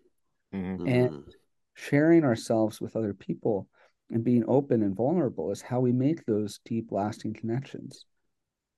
mm-hmm. 0.53 0.87
and 0.87 1.23
sharing 1.75 2.23
ourselves 2.23 2.79
with 2.79 2.95
other 2.95 3.13
people 3.13 3.67
and 4.09 4.23
being 4.23 4.43
open 4.47 4.83
and 4.83 4.95
vulnerable 4.95 5.51
is 5.51 5.61
how 5.61 5.79
we 5.79 5.91
make 5.91 6.25
those 6.25 6.59
deep 6.65 6.91
lasting 6.91 7.33
connections 7.33 8.05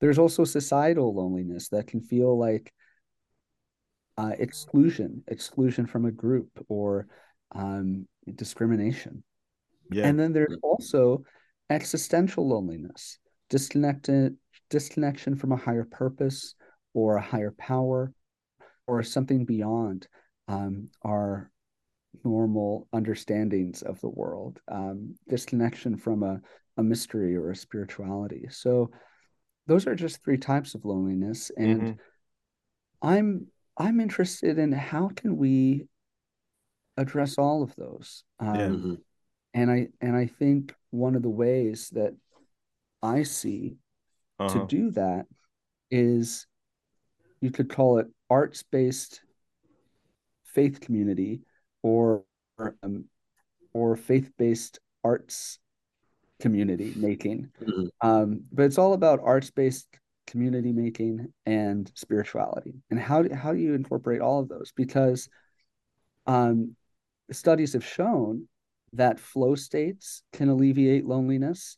there's 0.01 0.19
also 0.19 0.43
societal 0.43 1.13
loneliness 1.13 1.69
that 1.69 1.87
can 1.87 2.01
feel 2.01 2.37
like 2.37 2.73
uh, 4.17 4.31
exclusion 4.39 5.23
exclusion 5.27 5.85
from 5.85 6.05
a 6.05 6.11
group 6.11 6.49
or 6.69 7.07
um, 7.53 8.07
discrimination 8.35 9.23
yeah. 9.91 10.07
and 10.07 10.19
then 10.19 10.33
there's 10.33 10.57
also 10.63 11.23
existential 11.69 12.47
loneliness, 12.47 13.17
disconnected, 13.49 14.35
disconnection 14.69 15.35
from 15.35 15.51
a 15.51 15.57
higher 15.57 15.85
purpose 15.85 16.55
or 16.93 17.17
a 17.17 17.21
higher 17.21 17.53
power 17.57 18.13
or 18.87 19.03
something 19.03 19.45
beyond 19.45 20.07
um, 20.47 20.89
our 21.03 21.49
normal 22.23 22.87
understandings 22.93 23.81
of 23.81 23.99
the 24.01 24.09
world, 24.09 24.59
um, 24.71 25.15
disconnection 25.27 25.97
from 25.97 26.23
a, 26.23 26.39
a 26.77 26.83
mystery 26.83 27.35
or 27.35 27.51
a 27.51 27.55
spirituality. 27.55 28.45
So 28.49 28.91
those 29.67 29.87
are 29.87 29.95
just 29.95 30.23
three 30.23 30.37
types 30.37 30.75
of 30.75 30.85
loneliness. 30.85 31.51
And 31.57 31.81
mm-hmm. 31.81 31.91
I'm 33.01 33.47
I'm 33.77 33.99
interested 33.99 34.57
in 34.57 34.71
how 34.71 35.09
can 35.09 35.37
we 35.37 35.87
address 36.97 37.37
all 37.37 37.63
of 37.63 37.75
those. 37.75 38.23
Um, 38.39 38.55
yeah. 38.55 38.67
Mm-hmm 38.67 38.93
and 39.55 39.71
i 39.71 39.87
and 40.01 40.15
i 40.15 40.27
think 40.27 40.75
one 40.91 41.15
of 41.15 41.23
the 41.23 41.29
ways 41.29 41.89
that 41.93 42.13
i 43.01 43.23
see 43.23 43.77
uh-huh. 44.37 44.53
to 44.53 44.67
do 44.67 44.91
that 44.91 45.25
is 45.89 46.45
you 47.41 47.49
could 47.49 47.69
call 47.69 47.97
it 47.97 48.07
arts 48.29 48.63
based 48.63 49.21
faith 50.43 50.79
community 50.79 51.41
or 51.81 52.23
um, 52.83 53.05
or 53.73 53.95
faith 53.95 54.31
based 54.37 54.79
arts 55.03 55.59
community 56.39 56.93
making 56.95 57.49
mm-hmm. 57.61 58.07
um, 58.07 58.41
but 58.51 58.63
it's 58.63 58.77
all 58.77 58.93
about 58.93 59.19
arts 59.23 59.51
based 59.51 59.87
community 60.27 60.71
making 60.71 61.27
and 61.45 61.91
spirituality 61.95 62.73
and 62.89 62.99
how 62.99 63.21
do, 63.21 63.33
how 63.33 63.53
do 63.53 63.59
you 63.59 63.73
incorporate 63.73 64.21
all 64.21 64.39
of 64.39 64.49
those 64.49 64.71
because 64.75 65.29
um, 66.27 66.75
studies 67.31 67.73
have 67.73 67.85
shown 67.85 68.47
that 68.93 69.19
flow 69.19 69.55
states 69.55 70.23
can 70.33 70.49
alleviate 70.49 71.05
loneliness 71.05 71.77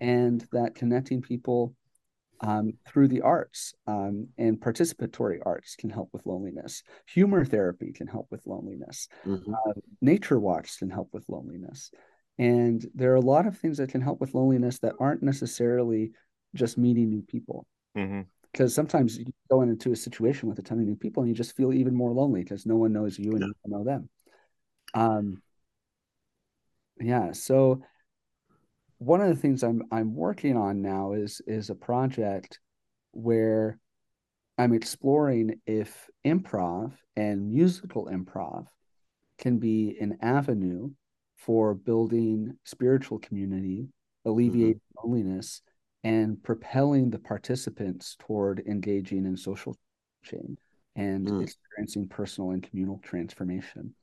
and 0.00 0.46
that 0.52 0.74
connecting 0.74 1.22
people 1.22 1.74
um, 2.40 2.74
through 2.86 3.08
the 3.08 3.22
arts 3.22 3.74
um, 3.86 4.28
and 4.38 4.60
participatory 4.60 5.38
arts 5.44 5.74
can 5.74 5.90
help 5.90 6.08
with 6.12 6.24
loneliness. 6.24 6.82
Humor 7.08 7.44
therapy 7.44 7.92
can 7.92 8.06
help 8.06 8.28
with 8.30 8.46
loneliness. 8.46 9.08
Mm-hmm. 9.26 9.52
Uh, 9.52 9.72
nature 10.00 10.38
walks 10.38 10.76
can 10.76 10.90
help 10.90 11.08
with 11.12 11.24
loneliness. 11.28 11.90
And 12.38 12.86
there 12.94 13.12
are 13.12 13.16
a 13.16 13.20
lot 13.20 13.46
of 13.46 13.58
things 13.58 13.78
that 13.78 13.90
can 13.90 14.00
help 14.00 14.20
with 14.20 14.34
loneliness 14.34 14.78
that 14.80 14.94
aren't 15.00 15.22
necessarily 15.22 16.12
just 16.54 16.78
meeting 16.78 17.10
new 17.10 17.22
people. 17.22 17.66
Mm-hmm 17.96 18.22
because 18.50 18.74
sometimes 18.74 19.18
you 19.18 19.26
go 19.50 19.60
into 19.60 19.92
a 19.92 19.96
situation 19.96 20.48
with 20.48 20.58
a 20.58 20.62
ton 20.62 20.78
of 20.78 20.86
new 20.86 20.96
people 20.96 21.22
and 21.22 21.28
you 21.28 21.36
just 21.36 21.54
feel 21.54 21.70
even 21.70 21.94
more 21.94 22.14
lonely 22.14 22.42
because 22.42 22.64
no 22.64 22.76
one 22.76 22.94
knows 22.94 23.18
you 23.18 23.32
and 23.32 23.40
yeah. 23.40 23.46
you 23.46 23.52
don't 23.62 23.78
know 23.78 23.84
them. 23.84 24.08
Um, 24.94 25.42
yeah 26.98 27.32
so 27.32 27.82
one 28.98 29.20
of 29.20 29.28
the 29.28 29.36
things 29.36 29.62
i'm 29.62 29.82
i'm 29.92 30.14
working 30.14 30.56
on 30.56 30.82
now 30.82 31.12
is 31.12 31.40
is 31.46 31.70
a 31.70 31.74
project 31.74 32.58
where 33.12 33.78
I'm 34.58 34.74
exploring 34.74 35.60
if 35.66 36.08
improv 36.26 36.92
and 37.14 37.48
musical 37.48 38.06
improv 38.06 38.66
can 39.38 39.58
be 39.58 39.96
an 40.00 40.18
avenue 40.20 40.90
for 41.38 41.72
building 41.74 42.56
spiritual 42.64 43.18
community, 43.18 43.88
alleviating 44.24 44.74
mm-hmm. 44.74 45.08
loneliness, 45.08 45.62
and 46.04 46.42
propelling 46.42 47.10
the 47.10 47.18
participants 47.18 48.16
toward 48.18 48.60
engaging 48.66 49.24
in 49.24 49.36
social 49.36 49.76
change 50.22 50.58
and 50.96 51.26
mm. 51.26 51.42
experiencing 51.42 52.08
personal 52.08 52.50
and 52.50 52.68
communal 52.68 53.00
transformation. 53.02 53.94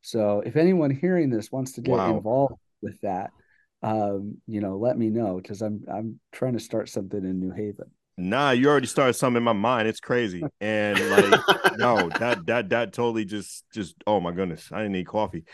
So, 0.00 0.42
if 0.46 0.56
anyone 0.56 0.90
hearing 0.90 1.30
this 1.30 1.50
wants 1.50 1.72
to 1.72 1.80
get 1.80 1.96
wow. 1.96 2.16
involved 2.16 2.54
with 2.80 3.00
that, 3.00 3.30
um, 3.82 4.38
you 4.46 4.60
know, 4.60 4.76
let 4.76 4.96
me 4.96 5.10
know 5.10 5.36
because 5.36 5.62
I'm 5.62 5.84
I'm 5.92 6.20
trying 6.32 6.52
to 6.54 6.60
start 6.60 6.88
something 6.88 7.22
in 7.22 7.40
New 7.40 7.50
Haven. 7.50 7.90
Nah, 8.16 8.52
you 8.52 8.68
already 8.68 8.86
started 8.86 9.14
something 9.14 9.38
in 9.38 9.42
my 9.42 9.52
mind. 9.52 9.88
It's 9.88 10.00
crazy, 10.00 10.42
and 10.60 10.98
like, 11.10 11.40
no, 11.78 12.08
that 12.20 12.46
that 12.46 12.68
that 12.70 12.92
totally 12.92 13.24
just 13.24 13.64
just 13.74 13.96
oh 14.06 14.20
my 14.20 14.32
goodness, 14.32 14.70
I 14.72 14.78
didn't 14.78 14.92
need 14.92 15.06
coffee. 15.06 15.44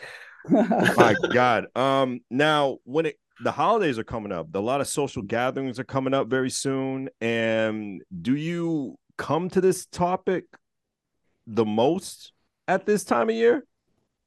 My 0.49 1.15
God. 1.33 1.67
Um, 1.75 2.21
now 2.29 2.77
when 2.83 3.07
it 3.07 3.17
the 3.43 3.51
holidays 3.51 3.97
are 3.97 4.03
coming 4.03 4.31
up, 4.31 4.53
a 4.53 4.59
lot 4.59 4.81
of 4.81 4.87
social 4.87 5.21
gatherings 5.21 5.79
are 5.79 5.83
coming 5.83 6.13
up 6.13 6.27
very 6.27 6.49
soon, 6.49 7.09
and 7.19 8.01
do 8.21 8.35
you 8.35 8.95
come 9.17 9.49
to 9.49 9.61
this 9.61 9.85
topic 9.85 10.45
the 11.47 11.65
most 11.65 12.31
at 12.67 12.85
this 12.85 13.03
time 13.03 13.29
of 13.29 13.35
year? 13.35 13.63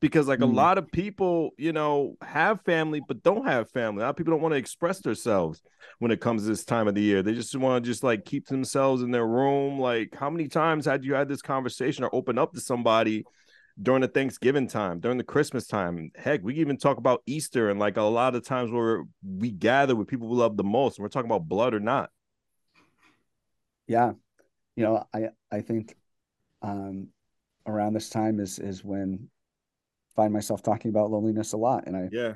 because 0.00 0.28
like 0.28 0.40
mm. 0.40 0.44
a 0.44 0.46
lot 0.46 0.78
of 0.78 0.90
people 0.92 1.50
you 1.56 1.72
know 1.72 2.16
have 2.22 2.60
family 2.62 3.00
but 3.06 3.22
don't 3.22 3.46
have 3.46 3.70
family 3.70 4.02
a 4.02 4.04
lot 4.04 4.10
of 4.10 4.16
people 4.16 4.32
don't 4.32 4.42
want 4.42 4.52
to 4.52 4.58
express 4.58 5.00
themselves 5.00 5.62
when 5.98 6.10
it 6.10 6.20
comes 6.20 6.42
to 6.42 6.48
this 6.48 6.64
time 6.64 6.88
of 6.88 6.94
the 6.94 7.02
year 7.02 7.22
they 7.22 7.32
just 7.32 7.54
want 7.56 7.82
to 7.82 7.90
just 7.90 8.02
like 8.02 8.24
keep 8.24 8.46
themselves 8.46 9.02
in 9.02 9.10
their 9.10 9.26
room 9.26 9.78
like 9.78 10.14
how 10.14 10.28
many 10.30 10.48
times 10.48 10.84
had 10.84 11.04
you 11.04 11.14
had 11.14 11.28
this 11.28 11.42
conversation 11.42 12.04
or 12.04 12.14
open 12.14 12.38
up 12.38 12.52
to 12.52 12.60
somebody 12.60 13.24
during 13.82 14.00
the 14.00 14.08
thanksgiving 14.08 14.66
time 14.66 15.00
during 15.00 15.18
the 15.18 15.24
christmas 15.24 15.66
time 15.66 16.10
heck 16.16 16.42
we 16.42 16.54
even 16.54 16.76
talk 16.76 16.96
about 16.96 17.22
easter 17.26 17.70
and 17.70 17.78
like 17.78 17.96
a 17.96 18.02
lot 18.02 18.34
of 18.34 18.44
times 18.44 18.70
where 18.70 19.04
we 19.22 19.50
gather 19.50 19.94
with 19.94 20.08
people 20.08 20.28
we 20.28 20.36
love 20.36 20.56
the 20.56 20.64
most 20.64 20.96
and 20.96 21.02
we're 21.02 21.08
talking 21.08 21.30
about 21.30 21.46
blood 21.46 21.74
or 21.74 21.80
not 21.80 22.10
yeah 23.86 24.12
you 24.76 24.82
know 24.82 25.04
i 25.12 25.28
i 25.52 25.60
think 25.60 25.94
um 26.62 27.08
around 27.66 27.92
this 27.92 28.08
time 28.08 28.40
is 28.40 28.58
is 28.58 28.82
when 28.82 29.28
find 30.16 30.32
myself 30.32 30.62
talking 30.62 30.88
about 30.88 31.10
loneliness 31.10 31.52
a 31.52 31.56
lot. 31.56 31.84
And 31.86 31.96
I 31.96 32.08
yeah 32.10 32.32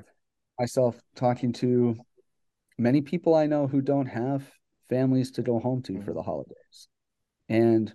myself 0.59 1.01
talking 1.15 1.51
to 1.53 1.97
many 2.77 3.01
people 3.01 3.33
I 3.33 3.47
know 3.47 3.65
who 3.65 3.81
don't 3.81 4.05
have 4.05 4.43
families 4.89 5.31
to 5.31 5.41
go 5.41 5.59
home 5.59 5.81
to 5.83 6.01
for 6.03 6.13
the 6.13 6.21
holidays. 6.21 6.87
And 7.49 7.91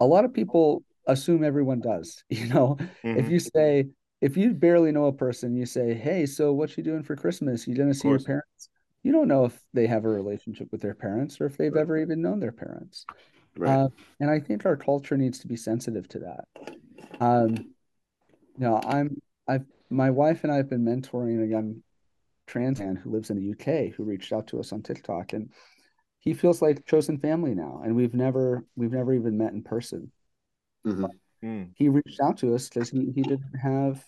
a 0.00 0.06
lot 0.06 0.24
of 0.24 0.32
people 0.32 0.82
assume 1.06 1.44
everyone 1.44 1.80
does. 1.80 2.22
You 2.30 2.46
know, 2.46 2.76
mm-hmm. 2.78 3.18
if 3.18 3.30
you 3.30 3.38
say, 3.38 3.86
if 4.20 4.36
you 4.36 4.52
barely 4.54 4.92
know 4.92 5.06
a 5.06 5.12
person, 5.12 5.56
you 5.56 5.66
say, 5.66 5.94
Hey, 5.94 6.26
so 6.26 6.52
what 6.52 6.76
you 6.76 6.82
doing 6.82 7.02
for 7.02 7.16
Christmas? 7.16 7.66
You 7.66 7.74
gonna 7.74 7.94
see 7.94 8.08
your 8.08 8.20
parents? 8.20 8.68
You 9.02 9.12
don't 9.12 9.28
know 9.28 9.44
if 9.44 9.60
they 9.74 9.86
have 9.86 10.04
a 10.04 10.08
relationship 10.08 10.68
with 10.70 10.80
their 10.80 10.94
parents 10.94 11.40
or 11.40 11.46
if 11.46 11.56
they've 11.56 11.72
right. 11.72 11.80
ever 11.80 11.98
even 11.98 12.22
known 12.22 12.38
their 12.38 12.52
parents. 12.52 13.04
Right. 13.56 13.70
Uh, 13.70 13.88
and 14.20 14.30
I 14.30 14.40
think 14.40 14.64
our 14.64 14.76
culture 14.76 15.16
needs 15.16 15.40
to 15.40 15.48
be 15.48 15.56
sensitive 15.56 16.08
to 16.08 16.20
that. 16.20 16.44
Um, 17.20 17.72
no, 18.56 18.80
I'm 18.84 19.20
I've 19.48 19.64
my 19.90 20.10
wife 20.10 20.44
and 20.44 20.52
I 20.52 20.56
have 20.56 20.70
been 20.70 20.84
mentoring 20.84 21.42
a 21.42 21.46
young 21.46 21.82
trans 22.46 22.80
man 22.80 22.96
who 22.96 23.10
lives 23.10 23.30
in 23.30 23.36
the 23.36 23.52
UK 23.52 23.94
who 23.94 24.04
reached 24.04 24.32
out 24.32 24.48
to 24.48 24.58
us 24.58 24.72
on 24.72 24.82
TikTok 24.82 25.32
and 25.32 25.50
he 26.18 26.34
feels 26.34 26.60
like 26.62 26.86
chosen 26.86 27.18
family 27.18 27.54
now 27.54 27.82
and 27.84 27.94
we've 27.94 28.14
never 28.14 28.64
we've 28.76 28.92
never 28.92 29.12
even 29.12 29.36
met 29.36 29.52
in 29.52 29.62
person. 29.62 30.10
Mm-hmm. 30.86 31.06
Mm. 31.44 31.70
He 31.74 31.88
reached 31.88 32.20
out 32.20 32.36
to 32.38 32.54
us 32.54 32.68
because 32.68 32.88
he, 32.88 33.10
he 33.14 33.22
didn't 33.22 33.54
have 33.60 34.04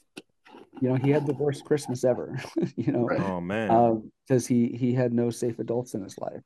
you 0.80 0.88
know 0.88 0.96
he 0.96 1.10
had 1.10 1.26
the 1.26 1.34
worst 1.34 1.64
Christmas 1.64 2.04
ever 2.04 2.38
you 2.76 2.92
know 2.92 3.08
oh 3.10 3.40
man 3.40 4.02
because 4.26 4.50
um, 4.50 4.54
he 4.56 4.76
he 4.76 4.92
had 4.92 5.12
no 5.12 5.30
safe 5.30 5.58
adults 5.58 5.94
in 5.94 6.02
his 6.02 6.18
life 6.18 6.42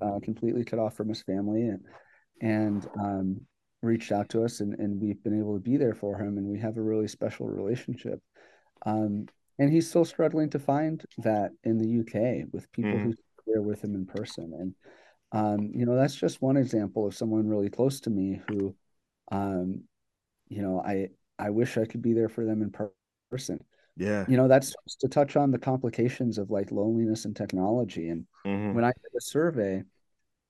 uh, 0.00 0.18
completely 0.22 0.64
cut 0.64 0.78
off 0.78 0.96
from 0.96 1.08
his 1.08 1.22
family 1.22 1.62
and 1.62 1.80
and 2.40 2.88
um, 3.00 3.40
reached 3.82 4.12
out 4.12 4.28
to 4.30 4.44
us 4.44 4.60
and, 4.60 4.74
and 4.74 5.00
we've 5.00 5.22
been 5.22 5.38
able 5.38 5.54
to 5.54 5.60
be 5.60 5.76
there 5.76 5.94
for 5.94 6.18
him 6.18 6.38
and 6.38 6.46
we 6.46 6.58
have 6.58 6.76
a 6.76 6.82
really 6.82 7.08
special 7.08 7.46
relationship 7.46 8.20
um, 8.84 9.26
and 9.58 9.72
he's 9.72 9.88
still 9.88 10.04
struggling 10.04 10.50
to 10.50 10.58
find 10.58 11.04
that 11.18 11.50
in 11.64 11.78
the 11.78 12.00
uk 12.00 12.48
with 12.52 12.70
people 12.72 12.92
mm. 12.92 13.02
who 13.04 13.10
are 13.10 13.44
there 13.46 13.62
with 13.62 13.82
him 13.82 13.94
in 13.94 14.06
person 14.06 14.52
and 14.58 14.74
um, 15.32 15.70
you 15.74 15.84
know 15.84 15.96
that's 15.96 16.14
just 16.14 16.42
one 16.42 16.56
example 16.56 17.06
of 17.06 17.14
someone 17.14 17.48
really 17.48 17.70
close 17.70 18.00
to 18.00 18.10
me 18.10 18.40
who 18.48 18.74
um, 19.32 19.82
you 20.48 20.62
know 20.62 20.80
i 20.80 21.08
i 21.38 21.50
wish 21.50 21.76
i 21.76 21.84
could 21.84 22.02
be 22.02 22.12
there 22.12 22.28
for 22.28 22.44
them 22.44 22.62
in 22.62 22.72
person 23.30 23.62
yeah 23.96 24.24
you 24.28 24.36
know 24.36 24.48
that's 24.48 24.74
just 24.84 25.00
to 25.00 25.08
touch 25.08 25.36
on 25.36 25.50
the 25.50 25.58
complications 25.58 26.38
of 26.38 26.50
like 26.50 26.70
loneliness 26.70 27.24
and 27.24 27.34
technology 27.34 28.10
and 28.10 28.24
mm-hmm. 28.46 28.74
when 28.74 28.84
i 28.84 28.88
did 28.88 29.16
a 29.16 29.20
survey 29.20 29.82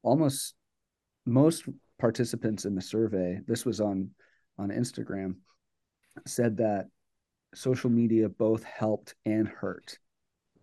almost 0.03 0.55
most 1.27 1.65
participants 1.99 2.65
in 2.65 2.75
the 2.75 2.83
survey, 2.83 3.41
this 3.47 3.65
was 3.65 3.81
on 3.81 4.11
on 4.59 4.71
Instagram, 4.71 5.35
said 6.27 6.57
that 6.59 6.87
social 7.55 7.91
media 7.91 8.29
both 8.29 8.65
helped 8.65 9.15
and 9.27 9.47
hurt 9.49 9.99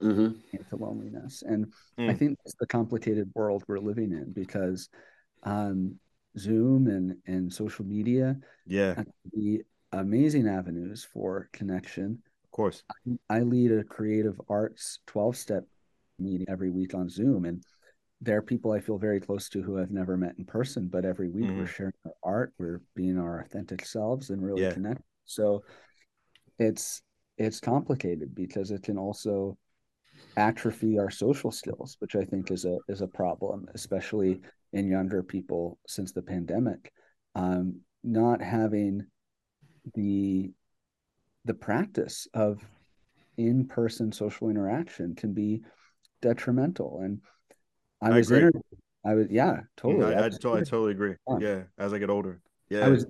mm-hmm. 0.01 0.35
into 0.51 0.75
loneliness. 0.75 1.43
And 1.45 1.71
mm. 1.99 2.09
I 2.09 2.13
think 2.13 2.39
it's 2.45 2.55
the 2.59 2.65
complicated 2.65 3.29
world 3.35 3.63
we're 3.67 3.77
living 3.77 4.11
in 4.11 4.31
because 4.33 4.89
um, 5.43 5.99
Zoom 6.37 6.87
and 6.87 7.15
and 7.25 7.51
social 7.51 7.85
media, 7.85 8.37
yeah, 8.65 9.03
the 9.31 9.61
amazing 9.91 10.47
avenues 10.47 11.03
for 11.03 11.49
connection. 11.53 12.21
Of 12.45 12.51
course, 12.51 12.83
I, 13.29 13.37
I 13.37 13.39
lead 13.41 13.71
a 13.71 13.83
creative 13.83 14.39
arts 14.49 14.99
twelve 15.05 15.37
step 15.37 15.63
meeting 16.19 16.47
every 16.49 16.69
week 16.69 16.93
on 16.93 17.09
Zoom, 17.09 17.45
and 17.45 17.63
there 18.21 18.37
are 18.37 18.41
people 18.41 18.71
I 18.71 18.79
feel 18.79 18.97
very 18.97 19.19
close 19.19 19.49
to 19.49 19.61
who 19.61 19.79
I've 19.79 19.91
never 19.91 20.15
met 20.17 20.35
in 20.37 20.45
person, 20.45 20.87
but 20.87 21.05
every 21.05 21.29
week 21.29 21.45
mm-hmm. 21.45 21.57
we're 21.57 21.67
sharing 21.67 21.93
our 22.05 22.13
art, 22.23 22.53
we're 22.57 22.81
being 22.95 23.17
our 23.17 23.41
authentic 23.41 23.85
selves 23.85 24.29
and 24.29 24.41
really 24.41 24.61
yeah. 24.61 24.71
connect. 24.71 25.01
So 25.25 25.63
it's 26.59 27.01
it's 27.37 27.59
complicated 27.59 28.33
because 28.35 28.71
it 28.71 28.83
can 28.83 28.97
also 28.97 29.57
atrophy 30.37 30.99
our 30.99 31.09
social 31.09 31.51
skills, 31.51 31.97
which 31.99 32.15
I 32.15 32.23
think 32.23 32.51
is 32.51 32.65
a 32.65 32.77
is 32.87 33.01
a 33.01 33.07
problem, 33.07 33.67
especially 33.73 34.41
in 34.73 34.89
younger 34.89 35.23
people 35.23 35.79
since 35.87 36.11
the 36.11 36.21
pandemic. 36.21 36.91
Um, 37.35 37.81
not 38.03 38.41
having 38.41 39.05
the 39.95 40.51
the 41.45 41.53
practice 41.53 42.27
of 42.33 42.61
in-person 43.37 44.11
social 44.11 44.49
interaction 44.49 45.15
can 45.15 45.33
be 45.33 45.61
detrimental 46.21 47.01
and 47.03 47.19
I, 48.01 48.09
I 48.09 48.17
was 48.17 48.31
agree. 48.31 48.51
I 49.05 49.15
was 49.15 49.27
yeah, 49.29 49.61
totally. 49.75 50.13
I, 50.13 50.21
I, 50.21 50.25
I, 50.25 50.29
totally, 50.29 50.61
I 50.61 50.63
totally 50.63 50.91
agree. 50.91 51.15
Yeah. 51.27 51.37
yeah, 51.39 51.61
as 51.77 51.93
I 51.93 51.97
get 51.97 52.09
older. 52.09 52.41
Yeah. 52.69 52.85
I 52.85 52.89
was 52.89 53.05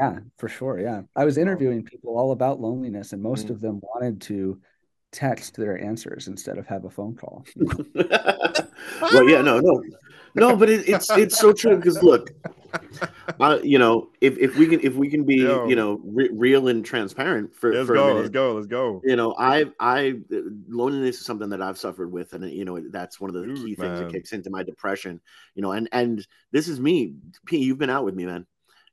yeah, 0.00 0.18
for 0.38 0.48
sure. 0.48 0.78
Yeah. 0.78 1.02
I 1.14 1.24
was 1.24 1.38
interviewing 1.38 1.84
people 1.84 2.16
all 2.18 2.32
about 2.32 2.60
loneliness 2.60 3.12
and 3.12 3.22
most 3.22 3.46
mm. 3.46 3.50
of 3.50 3.60
them 3.60 3.80
wanted 3.82 4.20
to 4.22 4.60
text 5.12 5.56
their 5.56 5.82
answers 5.82 6.28
instead 6.28 6.58
of 6.58 6.66
have 6.66 6.84
a 6.84 6.90
phone 6.90 7.14
call. 7.14 7.44
well, 7.94 9.28
yeah, 9.28 9.40
no, 9.40 9.60
no, 9.60 9.82
no, 10.34 10.56
but 10.56 10.68
it, 10.68 10.88
it's 10.88 11.10
it's 11.16 11.38
so 11.38 11.52
true 11.52 11.76
because 11.76 12.02
look, 12.02 12.30
uh, 13.40 13.58
you 13.62 13.78
know, 13.78 14.10
if, 14.20 14.36
if 14.38 14.56
we 14.56 14.66
can 14.66 14.80
if 14.80 14.94
we 14.94 15.08
can 15.08 15.24
be 15.24 15.36
Yo. 15.36 15.68
you 15.68 15.76
know 15.76 16.00
re- 16.04 16.30
real 16.32 16.68
and 16.68 16.84
transparent 16.84 17.54
for 17.54 17.72
let's 17.72 17.86
for 17.86 17.94
go, 17.94 18.06
minute, 18.08 18.20
let's 18.20 18.30
go, 18.30 18.54
let's 18.54 18.66
go. 18.66 19.00
You 19.04 19.16
know, 19.16 19.34
I 19.38 19.66
I 19.78 20.14
loneliness 20.68 21.20
is 21.20 21.26
something 21.26 21.50
that 21.50 21.62
I've 21.62 21.78
suffered 21.78 22.10
with, 22.10 22.32
and 22.32 22.50
you 22.50 22.64
know 22.64 22.80
that's 22.90 23.20
one 23.20 23.30
of 23.30 23.34
the 23.34 23.46
Dude, 23.46 23.58
key 23.58 23.74
things 23.74 24.00
that 24.00 24.12
kicks 24.12 24.32
into 24.32 24.50
my 24.50 24.62
depression. 24.62 25.20
You 25.54 25.62
know, 25.62 25.72
and 25.72 25.88
and 25.92 26.26
this 26.52 26.68
is 26.68 26.80
me, 26.80 27.14
P. 27.46 27.58
You've 27.58 27.78
been 27.78 27.90
out 27.90 28.04
with 28.04 28.14
me, 28.14 28.26
man. 28.26 28.46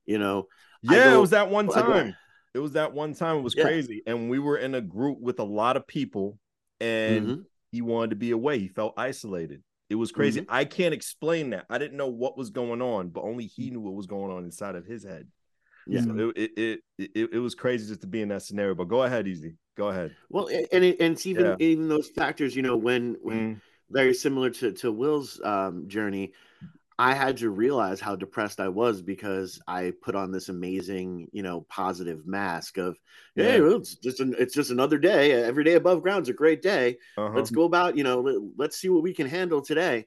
You 0.06 0.20
know, 0.20 0.48
yeah, 0.82 1.06
go, 1.06 1.18
it 1.18 1.22
was 1.22 1.32
that 1.32 1.50
one 1.50 1.68
time. 1.68 2.16
It 2.54 2.60
was 2.60 2.74
that 2.74 2.94
one 2.94 3.14
time. 3.14 3.38
It 3.38 3.42
was 3.42 3.56
yeah. 3.56 3.64
crazy, 3.64 4.04
and 4.06 4.30
we 4.30 4.38
were 4.40 4.58
in 4.58 4.76
a 4.76 4.82
group 4.82 5.20
with 5.20 5.40
a 5.40 5.44
lot 5.44 5.78
of 5.78 5.88
people, 5.88 6.38
and 6.80 7.28
mm-hmm. 7.28 7.42
he 7.72 7.82
wanted 7.82 8.12
to 8.12 8.16
be 8.18 8.32
away. 8.32 8.60
He 8.60 8.68
felt 8.68 8.94
isolated 8.98 9.64
it 9.92 9.96
was 9.96 10.14
crazy. 10.14 10.40
Mm-hmm. 10.40 10.54
I 10.54 10.64
can't 10.64 10.94
explain 10.94 11.50
that. 11.50 11.66
I 11.70 11.78
didn't 11.78 11.98
know 11.98 12.08
what 12.08 12.38
was 12.38 12.50
going 12.50 12.82
on, 12.82 13.10
but 13.10 13.26
only 13.26 13.46
he 13.46 13.70
knew 13.70 13.82
what 13.82 13.94
was 13.94 14.08
going 14.08 14.32
on 14.32 14.46
inside 14.46 14.76
of 14.76 14.86
his 14.86 15.04
head. 15.04 15.28
Yeah, 15.86 16.02
so 16.04 16.32
it, 16.34 16.38
it, 16.38 16.80
it 16.98 17.12
it 17.14 17.30
it 17.34 17.40
was 17.40 17.56
crazy 17.56 17.90
just 17.90 18.00
to 18.02 18.08
be 18.08 18.22
in 18.22 18.30
that 18.30 18.42
scenario. 18.42 18.74
But 18.74 18.88
go 18.88 19.04
ahead, 19.04 19.28
easy. 19.28 19.56
Go 19.76 19.90
ahead. 19.90 20.16
Well, 20.30 20.48
and 20.48 20.86
it, 20.86 21.02
and 21.02 21.14
it's 21.14 21.26
even 21.26 21.46
yeah. 21.46 21.56
even 21.60 21.90
those 21.90 22.08
factors. 22.08 22.56
You 22.56 22.62
know, 22.62 22.78
when 22.78 23.18
when 23.22 23.56
mm. 23.56 23.62
very 23.90 24.14
similar 24.14 24.50
to 24.52 24.72
to 24.72 24.92
Will's 24.94 25.42
um, 25.44 25.90
journey, 25.90 26.32
I 27.02 27.14
had 27.16 27.38
to 27.38 27.50
realize 27.50 28.00
how 28.00 28.16
depressed 28.16 28.60
I 28.60 28.70
was 28.70 29.02
because 29.02 29.60
I 29.68 29.94
put 30.04 30.16
on 30.16 30.32
this 30.32 30.50
amazing, 30.50 31.30
you 31.32 31.44
know, 31.44 31.62
positive 31.70 32.26
mask 32.28 32.78
of, 32.78 32.98
hey, 33.36 33.60
well, 33.62 33.78
it's 33.78 33.96
just 33.96 34.20
an, 34.20 34.36
it's 34.38 34.54
just 34.54 34.72
another 34.72 35.00
day. 35.00 35.32
Every 35.34 35.64
day 35.64 35.76
above 35.76 36.02
ground 36.04 36.24
is 36.24 36.30
a 36.30 36.34
great 36.34 36.62
day. 36.62 36.98
Uh-huh. 37.18 37.34
Let's 37.36 37.50
go 37.52 37.64
about, 37.64 37.98
you 37.98 38.04
know, 38.04 38.22
let, 38.22 38.36
let's 38.58 38.78
see 38.78 38.90
what 38.90 39.04
we 39.04 39.14
can 39.14 39.28
handle 39.28 39.62
today. 39.62 40.06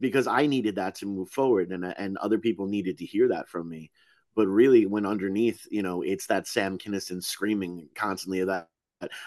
because 0.00 0.26
I 0.26 0.46
needed 0.46 0.76
that 0.76 0.96
to 0.96 1.06
move 1.06 1.30
forward, 1.30 1.70
and 1.70 1.84
and 1.84 2.18
other 2.18 2.38
people 2.38 2.66
needed 2.66 2.98
to 2.98 3.06
hear 3.06 3.28
that 3.28 3.48
from 3.48 3.68
me. 3.68 3.90
But 4.36 4.48
really, 4.48 4.86
when 4.86 5.06
underneath, 5.06 5.66
you 5.70 5.82
know, 5.82 6.02
it's 6.02 6.26
that 6.26 6.46
Sam 6.48 6.78
Kinison 6.78 7.22
screaming 7.22 7.88
constantly 7.94 8.40
of 8.40 8.48
that, 8.48 8.68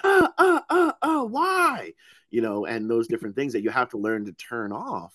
ah, 0.04 0.32
ah, 0.38 0.64
ah, 0.70 0.94
ah, 1.02 1.24
why, 1.24 1.94
you 2.30 2.42
know, 2.42 2.66
and 2.66 2.90
those 2.90 3.08
different 3.08 3.36
things 3.36 3.54
that 3.54 3.64
you 3.64 3.70
have 3.70 3.90
to 3.90 3.98
learn 3.98 4.26
to 4.26 4.34
turn 4.34 4.72
off. 4.72 5.14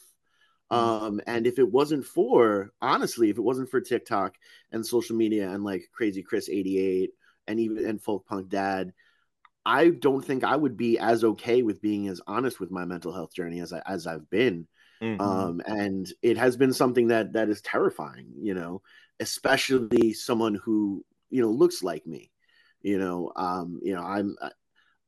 Mm-hmm. 0.73 1.05
Um, 1.05 1.21
and 1.27 1.47
if 1.47 1.59
it 1.59 1.71
wasn't 1.71 2.07
for, 2.07 2.71
honestly, 2.81 3.29
if 3.31 3.37
it 3.37 3.43
wasn't 3.43 3.71
for 3.71 3.81
TikTok 3.81 4.37
and 4.71 4.87
social 4.87 5.17
media 5.17 5.51
and 5.51 5.65
like 5.65 5.89
Crazy 5.93 6.23
Chris 6.23 6.49
88 6.49 7.11
and 7.47 7.61
even 7.61 7.85
and 7.85 8.01
Folk 8.01 8.27
Punk 8.27 8.49
Dad, 8.49 8.93
I 9.67 9.91
don't 9.91 10.25
think 10.25 10.45
I 10.45 10.57
would 10.57 10.77
be 10.77 10.99
as 10.99 11.25
okay 11.25 11.63
with 11.63 11.83
being 11.83 12.09
as 12.09 12.21
honest 12.27 12.59
with 12.59 12.71
my 12.71 12.85
mental 12.85 13.13
health 13.13 13.35
journey 13.35 13.61
as 13.61 13.73
I 13.73 13.83
as 13.87 14.07
I've 14.07 14.29
been. 14.31 14.67
Mhm. 15.03 15.21
Um, 15.21 15.63
and 15.67 16.11
it 16.23 16.39
has 16.39 16.57
been 16.57 16.73
something 16.73 17.09
that 17.09 17.35
that 17.35 17.49
is 17.49 17.61
terrifying, 17.61 18.33
you 18.41 18.55
know, 18.55 18.83
especially 19.21 20.15
someone 20.15 20.55
who 20.55 21.05
you 21.29 21.43
know 21.43 21.51
looks 21.51 21.83
like 21.83 22.07
me. 22.07 22.31
You 22.81 22.99
know, 22.99 23.33
um, 23.37 23.79
you 23.83 23.95
know, 23.95 24.03
I'm 24.03 24.37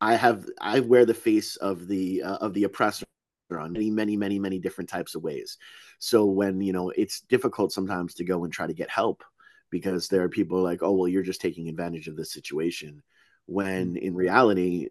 I 0.00 0.16
have 0.16 0.46
I 0.60 0.80
wear 0.80 1.06
the 1.06 1.14
face 1.14 1.56
of 1.56 1.88
the 1.88 2.22
uh, 2.22 2.36
of 2.36 2.52
the 2.54 2.64
oppressor 2.64 3.06
on 3.52 3.72
many 3.72 3.90
many 3.90 4.16
many 4.16 4.38
many 4.38 4.58
different 4.58 4.88
types 4.90 5.14
of 5.14 5.22
ways. 5.22 5.58
So 5.98 6.24
when 6.26 6.60
you 6.60 6.72
know 6.72 6.90
it's 6.90 7.20
difficult 7.22 7.72
sometimes 7.72 8.14
to 8.14 8.24
go 8.24 8.44
and 8.44 8.52
try 8.52 8.66
to 8.66 8.74
get 8.74 8.90
help 8.90 9.24
because 9.70 10.08
there 10.08 10.22
are 10.22 10.28
people 10.28 10.62
like, 10.62 10.82
oh 10.82 10.92
well, 10.92 11.08
you're 11.08 11.22
just 11.22 11.40
taking 11.40 11.68
advantage 11.68 12.08
of 12.08 12.16
this 12.16 12.32
situation, 12.32 13.02
when 13.46 13.96
in 13.96 14.14
reality, 14.14 14.88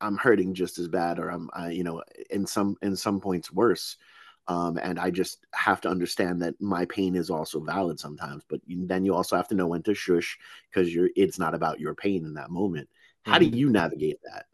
I'm 0.00 0.16
hurting 0.16 0.54
just 0.54 0.78
as 0.78 0.88
bad, 0.88 1.18
or 1.18 1.28
I'm 1.30 1.48
I, 1.52 1.70
you 1.70 1.84
know 1.84 2.02
in 2.30 2.46
some 2.46 2.76
in 2.82 2.96
some 2.96 3.20
points 3.20 3.52
worse. 3.52 3.96
Um, 4.48 4.76
and 4.82 4.98
I 4.98 5.10
just 5.12 5.46
have 5.54 5.80
to 5.82 5.88
understand 5.88 6.42
that 6.42 6.60
my 6.60 6.84
pain 6.86 7.14
is 7.14 7.30
also 7.30 7.60
valid 7.60 8.00
sometimes. 8.00 8.42
But 8.48 8.60
then 8.66 9.04
you 9.04 9.14
also 9.14 9.36
have 9.36 9.46
to 9.48 9.54
know 9.54 9.68
when 9.68 9.84
to 9.84 9.94
shush 9.94 10.36
because 10.70 10.92
you're 10.92 11.10
it's 11.14 11.38
not 11.38 11.54
about 11.54 11.78
your 11.78 11.94
pain 11.94 12.24
in 12.24 12.34
that 12.34 12.50
moment. 12.50 12.88
How 13.22 13.38
do 13.38 13.46
Mhm. 13.46 13.54
you 13.54 13.70
navigate 13.70 14.18
that? 14.24 14.46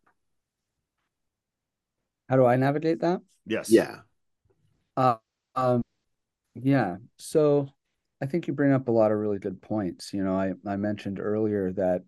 How 2.28 2.36
do 2.36 2.44
I 2.44 2.56
navigate 2.56 3.00
that? 3.00 3.20
Yes. 3.46 3.70
Yeah. 3.70 4.00
Uh, 4.96 5.16
um, 5.54 5.82
yeah. 6.54 6.96
So 7.16 7.68
I 8.20 8.26
think 8.26 8.46
you 8.46 8.52
bring 8.52 8.72
up 8.72 8.88
a 8.88 8.92
lot 8.92 9.12
of 9.12 9.18
really 9.18 9.38
good 9.38 9.62
points. 9.62 10.12
You 10.12 10.24
know, 10.24 10.36
I, 10.36 10.52
I 10.66 10.76
mentioned 10.76 11.20
earlier 11.20 11.72
that 11.72 12.02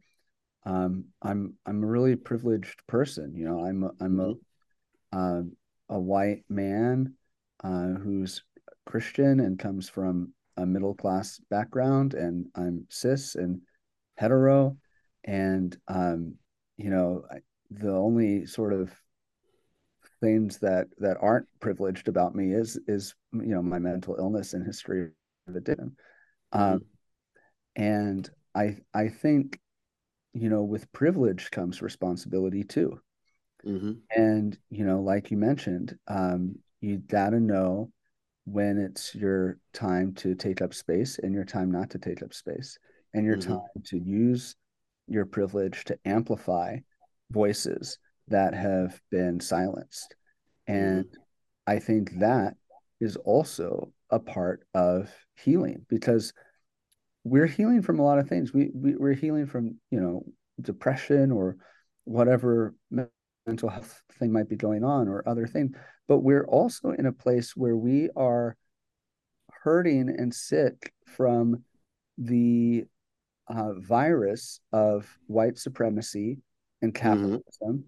um, 0.65 1.07
I'm 1.23 1.55
I'm 1.65 1.83
a 1.83 1.87
really 1.87 2.17
privileged 2.17 2.87
person. 2.87 3.35
You 3.35 3.47
know, 3.47 3.65
I'm 3.65 3.85
a, 3.85 3.91
I'm 4.01 4.21
a 4.21 5.17
um, 5.17 5.57
a 5.89 5.99
white 5.99 6.45
man 6.49 7.15
uh, 7.65 7.95
who's 7.95 8.43
Christian 8.87 9.41
and 9.41 9.59
comes 9.59 9.89
from 9.89 10.33
a 10.57 10.67
middle 10.67 10.95
class 10.95 11.41
background, 11.51 12.15
and 12.15 12.47
I'm 12.55 12.87
cis 12.91 13.35
and 13.37 13.63
hetero, 14.17 14.77
and 15.25 15.77
um, 15.89 16.35
you 16.77 16.91
know, 16.91 17.25
I, 17.31 17.39
the 17.71 17.93
only 17.93 18.47
sort 18.47 18.73
of 18.73 18.93
things 20.21 20.59
that 20.59 20.89
that 20.99 21.17
aren't 21.21 21.47
privileged 21.61 22.09
about 22.09 22.35
me 22.35 22.53
is 22.53 22.79
is 22.89 23.15
you 23.33 23.55
know 23.55 23.63
my 23.63 23.79
mental 23.79 24.17
illness 24.19 24.55
and 24.55 24.65
history 24.67 25.11
of 25.49 25.57
addiction. 25.57 25.97
Um 26.53 26.83
and 27.77 28.31
i 28.55 28.77
i 28.95 29.09
think 29.09 29.59
you 30.35 30.49
know 30.51 30.63
with 30.65 30.93
privilege 30.93 31.51
comes 31.51 31.83
responsibility 31.83 32.65
too. 32.65 33.01
Hmm 33.65 34.03
and 34.17 34.59
you 34.71 34.85
know 34.85 35.01
like 35.01 35.31
you 35.31 35.37
mentioned 35.37 35.97
um 36.09 36.55
you 36.81 36.99
gotta 36.99 37.39
know 37.39 37.91
when 38.47 38.79
it's 38.79 39.15
your 39.15 39.59
time 39.73 40.13
to 40.15 40.35
take 40.35 40.61
up 40.63 40.75
space 40.75 41.19
and 41.19 41.33
your 41.35 41.45
time 41.45 41.71
not 41.71 41.91
to 41.91 41.99
take 41.99 42.23
up 42.23 42.35
space 42.35 42.79
and 43.15 43.25
your 43.25 43.37
Mhm. 43.37 43.37
time 43.37 43.83
to 43.85 43.99
use 43.99 44.57
your 45.07 45.25
privilege 45.27 45.85
to 45.85 45.99
amplify 46.05 46.77
voices 47.31 47.99
that 48.29 48.55
have 48.55 49.01
been 49.11 49.41
silenced. 49.41 50.15
And 50.67 51.07
i 51.67 51.79
think 51.79 52.19
that 52.19 52.55
is 53.01 53.17
also 53.17 53.93
a 54.11 54.19
part 54.19 54.67
of 54.75 55.11
healing 55.37 55.85
because 55.89 56.33
we're 57.25 57.47
healing 57.47 57.83
from 57.83 57.99
a 57.99 58.03
lot 58.03 58.19
of 58.19 58.29
things. 58.29 58.53
We, 58.53 58.71
we 58.75 58.97
we're 58.97 59.15
healing 59.15 59.47
from 59.47 59.79
you 59.91 60.01
know 60.01 60.25
depression 60.61 61.31
or 61.31 61.57
whatever 62.05 62.75
mental 63.47 63.69
health 63.69 64.03
thing 64.19 64.33
might 64.33 64.49
be 64.49 64.57
going 64.57 64.85
on 64.85 65.09
or 65.09 65.29
other 65.29 65.47
thing. 65.47 65.75
But 66.09 66.19
we're 66.19 66.47
also 66.47 66.91
in 66.91 67.07
a 67.07 67.13
place 67.13 67.57
where 67.57 67.77
we 67.77 68.09
are 68.17 68.57
hurting 69.63 70.09
and 70.09 70.35
sick 70.35 70.93
from 71.07 71.63
the 72.17 72.85
uh, 73.49 73.75
virus 73.75 74.61
of 74.73 75.07
white 75.27 75.59
supremacy 75.59 76.39
and 76.83 76.95
capitalism 76.95 77.85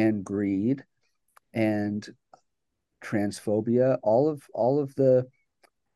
and 0.00 0.24
greed 0.24 0.82
and 1.52 2.08
transphobia 3.02 3.98
all 4.02 4.28
of 4.28 4.42
all 4.54 4.78
of 4.80 4.94
the 4.94 5.26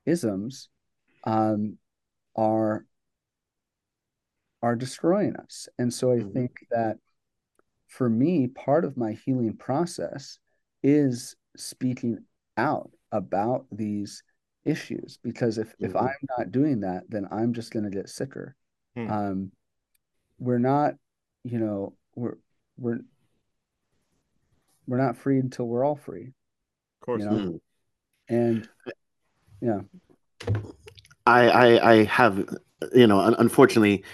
isms 0.07 0.69
um, 1.25 1.79
are 2.37 2.85
are 4.63 4.77
destroying 4.77 5.37
us 5.37 5.69
and 5.79 5.93
so 5.93 6.13
i 6.13 6.17
Mhm. 6.17 6.33
think 6.33 6.51
that 6.71 6.97
for 7.89 8.09
me 8.09 8.47
part 8.49 8.85
of 8.85 8.97
my 8.97 9.13
healing 9.13 9.57
process 9.57 10.39
is 10.83 11.37
speaking 11.57 12.19
out 12.57 12.91
about 13.13 13.67
these 13.71 14.23
issues 14.65 15.19
because 15.23 15.59
if 15.59 15.75
if 15.81 15.93
Mhm. 15.93 16.03
i'm 16.03 16.29
not 16.39 16.51
doing 16.51 16.81
that 16.81 17.03
then 17.09 17.29
i'm 17.31 17.53
just 17.53 17.71
going 17.73 17.85
to 17.85 17.91
get 17.91 18.09
sicker 18.09 18.57
Hmm. 18.97 19.11
um 19.11 19.53
we're 20.39 20.59
not 20.59 20.95
you 21.45 21.59
know 21.59 21.95
we're 22.17 22.39
we're 22.77 23.01
we're 24.87 24.99
not 24.99 25.17
free 25.17 25.39
until 25.39 25.67
we're 25.67 25.85
all 25.85 25.97
free 25.97 26.33
Of 27.01 27.07
course. 27.07 27.23
You 27.23 27.31
know? 27.31 27.61
And 28.29 28.69
yeah 29.61 29.81
I, 31.27 31.49
I 31.49 31.93
I 31.93 32.05
have 32.05 32.49
you 32.93 33.07
know 33.07 33.21
unfortunately 33.39 34.05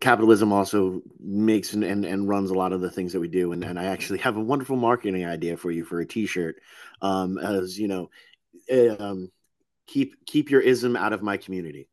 capitalism 0.00 0.52
also 0.52 1.02
makes 1.18 1.74
and, 1.74 1.84
and, 1.84 2.04
and 2.04 2.28
runs 2.28 2.50
a 2.50 2.54
lot 2.54 2.72
of 2.72 2.80
the 2.80 2.90
things 2.90 3.12
that 3.12 3.20
we 3.20 3.28
do 3.28 3.52
and, 3.52 3.62
and 3.64 3.78
I 3.78 3.84
actually 3.86 4.18
have 4.20 4.36
a 4.36 4.40
wonderful 4.40 4.76
marketing 4.76 5.26
idea 5.26 5.56
for 5.56 5.70
you 5.70 5.84
for 5.84 6.00
a 6.00 6.06
t-shirt 6.06 6.56
um 7.02 7.38
as 7.38 7.78
you 7.78 7.88
know 7.88 8.10
um 8.98 9.30
keep 9.86 10.24
keep 10.26 10.50
your 10.50 10.60
ism 10.60 10.96
out 10.96 11.12
of 11.12 11.22
my 11.22 11.36
community 11.36 11.88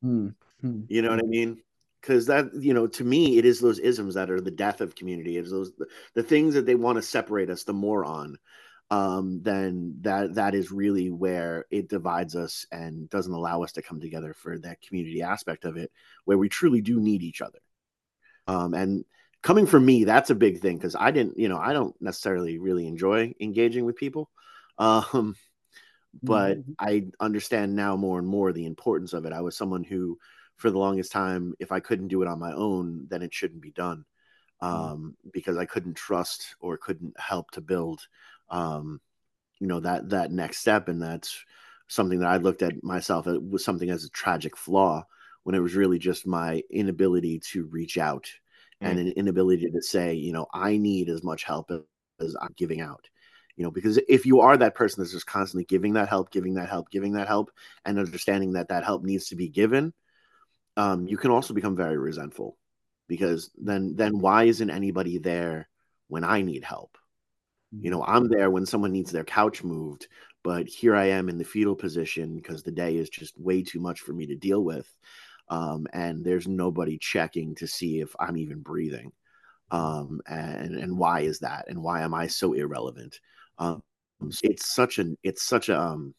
Hmm. 0.00 0.28
Hmm. 0.60 0.82
you 0.88 1.02
know 1.02 1.10
what 1.10 1.20
I 1.20 1.26
mean 1.26 1.62
because 2.02 2.26
that 2.26 2.50
you 2.60 2.74
know 2.74 2.88
to 2.88 3.04
me 3.04 3.38
it 3.38 3.46
is 3.46 3.60
those 3.60 3.80
isms 3.80 4.14
that 4.14 4.30
are 4.30 4.42
the 4.42 4.50
death 4.52 4.82
of 4.82 4.96
community 4.96 5.38
it's 5.38 5.50
those 5.50 5.72
the, 5.78 5.86
the 6.14 6.24
things 6.24 6.54
that 6.54 6.66
they 6.66 6.76
want 6.76 6.96
to 6.96 7.02
separate 7.02 7.50
us 7.50 7.64
the 7.64 7.72
more 7.72 8.04
on 8.04 8.36
um 8.90 9.40
then 9.42 9.96
that 10.02 10.34
that 10.34 10.54
is 10.54 10.72
really 10.72 11.10
where 11.10 11.66
it 11.70 11.88
divides 11.88 12.36
us 12.36 12.66
and 12.72 13.08
doesn't 13.10 13.34
allow 13.34 13.62
us 13.62 13.72
to 13.72 13.82
come 13.82 14.00
together 14.00 14.34
for 14.34 14.58
that 14.58 14.82
community 14.82 15.22
aspect 15.22 15.64
of 15.64 15.76
it 15.78 15.90
where 16.26 16.38
we 16.38 16.48
truly 16.48 16.82
do 16.82 17.00
need 17.00 17.22
each 17.22 17.42
other 17.42 17.60
um 18.48 18.74
and 18.74 19.04
coming 19.42 19.66
from 19.66 19.84
me 19.86 20.04
that's 20.04 20.30
a 20.30 20.34
big 20.34 20.60
thing 20.60 20.76
because 20.76 20.96
i 20.96 21.10
didn't 21.10 21.38
you 21.38 21.48
know 21.48 21.58
i 21.58 21.72
don't 21.72 21.94
necessarily 22.00 22.58
really 22.58 22.86
enjoy 22.86 23.32
engaging 23.40 23.84
with 23.84 23.96
people 23.96 24.30
um 24.78 25.36
but 26.22 26.58
Mhm. 26.58 26.76
I 26.78 27.06
understand 27.20 27.74
now 27.76 27.96
more 27.96 28.18
and 28.18 28.26
more 28.28 28.52
the 28.52 28.66
importance 28.66 29.12
of 29.12 29.24
it. 29.24 29.32
I 29.32 29.40
was 29.40 29.56
someone 29.56 29.84
who, 29.84 30.18
for 30.62 30.70
the 30.70 30.78
longest 30.78 31.12
time, 31.12 31.54
if 31.58 31.72
I 31.72 31.80
couldn't 31.80 32.08
do 32.08 32.22
it 32.22 32.28
on 32.28 32.38
my 32.38 32.52
own, 32.52 33.06
then 33.10 33.22
it 33.22 33.34
shouldn't 33.34 33.60
be 33.60 33.72
done, 33.72 34.04
um, 34.60 35.16
because 35.32 35.58
I 35.58 35.66
couldn't 35.66 35.94
trust 35.94 36.54
or 36.60 36.78
couldn't 36.78 37.18
help 37.18 37.50
to 37.50 37.60
build, 37.60 38.06
um, 38.48 39.00
you 39.58 39.66
know, 39.66 39.80
that 39.80 40.10
that 40.10 40.30
next 40.30 40.58
step, 40.58 40.88
and 40.88 41.02
that's 41.02 41.44
something 41.88 42.20
that 42.20 42.28
I 42.28 42.36
looked 42.38 42.62
at 42.62 42.82
myself 42.82 43.26
as 43.26 43.38
was 43.38 43.64
something 43.64 43.90
as 43.90 44.04
a 44.04 44.10
tragic 44.10 44.56
flaw 44.56 45.04
when 45.42 45.56
it 45.56 45.60
was 45.60 45.74
really 45.74 45.98
just 45.98 46.26
my 46.26 46.62
inability 46.70 47.40
to 47.50 47.66
reach 47.66 47.98
out 47.98 48.30
and 48.80 48.98
an 48.98 49.08
inability 49.08 49.70
to 49.70 49.82
say, 49.82 50.14
you 50.14 50.32
know, 50.32 50.46
I 50.52 50.76
need 50.76 51.08
as 51.08 51.22
much 51.22 51.44
help 51.44 51.70
as 52.20 52.36
I'm 52.40 52.54
giving 52.56 52.80
out. 52.80 53.08
You 53.56 53.64
know 53.64 53.70
because 53.70 53.98
if 54.08 54.24
you 54.24 54.40
are 54.40 54.56
that 54.56 54.74
person 54.74 55.02
that's 55.02 55.12
just 55.12 55.26
constantly 55.26 55.64
giving 55.64 55.92
that 55.92 56.08
help 56.08 56.30
giving 56.30 56.54
that 56.54 56.70
help 56.70 56.90
giving 56.90 57.12
that 57.12 57.28
help 57.28 57.50
and 57.84 57.98
understanding 57.98 58.54
that 58.54 58.68
that 58.68 58.82
help 58.82 59.04
needs 59.04 59.26
to 59.26 59.36
be 59.36 59.48
given 59.48 59.92
um, 60.76 61.06
you 61.06 61.16
can 61.16 61.30
also 61.30 61.54
become 61.54 61.76
very 61.76 61.98
resentful 61.98 62.56
because 63.08 63.50
then 63.56 63.94
then 63.96 64.18
why 64.18 64.44
isn't 64.44 64.70
anybody 64.70 65.18
there 65.18 65.68
when 66.08 66.24
i 66.24 66.40
need 66.40 66.64
help 66.64 66.96
you 67.78 67.90
know 67.90 68.04
i'm 68.04 68.28
there 68.28 68.50
when 68.50 68.66
someone 68.66 68.92
needs 68.92 69.10
their 69.10 69.24
couch 69.24 69.64
moved 69.64 70.08
but 70.42 70.66
here 70.66 70.94
i 70.94 71.06
am 71.06 71.28
in 71.28 71.38
the 71.38 71.44
fetal 71.44 71.74
position 71.74 72.36
because 72.36 72.62
the 72.62 72.70
day 72.70 72.96
is 72.96 73.08
just 73.08 73.38
way 73.38 73.62
too 73.62 73.80
much 73.80 74.00
for 74.00 74.12
me 74.12 74.26
to 74.26 74.34
deal 74.34 74.62
with 74.62 74.92
um, 75.48 75.86
and 75.92 76.24
there's 76.24 76.46
nobody 76.46 76.96
checking 76.98 77.54
to 77.54 77.66
see 77.66 78.00
if 78.00 78.14
i'm 78.20 78.36
even 78.36 78.60
breathing 78.60 79.12
um, 79.70 80.20
and 80.26 80.76
and 80.76 80.96
why 80.96 81.20
is 81.20 81.40
that 81.40 81.64
and 81.68 81.82
why 81.82 82.02
am 82.02 82.14
i 82.14 82.26
so 82.26 82.52
irrelevant 82.52 83.20
um, 83.58 83.82
it's 84.42 84.72
such 84.72 84.98
an 84.98 85.16
it's 85.22 85.42
such 85.42 85.68
a 85.68 85.78
um, 85.78 86.14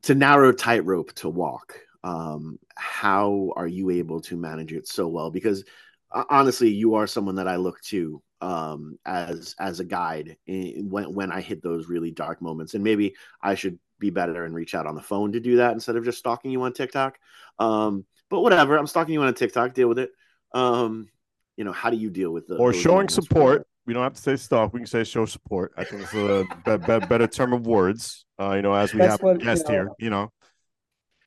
it's 0.00 0.08
a 0.10 0.14
narrow 0.14 0.50
tightrope 0.50 1.12
to 1.16 1.28
walk. 1.28 1.78
Um, 2.02 2.58
how 2.74 3.52
are 3.56 3.66
you 3.66 3.90
able 3.90 4.20
to 4.22 4.36
manage 4.36 4.72
it 4.72 4.88
so 4.88 5.08
well? 5.08 5.30
Because 5.30 5.64
uh, 6.10 6.24
honestly, 6.30 6.70
you 6.70 6.94
are 6.94 7.06
someone 7.06 7.36
that 7.36 7.48
I 7.48 7.56
look 7.56 7.80
to 7.82 8.22
um, 8.40 8.98
as 9.04 9.54
as 9.58 9.80
a 9.80 9.84
guide 9.84 10.36
in, 10.46 10.88
when 10.88 11.14
when 11.14 11.30
I 11.30 11.40
hit 11.40 11.62
those 11.62 11.88
really 11.88 12.10
dark 12.10 12.40
moments. 12.40 12.74
And 12.74 12.82
maybe 12.82 13.14
I 13.42 13.54
should 13.54 13.78
be 13.98 14.10
better 14.10 14.44
and 14.44 14.54
reach 14.54 14.74
out 14.74 14.86
on 14.86 14.94
the 14.94 15.02
phone 15.02 15.32
to 15.32 15.40
do 15.40 15.56
that 15.56 15.72
instead 15.72 15.96
of 15.96 16.04
just 16.04 16.18
stalking 16.18 16.50
you 16.50 16.62
on 16.62 16.72
TikTok. 16.72 17.18
Um, 17.58 18.06
but 18.30 18.40
whatever, 18.40 18.78
I'm 18.78 18.86
stalking 18.86 19.14
you 19.14 19.22
on 19.22 19.28
a 19.28 19.32
TikTok. 19.32 19.74
Deal 19.74 19.88
with 19.88 19.98
it. 19.98 20.10
Um, 20.54 21.08
you 21.56 21.64
know, 21.64 21.72
how 21.72 21.90
do 21.90 21.96
you 21.96 22.10
deal 22.10 22.32
with 22.32 22.46
the 22.46 22.56
or 22.56 22.72
showing 22.72 23.08
support? 23.08 23.66
We 23.86 23.94
don't 23.94 24.02
have 24.02 24.14
to 24.14 24.22
say 24.22 24.36
stalk. 24.36 24.72
We 24.72 24.80
can 24.80 24.86
say 24.86 25.04
show 25.04 25.26
support. 25.26 25.72
I 25.76 25.84
think 25.84 26.02
it's 26.02 26.14
a 26.14 26.46
be- 26.64 26.76
be- 26.78 27.06
better 27.06 27.26
term 27.26 27.52
of 27.52 27.66
words. 27.66 28.24
Uh, 28.38 28.54
you 28.54 28.62
know, 28.62 28.72
as 28.72 28.94
we 28.94 29.00
That's 29.00 29.12
have 29.12 29.22
what, 29.22 29.36
a 29.36 29.38
you 29.40 29.44
guest 29.44 29.66
know, 29.66 29.72
here, 29.72 29.90
you 29.98 30.10
know. 30.10 30.32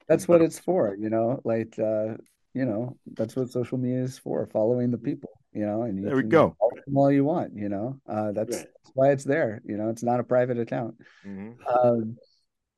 That's 0.07 0.27
what 0.27 0.41
it's 0.41 0.59
for, 0.59 0.95
you 0.99 1.09
know, 1.09 1.39
like 1.43 1.77
uh, 1.79 2.15
you 2.53 2.65
know, 2.65 2.97
that's 3.15 3.35
what 3.35 3.49
social 3.49 3.77
media 3.77 4.03
is 4.03 4.19
for, 4.19 4.45
following 4.47 4.91
the 4.91 4.97
people, 4.97 5.29
you 5.53 5.65
know, 5.65 5.83
and 5.83 5.97
you 5.97 6.05
There 6.05 6.15
we 6.15 6.21
can 6.23 6.29
go. 6.29 6.55
follow 6.59 6.71
them 6.85 6.97
all 6.97 7.11
you 7.11 7.23
want, 7.25 7.55
you 7.55 7.69
know. 7.69 7.99
Uh 8.07 8.31
that's, 8.31 8.57
Right. 8.57 8.67
that's 8.83 8.91
why 8.93 9.11
it's 9.11 9.23
there, 9.23 9.61
you 9.65 9.77
know, 9.77 9.89
it's 9.89 10.03
not 10.03 10.19
a 10.19 10.23
private 10.23 10.59
account. 10.59 10.95
Mhm. 11.25 11.55
Um 11.67 12.17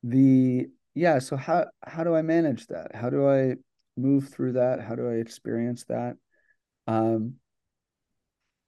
the 0.03 0.67
yeah, 0.93 1.19
so 1.19 1.35
how 1.35 1.65
how 1.85 2.03
do 2.05 2.15
I 2.15 2.21
manage 2.21 2.67
that? 2.67 2.95
How 2.95 3.09
do 3.09 3.27
I 3.27 3.55
move 3.97 4.29
through 4.29 4.53
that? 4.53 4.79
How 4.81 4.95
do 4.95 5.09
I 5.09 5.15
experience 5.15 5.83
that? 5.85 6.15
Um 6.87 7.35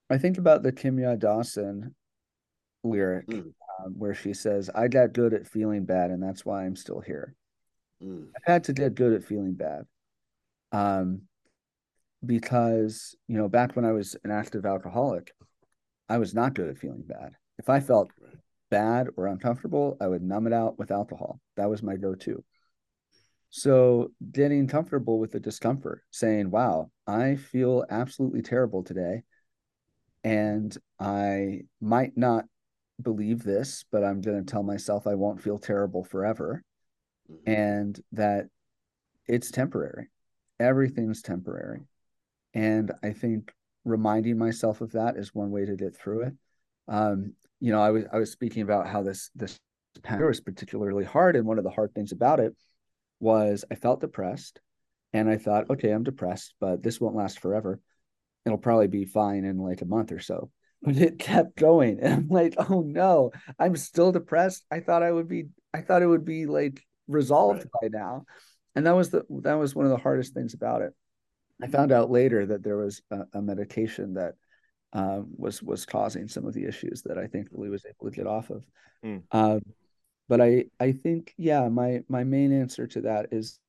I 0.10 0.18
think 0.18 0.38
about 0.38 0.64
the 0.64 0.72
Kimya 0.72 1.18
Dawson 1.20 1.94
lyric 2.84 3.28
Mm. 3.28 3.54
um, 3.86 3.94
where 3.98 4.14
she 4.14 4.34
says, 4.34 4.70
I 4.74 4.88
got 4.88 5.14
good 5.14 5.34
at 5.34 5.48
feeling 5.48 5.86
bad, 5.86 6.12
and 6.12 6.24
that's 6.24 6.46
why 6.46 6.66
I'm 6.66 6.76
still 6.76 7.02
here. 7.02 7.36
Mm, 8.04 8.28
I've 8.36 8.52
had 8.52 8.64
to 8.66 8.74
get 8.74 8.96
good 8.96 9.14
at 9.14 9.24
feeling 9.24 9.54
bad. 9.54 9.86
Um, 10.72 11.24
because, 12.26 13.16
you 13.28 13.38
know, 13.38 13.48
back 13.48 13.76
when 13.76 13.86
I 13.86 13.92
was 13.92 14.16
an 14.24 14.32
active 14.32 14.66
alcoholic, 14.66 15.34
I 16.10 16.18
was 16.18 16.34
not 16.34 16.54
good 16.54 16.70
at 16.70 16.78
feeling 16.78 17.04
bad. 17.04 17.34
If 17.58 17.70
I 17.70 17.80
felt 17.80 18.12
Right. 18.20 18.36
bad 18.70 19.08
or 19.16 19.28
uncomfortable, 19.28 19.98
I 20.02 20.08
would 20.08 20.22
numb 20.22 20.48
it 20.48 20.54
out 20.54 20.78
with 20.78 20.92
alcohol. 20.92 21.40
That 21.56 21.70
was 21.70 21.84
my 21.84 21.96
go-to. 21.96 22.44
So 23.50 24.12
getting 24.32 24.68
comfortable 24.68 25.20
with 25.20 25.32
the 25.32 25.40
discomfort, 25.40 26.04
saying, 26.12 26.52
wow, 26.52 26.92
I 27.08 27.36
feel 27.36 27.86
absolutely 27.90 28.42
terrible 28.42 28.84
today. 28.84 29.24
And 30.24 30.76
I 31.00 31.62
might 31.80 32.18
not 32.18 32.46
believe 33.02 33.44
this, 33.44 33.86
but 33.92 34.04
I'm 34.04 34.22
going 34.22 34.44
to 34.44 34.52
tell 34.52 34.64
myself 34.64 35.08
I 35.08 35.16
won't 35.16 35.42
feel 35.42 35.58
terrible 35.58 36.04
forever 36.04 36.64
mhm. 37.32 37.38
and 37.46 38.00
that 38.14 38.48
it's 39.28 39.52
temporary. 39.52 40.10
Everything's 40.60 41.22
temporary. 41.22 41.82
And 42.54 42.92
I 43.04 43.12
think 43.12 43.54
reminding 43.86 44.38
myself 44.38 44.82
of 44.82 44.92
that 44.94 45.18
is 45.18 45.34
one 45.34 45.52
way 45.52 45.66
to 45.66 45.76
get 45.76 45.96
through 45.96 46.24
it. 46.24 46.34
Um, 46.88 47.34
you 47.60 47.72
know, 47.72 47.82
I 47.82 47.92
was 47.92 48.06
I 48.12 48.18
was 48.18 48.32
speaking 48.32 48.62
about 48.62 48.88
how 48.88 49.04
this 49.04 49.30
this 49.36 49.60
year 50.10 50.28
was 50.28 50.42
particularly 50.42 51.04
hard, 51.04 51.36
and 51.36 51.46
one 51.46 51.58
of 51.58 51.64
the 51.64 51.70
hard 51.70 51.94
things 51.94 52.12
about 52.12 52.40
it 52.40 52.56
was 53.20 53.66
I 53.72 53.76
felt 53.76 54.02
depressed, 54.02 54.60
and 55.14 55.30
I 55.30 55.38
thought, 55.38 55.70
okay, 55.70 55.90
I'm 55.92 56.04
depressed, 56.04 56.54
but 56.60 56.84
this 56.84 57.02
won't 57.02 57.16
last 57.16 57.40
forever. 57.40 57.80
It'll 58.46 58.58
probably 58.58 58.88
be 58.88 59.06
fine 59.06 59.44
in 59.44 59.58
like 59.58 59.82
a 59.82 59.86
month 59.86 60.12
or 60.12 60.20
so. 60.20 60.52
But 60.84 60.98
it 60.98 61.18
kept 61.18 61.56
going, 61.58 62.00
and 62.02 62.14
I'm 62.14 62.28
like, 62.30 62.54
oh 62.70 62.82
no, 62.82 63.32
I'm 63.58 63.76
still 63.76 64.12
depressed. 64.12 64.64
I 64.70 64.80
thought 64.80 65.02
I 65.02 65.12
would 65.12 65.28
be, 65.28 65.48
I 65.74 65.82
thought 65.82 66.04
it 66.04 66.08
would 66.08 66.24
be 66.24 66.46
like 66.46 66.86
resolved 67.08 67.66
by 67.82 67.88
now, 67.90 68.26
and 68.76 68.86
that 68.86 68.96
was 68.96 69.10
the 69.10 69.24
that 69.42 69.56
was 69.56 69.76
one 69.76 69.86
of 69.86 69.92
the 69.92 69.98
hardest 69.98 70.34
things 70.34 70.54
about 70.54 70.82
it. 70.82 70.94
I 71.62 71.68
found 71.68 71.92
out 71.92 72.12
later 72.12 72.46
that 72.48 72.64
there 72.64 72.78
was 72.78 73.02
a, 73.12 73.22
a 73.34 73.42
medication 73.42 74.14
that 74.14 74.36
um, 74.94 75.28
was 75.36 75.62
was 75.62 75.86
causing 75.86 76.28
some 76.28 76.46
of 76.46 76.54
the 76.54 76.66
issues 76.66 77.02
that 77.04 77.18
I 77.18 77.22
think 77.22 77.34
thankfully 77.34 77.70
was 77.70 77.86
able 77.86 78.10
to 78.10 78.16
get 78.16 78.28
off 78.28 78.50
of. 78.50 78.64
Mm. 79.04 79.24
Um, 79.32 79.62
but 80.30 80.42
I 80.42 80.66
I 80.80 80.92
think 80.92 81.34
yeah, 81.38 81.68
my 81.70 82.02
my 82.08 82.24
main 82.24 82.52
answer 82.52 82.88
to 82.88 83.02
that 83.02 83.28
is, 83.32 83.60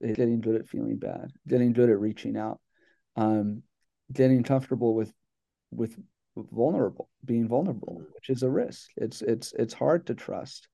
is 0.00 0.16
getting 0.16 0.40
good 0.40 0.56
at 0.56 0.68
feeling 0.68 0.96
bad, 0.96 1.32
getting 1.46 1.72
good 1.72 1.90
at 1.90 1.98
reaching 1.98 2.36
out, 2.36 2.60
um, 3.16 3.62
getting 4.12 4.42
comfortable 4.42 4.94
with 4.94 5.12
with 5.70 5.96
vulnerable, 6.36 7.08
being 7.24 7.48
vulnerable, 7.48 8.02
which 8.14 8.30
is 8.30 8.42
a 8.42 8.50
risk. 8.50 8.90
It's 8.96 9.22
it's 9.22 9.52
it's 9.58 9.74
hard 9.74 10.06
to 10.06 10.14
trust. 10.14 10.68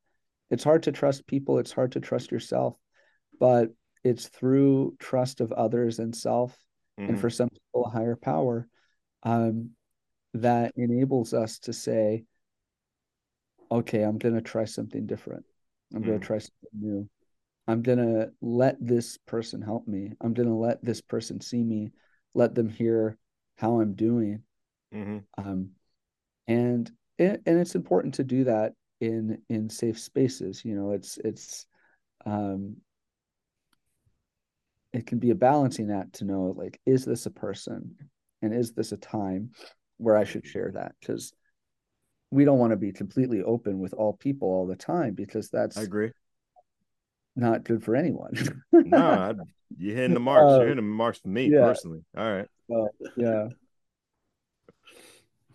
It's 0.53 0.64
hard 0.64 0.82
to 0.82 0.92
trust 0.92 1.26
people. 1.26 1.59
It's 1.59 1.72
hard 1.72 1.92
to 1.92 2.00
trust 2.00 2.30
yourself, 2.30 2.76
but 3.40 3.70
it's 4.05 4.28
through 4.28 4.96
trust 4.98 5.40
of 5.40 5.50
others 5.50 5.98
and 5.98 6.14
self, 6.14 6.57
and 6.98 7.16
Mhm. 7.16 7.20
for 7.20 7.30
some 7.30 7.48
people, 7.48 7.86
a 7.86 7.88
higher 7.88 8.16
power, 8.16 8.68
um, 9.22 9.70
that 10.34 10.72
enables 10.76 11.32
us 11.32 11.59
to 11.61 11.72
say, 11.72 12.26
okay, 13.70 14.03
I'm 14.03 14.18
going 14.18 14.34
to 14.34 14.42
try 14.42 14.66
something 14.66 15.07
different. 15.07 15.46
I'm 15.94 16.03
going 16.03 16.18
Mm. 16.18 16.20
to 16.20 16.26
try 16.26 16.38
something 16.38 16.80
new. 16.80 17.09
I'm 17.66 17.80
going 17.80 17.98
to 17.98 18.34
let 18.42 18.76
this 18.78 19.16
person 19.16 19.62
help 19.62 19.88
me. 19.88 20.12
I'm 20.20 20.34
going 20.34 20.48
to 20.48 20.55
let 20.55 20.84
this 20.84 21.00
person 21.00 21.40
see 21.40 21.62
me, 21.62 21.92
let 22.34 22.55
them 22.55 22.68
hear 22.68 23.16
how 23.57 23.80
I'm 23.80 23.94
doing. 23.94 24.44
Mhm. 24.92 25.24
Um, 25.38 25.76
and 26.46 26.90
it, 27.16 27.42
and 27.46 27.59
it's 27.59 27.74
important 27.74 28.14
to 28.14 28.24
do 28.24 28.44
that 28.44 28.74
in 29.03 29.42
in 29.48 29.68
safe 29.68 29.98
spaces. 29.98 30.64
You 30.64 30.76
know, 30.76 30.92
it's 30.92 31.18
it's 31.18 31.66
um, 32.24 32.76
it 34.92 35.07
can 35.07 35.18
be 35.18 35.30
a 35.30 35.34
balancing 35.34 35.90
act 35.90 36.14
to 36.14 36.24
know 36.24 36.55
like, 36.57 36.80
is 36.86 37.05
this 37.05 37.26
a 37.26 37.30
person, 37.30 37.96
and 38.40 38.55
is 38.55 38.72
this 38.72 38.92
a 38.92 38.96
time 38.96 39.50
where 39.98 40.16
I 40.16 40.24
should 40.24 40.46
share 40.46 40.70
that? 40.74 40.92
Because 41.00 41.32
we 42.30 42.44
don't 42.44 42.61
want 42.61 42.70
to 42.70 42.76
be 42.76 42.92
completely 42.92 43.42
open 43.42 43.80
with 43.80 43.92
all 43.92 44.12
people 44.12 44.48
all 44.48 44.66
the 44.66 44.76
time 44.76 45.14
because 45.14 45.50
that's 45.50 45.76
I 45.76 45.82
agree. 45.82 46.12
not 47.34 47.64
good 47.64 47.82
for 47.82 47.96
anyone. 47.96 48.32
No, 48.72 49.34
you're 49.78 49.96
hitting 49.96 50.14
the 50.14 50.20
marks. 50.20 50.53
Uh, 50.53 50.57
you're 50.59 50.68
hitting 50.68 50.76
the 50.76 50.82
marks 50.82 51.18
for 51.18 51.28
me 51.28 51.50
yeah. 51.50 51.62
personally. 51.62 52.05
All 52.16 52.32
right. 52.32 52.48
yeah. 53.16 53.48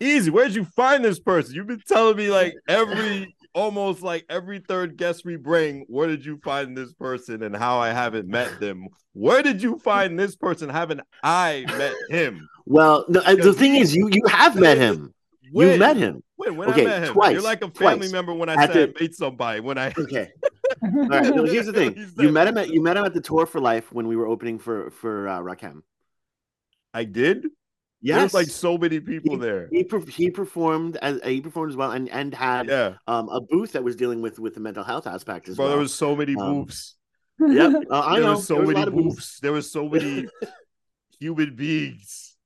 Easy. 0.00 0.30
Where'd 0.30 0.54
you 0.54 0.64
find 0.64 1.04
this 1.04 1.18
person? 1.18 1.54
You've 1.54 1.66
been 1.66 1.82
telling 1.88 2.16
me 2.16 2.30
like 2.30 2.54
every 2.68 3.34
almost 3.58 4.02
like 4.02 4.24
every 4.30 4.60
third 4.60 4.96
guest 4.96 5.24
we 5.24 5.36
bring, 5.36 5.84
where 5.88 6.06
did 6.06 6.24
you 6.24 6.38
find 6.44 6.76
this 6.76 6.92
person 6.92 7.42
and 7.42 7.56
how 7.56 7.78
I 7.78 7.88
haven't 7.90 8.28
met 8.28 8.60
them? 8.60 8.86
Where 9.14 9.42
did 9.42 9.60
you 9.62 9.78
find 9.78 10.18
this 10.18 10.36
person? 10.36 10.68
Haven't 10.68 11.00
I 11.24 11.64
met 11.76 11.94
him? 12.08 12.48
Well, 12.66 13.04
no, 13.08 13.20
uh, 13.20 13.34
the 13.34 13.52
thing 13.52 13.74
is, 13.74 13.94
you 13.96 14.08
you 14.12 14.22
have 14.28 14.54
met 14.54 14.78
him. 14.78 15.12
When? 15.50 15.72
You 15.72 15.78
met 15.78 15.96
him. 15.96 16.22
When? 16.36 16.56
When 16.56 16.68
Okay, 16.70 16.82
I 16.82 16.84
met 16.84 17.02
him? 17.04 17.12
twice, 17.14 17.32
You're 17.32 17.42
like 17.42 17.62
a 17.62 17.70
family 17.70 17.98
twice. 18.06 18.12
member 18.12 18.32
when 18.34 18.48
I 18.48 18.54
At 18.62 18.72
said 18.72 18.94
I 18.96 19.02
met 19.02 19.14
somebody. 19.14 19.60
When 19.60 19.76
I 19.78 19.92
Okay. 19.98 20.28
All 20.82 21.08
right. 21.08 21.34
No, 21.34 21.44
here's 21.44 21.66
the 21.66 21.72
thing. 21.72 22.12
You 22.18 22.30
met 22.30 22.46
him 22.46 22.58
at 22.58 22.68
you 22.68 22.80
met 22.82 22.96
him 22.96 23.04
at 23.04 23.14
the 23.14 23.20
tour 23.20 23.44
for 23.46 23.60
life 23.60 23.90
when 23.92 24.06
we 24.06 24.14
were 24.14 24.28
opening 24.28 24.58
for 24.60 24.90
for 24.90 25.26
uh, 25.26 25.40
Rakim. 25.40 25.82
I 26.94 27.04
did. 27.04 27.46
Yes. 28.00 28.18
There's 28.20 28.34
like 28.34 28.46
so 28.46 28.78
many 28.78 29.00
people 29.00 29.34
He- 29.34 29.40
there. 29.40 29.68
he 29.72 29.84
he 30.08 30.30
performed 30.30 30.96
as 30.98 31.20
he 31.24 31.40
performed 31.40 31.70
as 31.72 31.76
well 31.76 31.90
and 31.90 32.08
and 32.10 32.32
had 32.32 32.68
Yeah, 32.68 32.94
um 33.08 33.28
a 33.28 33.40
booth 33.40 33.72
that 33.72 33.82
was 33.82 33.96
dealing 33.96 34.22
with 34.22 34.38
with 34.38 34.54
the 34.54 34.60
mental 34.60 34.84
health 34.84 35.06
aspect 35.08 35.48
as 35.48 35.56
bro. 35.56 35.64
well. 35.64 35.72
There 35.72 35.80
was 35.80 35.94
so 35.94 36.14
many 36.14 36.36
Um, 36.36 36.62
booths. 36.64 36.94
Yep. 37.40 37.72
Uh, 37.90 38.00
I 38.00 38.14
there 38.16 38.24
know. 38.24 38.30
was 38.34 38.46
so 38.46 38.54
there 38.54 38.62
was 38.66 38.74
many 38.74 38.84
lot 38.86 38.94
booths. 38.94 39.14
booths. 39.16 39.40
There 39.40 39.52
was 39.52 39.70
so 39.70 39.88
many 39.88 40.26
human 41.20 41.56
beings. 41.56 42.36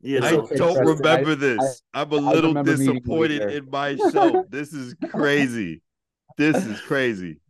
You 0.00 0.18
I 0.22 0.30
know, 0.30 0.40
okay, 0.42 0.56
don't 0.56 0.74
Preston. 0.76 0.96
remember 0.96 1.34
this. 1.34 1.82
I, 1.92 2.00
am 2.02 2.12
a 2.12 2.16
I 2.16 2.18
little 2.20 2.50
remember 2.50 2.72
meeting 2.72 2.86
you 2.86 2.92
disappointed 3.00 3.40
there. 3.42 3.48
in 3.50 3.70
myself. 3.70 4.46
this 4.48 4.72
is 4.72 4.94
crazy. 5.10 5.82
This 6.38 6.56
is 6.64 6.80
crazy. 6.80 7.40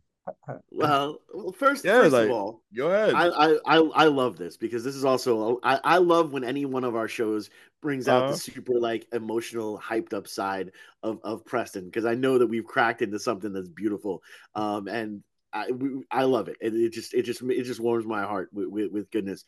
Well, 0.71 1.19
well, 1.33 1.51
first, 1.51 1.85
Yeah, 1.85 2.01
first 2.01 2.13
like- 2.13 2.25
of 2.25 2.31
all, 2.31 2.63
Go 2.75 2.87
ahead. 2.91 3.13
I, 3.13 3.27
I 3.27 3.57
I 3.65 3.77
I 3.77 4.05
love 4.05 4.37
this 4.37 4.57
because 4.57 4.83
this 4.83 4.95
is 4.95 5.05
also 5.05 5.59
I, 5.63 5.79
I 5.83 5.97
love 5.97 6.31
when 6.33 6.43
any 6.43 6.65
one 6.65 6.83
of 6.83 6.95
our 6.95 7.07
shows 7.07 7.49
brings 7.81 8.07
out 8.07 8.23
Uh-huh. 8.23 8.31
the 8.33 8.37
super 8.37 8.79
like 8.79 9.07
emotional 9.13 9.79
hyped 9.79 10.13
up 10.13 10.27
side 10.27 10.71
of 11.03 11.19
of 11.23 11.45
Preston 11.45 11.85
because 11.85 12.05
I 12.05 12.15
know 12.15 12.37
that 12.39 12.47
we've 12.47 12.65
cracked 12.65 13.01
into 13.01 13.19
something 13.19 13.53
that's 13.53 13.69
beautiful 13.69 14.21
um 14.55 14.87
and 14.87 15.23
I 15.53 15.71
we, 15.71 16.03
I 16.11 16.23
love 16.23 16.47
it. 16.49 16.57
it 16.59 16.73
it 16.73 16.91
just 16.91 17.13
it 17.13 17.23
just 17.23 17.41
it 17.41 17.63
just 17.63 17.79
warms 17.79 18.05
my 18.05 18.23
heart 18.23 18.49
with, 18.51 18.67
with, 18.67 18.91
with 18.91 19.11
goodness 19.11 19.43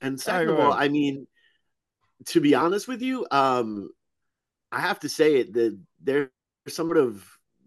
and 0.00 0.20
second 0.20 0.50
of 0.50 0.58
all. 0.60 0.72
I 0.72 0.88
mean 0.88 1.26
to 2.26 2.40
be 2.40 2.54
honest 2.54 2.88
with 2.88 3.02
you 3.02 3.26
um 3.30 3.90
I 4.72 4.80
have 4.80 5.00
to 5.00 5.08
say 5.08 5.36
it 5.36 5.52
that 5.54 5.78
there's 6.02 6.28
some 6.68 6.88
sort 6.88 6.98
of 6.98 7.24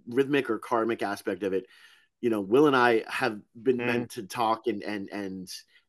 rhythmic 0.08 0.50
or 0.50 0.60
karmic 0.60 1.02
aspect 1.04 1.44
of 1.44 1.54
it 1.54 1.66
you 2.22 2.30
know 2.30 2.42
will 2.42 2.68
and 2.68 2.76
i 2.76 3.04
have 3.08 3.40
been 3.62 3.78
Mm. 3.78 3.86
meant 3.86 4.10
to 4.12 4.24
talk 4.24 4.68
and 4.68 4.84
and 4.84 5.10
and 5.12 5.48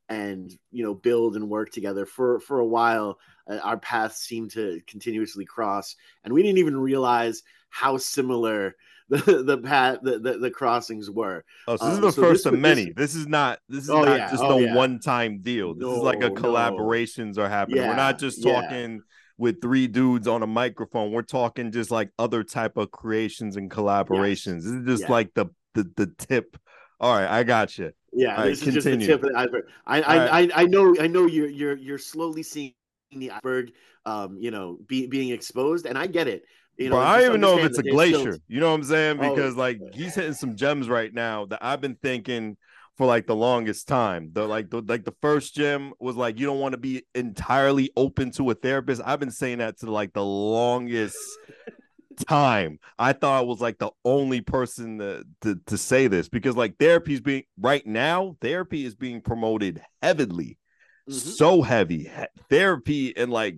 and 0.09 0.53
you 0.70 0.83
know 0.85 0.95
build 0.95 1.37
and 1.37 1.49
work 1.49 1.70
together 1.70 2.07
for 2.07 2.41
for 2.41 2.59
a 2.61 2.66
while 2.66 3.18
uh, 3.51 3.59
our 3.59 3.78
paths 3.78 4.18
seem 4.18 4.49
to 4.51 4.81
continuously 4.87 5.45
cross 5.45 5.97
and 6.24 6.33
we 6.35 6.43
didn't 6.43 6.59
even 6.59 6.76
realize 6.76 7.43
how 7.68 7.97
similar 7.97 8.74
the 9.11 9.43
the 9.43 9.59
path 9.59 9.99
the, 10.03 10.20
the, 10.20 10.39
the 10.39 10.51
crossings 10.53 11.11
were. 11.11 11.45
Oh, 11.66 11.74
so 11.76 11.85
this 11.87 11.99
Um, 11.99 12.05
is 12.05 12.14
the 12.14 12.20
so 12.22 12.28
first 12.28 12.45
this 12.45 12.53
of 12.53 12.61
many. 12.61 12.93
This 12.93 13.16
is 13.16 13.26
not. 13.26 13.59
This 13.68 13.83
is 13.85 13.91
Oh, 13.91 14.05
not 14.05 14.16
yeah. 14.18 14.31
just 14.31 14.41
Oh, 14.45 14.59
a 14.59 14.62
yeah. 14.62 14.74
one-time 14.76 15.41
deal. 15.41 15.74
This 15.74 15.89
is 15.89 15.99
like 15.99 16.18
a 16.22 16.28
No, 16.28 16.35
no. 16.35 16.41
collaborations 16.41 17.37
are 17.37 17.49
happening. 17.49 17.81
We're 17.89 17.97
not 17.97 18.14
Yeah, 18.14 18.18
just 18.28 18.45
yeah. 18.45 18.61
talking 18.62 19.01
with 19.37 19.61
three 19.61 19.89
dudes 19.89 20.28
on 20.28 20.45
a 20.45 20.47
microphone. 20.47 21.11
We're 21.11 21.22
talking 21.22 21.72
just 21.72 21.91
like 21.91 22.11
other 22.20 22.45
type 22.45 22.76
of 22.76 22.93
creations 22.93 23.57
and 23.57 23.68
collaborations. 23.68 24.62
This 24.62 24.72
is 24.74 24.87
just 24.87 25.03
Yeah. 25.03 25.11
like 25.11 25.35
the 25.35 25.47
the 25.75 25.91
the 25.97 26.07
tip. 26.18 26.57
All 27.01 27.14
right, 27.16 27.29
I 27.29 27.43
got 27.45 27.79
you. 27.79 27.93
Yeah, 28.12 28.37
All 28.37 28.43
right, 28.43 28.49
this 28.51 28.62
is 28.66 28.75
just 28.75 28.85
the 28.87 28.97
tip 28.99 29.23
of 29.23 29.31
the 29.31 29.39
iceberg. 29.39 29.64
I 29.87 30.03
I, 30.03 30.16
right. 30.18 30.53
I 30.55 30.62
I 30.62 30.64
know 30.66 30.95
I 31.01 31.07
know 31.07 31.27
you're 31.27 31.49
you're 31.49 31.77
you're 31.77 31.99
slowly 31.99 32.43
seeing 32.43 32.75
the 33.12 33.31
iceberg, 33.31 33.73
um, 34.05 34.37
you 34.41 34.51
know, 34.51 34.79
be, 34.87 35.07
being 35.07 35.31
exposed, 35.31 35.87
and 35.87 35.97
I 35.97 36.07
get 36.07 36.29
it. 36.29 36.43
You 36.77 36.91
know, 36.91 36.99
I 36.99 37.18
don't 37.21 37.29
even 37.29 37.41
know 37.41 37.59
if 37.59 37.64
it's 37.64 37.79
a 37.79 37.83
there's 37.83 38.09
still- 38.09 38.23
glacier. 38.25 38.39
You 38.49 38.61
know 38.61 38.68
what 38.71 38.77
I'm 38.77 38.85
saying? 38.85 39.18
Oh, 39.21 39.35
Because 39.35 39.55
like 39.57 39.79
yeah. 39.81 39.89
he's 39.93 40.14
hitting 40.14 40.35
some 40.35 40.57
gems 40.57 40.89
right 40.89 41.12
now 41.12 41.47
that 41.47 41.59
I've 41.62 41.81
been 41.81 41.97
thinking 42.03 42.57
for 42.97 43.07
like 43.07 43.27
the 43.27 43.37
longest 43.37 43.87
time. 43.87 44.31
The 44.33 44.47
like 44.47 44.71
the 44.71 44.83
like 44.83 45.05
the 45.05 45.14
first 45.23 45.55
gem 45.55 45.93
was 46.01 46.16
like 46.16 46.39
you 46.39 46.47
don't 46.47 46.59
want 46.61 46.73
to 46.73 46.79
be 46.79 47.03
entirely 47.14 47.91
open 47.97 48.31
to 48.33 48.51
a 48.51 48.55
therapist. 48.55 49.03
I've 49.05 49.21
been 49.21 49.31
saying 49.31 49.59
that 49.59 49.79
to 49.81 49.91
like 49.91 50.12
the 50.12 50.25
longest 50.25 51.16
time. 52.25 52.79
I 52.99 53.12
thought 53.12 53.39
I 53.39 53.43
was 53.43 53.61
like 53.61 53.79
the 53.79 53.91
only 54.05 54.41
person 54.41 54.99
to, 54.99 55.25
to 55.43 55.61
to 55.66 55.79
say 55.79 56.07
this 56.07 56.29
because 56.29 56.57
like 56.57 56.77
therapy 56.79 57.14
is 57.14 57.21
being 57.21 57.45
right 57.59 57.87
now, 57.87 58.37
therapy 58.41 58.85
is 58.85 58.95
being 58.95 59.21
promoted 59.21 59.83
heavily 60.03 60.59
Mhm. 61.09 61.14
so 61.14 61.62
heavy. 61.62 62.11
Therapy 62.51 63.16
and 63.16 63.31
like 63.33 63.57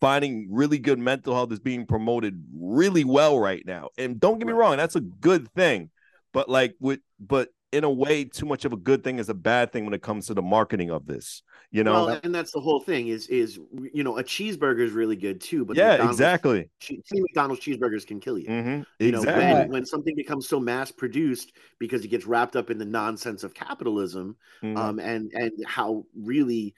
finding 0.00 0.48
really 0.50 0.78
good 0.78 0.98
mental 0.98 1.34
health 1.34 1.52
is 1.52 1.60
being 1.60 1.86
promoted 1.86 2.42
really 2.54 3.04
well 3.04 3.38
right 3.38 3.64
now. 3.66 3.88
And 3.98 4.18
don't 4.18 4.38
get 4.38 4.46
me 4.46 4.52
wrong, 4.54 4.76
that's 4.76 4.96
a 4.96 5.00
good 5.00 5.52
thing. 5.52 5.90
But 6.32 6.48
like 6.48 6.74
with 6.80 7.00
but 7.18 7.48
in 7.72 7.84
a 7.84 7.90
way, 7.90 8.24
too 8.24 8.46
much 8.46 8.64
of 8.64 8.72
a 8.72 8.76
good 8.76 9.04
thing 9.04 9.18
is 9.18 9.28
a 9.28 9.34
bad 9.34 9.72
thing 9.72 9.84
when 9.84 9.94
it 9.94 10.02
comes 10.02 10.26
to 10.26 10.34
the 10.34 10.42
marketing 10.42 10.90
of 10.90 11.06
this. 11.06 11.42
You 11.70 11.84
know? 11.84 12.06
Well, 12.06 12.20
and 12.24 12.34
that's 12.34 12.50
the 12.50 12.58
whole 12.60 12.80
thing. 12.80 13.06
Is 13.08 13.28
is 13.28 13.58
you 13.92 14.02
know 14.02 14.18
a 14.18 14.24
cheeseburger 14.24 14.80
is 14.80 14.90
really 14.92 15.14
good 15.14 15.40
too, 15.40 15.64
but 15.64 15.76
yeah, 15.76 15.90
McDonald's- 15.90 16.18
exactly. 16.18 16.70
Two 16.80 16.96
McDonald's 17.12 17.62
cheeseburgers 17.62 18.04
can 18.04 18.18
kill 18.18 18.38
you. 18.38 18.48
Mhm, 18.48 18.84
You 18.98 19.12
know, 19.12 19.18
Exactly. 19.18 19.44
when, 19.54 19.68
when 19.70 19.86
something 19.86 20.16
becomes 20.16 20.48
so 20.48 20.58
mass 20.58 20.90
produced 20.90 21.52
because 21.78 22.04
it 22.04 22.08
gets 22.08 22.26
wrapped 22.26 22.56
up 22.56 22.70
in 22.70 22.78
the 22.78 22.84
nonsense 22.84 23.44
of 23.44 23.54
capitalism, 23.54 24.36
Mhm. 24.64 24.76
um, 24.76 24.98
and 24.98 25.30
and 25.32 25.52
how 25.64 26.06
really, 26.16 26.74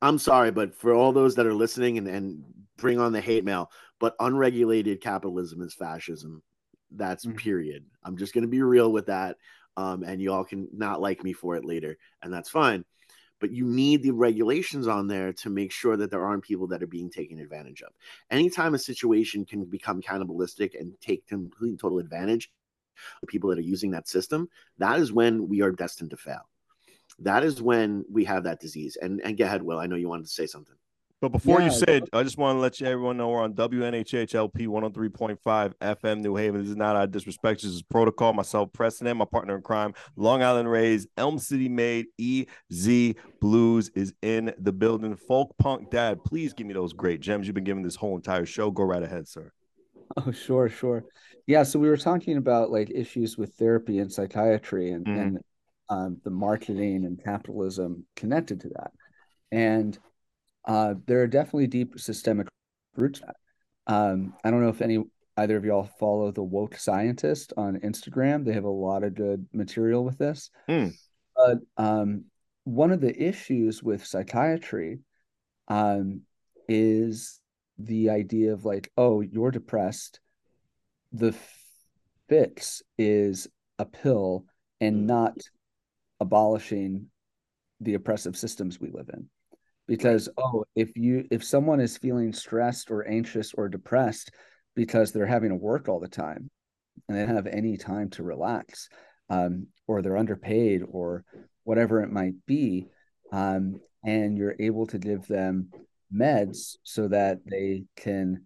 I'm 0.00 0.18
sorry, 0.18 0.50
but 0.50 0.74
for 0.74 0.94
all 0.94 1.12
those 1.12 1.34
that 1.34 1.46
are 1.46 1.54
listening 1.54 1.98
and 1.98 2.08
and 2.08 2.42
bring 2.78 2.98
on 2.98 3.12
the 3.12 3.20
hate 3.20 3.44
mail, 3.44 3.70
but 4.00 4.16
unregulated 4.18 5.00
capitalism 5.02 5.60
is 5.60 5.74
fascism. 5.74 6.42
That's 6.90 7.26
Mm-hmm. 7.26 7.36
Mhm. 7.36 7.40
period. 7.40 7.84
I'm 8.02 8.16
just 8.16 8.32
gonna 8.32 8.46
be 8.46 8.62
real 8.62 8.90
with 8.90 9.06
that, 9.06 9.36
um, 9.76 10.02
and 10.02 10.20
you 10.20 10.32
all 10.32 10.44
can 10.44 10.68
not 10.72 11.00
like 11.00 11.24
me 11.24 11.32
for 11.32 11.56
it 11.56 11.64
later, 11.64 11.96
and 12.22 12.32
that's 12.32 12.50
fine. 12.50 12.84
But 13.40 13.50
you 13.50 13.66
need 13.66 14.02
the 14.02 14.12
regulations 14.12 14.86
on 14.86 15.06
there 15.06 15.32
to 15.34 15.50
make 15.50 15.72
sure 15.72 15.96
that 15.96 16.10
there 16.10 16.24
aren't 16.24 16.44
people 16.44 16.66
that 16.68 16.82
are 16.82 16.86
being 16.86 17.10
taken 17.10 17.40
advantage 17.40 17.82
of. 17.82 17.92
Anytime 18.30 18.74
a 18.74 18.78
situation 18.78 19.44
can 19.44 19.64
become 19.64 20.00
cannibalistic 20.00 20.74
and 20.74 20.94
take 21.00 21.26
complete 21.26 21.78
total 21.78 21.98
advantage 21.98 22.50
of 23.22 23.28
people 23.28 23.50
that 23.50 23.58
are 23.58 23.62
using 23.62 23.90
that 23.90 24.08
system, 24.08 24.48
that 24.78 24.98
is 24.98 25.12
when 25.12 25.48
we 25.48 25.62
are 25.62 25.72
destined 25.72 26.10
to 26.10 26.16
fail. 26.16 26.48
That 27.18 27.44
is 27.44 27.60
when 27.60 28.04
we 28.10 28.24
have 28.24 28.44
that 28.44 28.60
disease. 28.60 28.96
And 29.00 29.20
and 29.20 29.36
go 29.36 29.44
ahead, 29.44 29.62
Will. 29.62 29.78
I 29.78 29.86
know 29.86 29.96
you 29.96 30.08
wanted 30.08 30.26
to 30.26 30.32
say 30.32 30.46
something. 30.46 30.76
But 31.24 31.32
before 31.32 31.60
Yeah, 31.60 31.68
you 31.68 31.72
say 31.72 31.96
it, 31.96 32.08
I 32.12 32.22
just 32.22 32.36
want 32.36 32.56
to 32.56 32.60
let 32.60 32.80
you 32.80 32.86
everyone 32.86 33.16
know 33.16 33.30
we're 33.30 33.40
on 33.40 33.54
WNHHLP 33.54 34.66
103.5 34.66 35.72
FM 35.80 36.20
New 36.20 36.36
Haven. 36.36 36.60
This 36.60 36.68
is 36.68 36.76
not 36.76 36.96
our 36.96 37.06
disrespect. 37.06 37.62
This 37.62 37.70
is 37.70 37.80
protocol. 37.80 38.34
Myself, 38.34 38.70
Preston, 38.74 39.06
and 39.06 39.18
my 39.18 39.24
partner 39.24 39.56
in 39.56 39.62
crime, 39.62 39.94
Long 40.16 40.42
Island 40.42 40.70
Rays, 40.70 41.06
Elm 41.16 41.38
City 41.38 41.70
made 41.70 42.08
EZ 42.20 43.14
BlueZ 43.42 43.90
is 43.94 44.12
in 44.20 44.52
the 44.58 44.70
building. 44.70 45.16
Folk 45.16 45.56
Punk 45.56 45.90
Dad, 45.90 46.22
please 46.24 46.52
give 46.52 46.66
me 46.66 46.74
those 46.74 46.92
great 46.92 47.20
gems 47.20 47.46
you've 47.46 47.54
been 47.54 47.64
giving 47.64 47.82
this 47.82 47.96
whole 47.96 48.16
entire 48.16 48.44
show. 48.44 48.70
Go 48.70 48.82
right 48.82 49.02
ahead, 49.02 49.26
sir. 49.26 49.50
Oh, 50.18 50.30
sure, 50.30 50.68
sure. 50.68 51.06
Yeah, 51.46 51.62
so 51.62 51.78
we 51.78 51.88
were 51.88 51.96
talking 51.96 52.36
about 52.36 52.70
like 52.70 52.90
issues 52.90 53.38
with 53.38 53.54
therapy 53.54 53.98
and 53.98 54.12
psychiatry 54.12 54.90
and, 54.90 55.06
Mhm. 55.06 55.22
and 55.22 55.38
um, 55.88 56.20
the 56.22 56.30
marketing 56.30 57.06
and 57.06 57.18
capitalism 57.24 58.04
connected 58.14 58.60
to 58.60 58.68
that. 58.76 58.90
And 59.50 59.98
uh, 60.64 60.94
there 61.06 61.22
are 61.22 61.26
definitely 61.26 61.66
deep 61.66 61.98
systemic 61.98 62.48
roots. 62.96 63.20
Um, 63.86 64.34
I 64.44 64.50
don't 64.50 64.62
know 64.62 64.70
if 64.70 64.82
any 64.82 65.02
either 65.36 65.56
of 65.56 65.64
y'all 65.64 65.90
follow 65.98 66.30
the 66.30 66.42
woke 66.42 66.76
scientist 66.76 67.52
on 67.56 67.80
Instagram. 67.80 68.44
They 68.44 68.52
have 68.52 68.64
a 68.64 68.68
lot 68.68 69.02
of 69.02 69.14
good 69.14 69.46
material 69.52 70.04
with 70.04 70.18
this. 70.18 70.50
Hmm. 70.68 70.88
But 71.36 71.58
um, 71.76 72.24
one 72.64 72.92
of 72.92 73.00
the 73.00 73.20
issues 73.20 73.82
with 73.82 74.06
psychiatry 74.06 75.00
um, 75.68 76.22
is 76.68 77.40
the 77.78 78.10
idea 78.10 78.52
of 78.52 78.64
like, 78.64 78.90
oh, 78.96 79.20
you're 79.20 79.50
depressed. 79.50 80.20
The 81.12 81.34
fix 82.28 82.82
is 82.96 83.48
a 83.78 83.84
pill 83.84 84.46
and 84.80 85.06
not 85.06 85.36
abolishing 86.20 87.06
the 87.80 87.94
oppressive 87.94 88.36
systems 88.36 88.80
we 88.80 88.90
live 88.90 89.10
in. 89.12 89.28
Because 89.86 90.28
oh, 90.38 90.64
if 90.74 90.96
you 90.96 91.26
if 91.30 91.44
someone 91.44 91.80
is 91.80 91.98
feeling 91.98 92.32
stressed 92.32 92.90
or 92.90 93.06
anxious 93.06 93.52
or 93.54 93.68
depressed 93.68 94.30
because 94.74 95.12
they're 95.12 95.26
having 95.26 95.50
to 95.50 95.56
work 95.56 95.88
all 95.88 96.00
the 96.00 96.08
time 96.08 96.50
and 97.08 97.16
they 97.16 97.26
don't 97.26 97.34
have 97.34 97.46
any 97.46 97.76
time 97.76 98.10
to 98.10 98.22
relax, 98.22 98.88
um, 99.28 99.66
or 99.86 100.00
they're 100.00 100.16
underpaid 100.16 100.82
or 100.88 101.24
whatever 101.64 102.02
it 102.02 102.10
might 102.10 102.34
be, 102.46 102.86
um, 103.32 103.80
and 104.04 104.38
you're 104.38 104.56
able 104.58 104.86
to 104.86 104.98
give 104.98 105.26
them 105.26 105.70
meds 106.14 106.76
so 106.82 107.08
that 107.08 107.38
they 107.46 107.84
can 107.96 108.44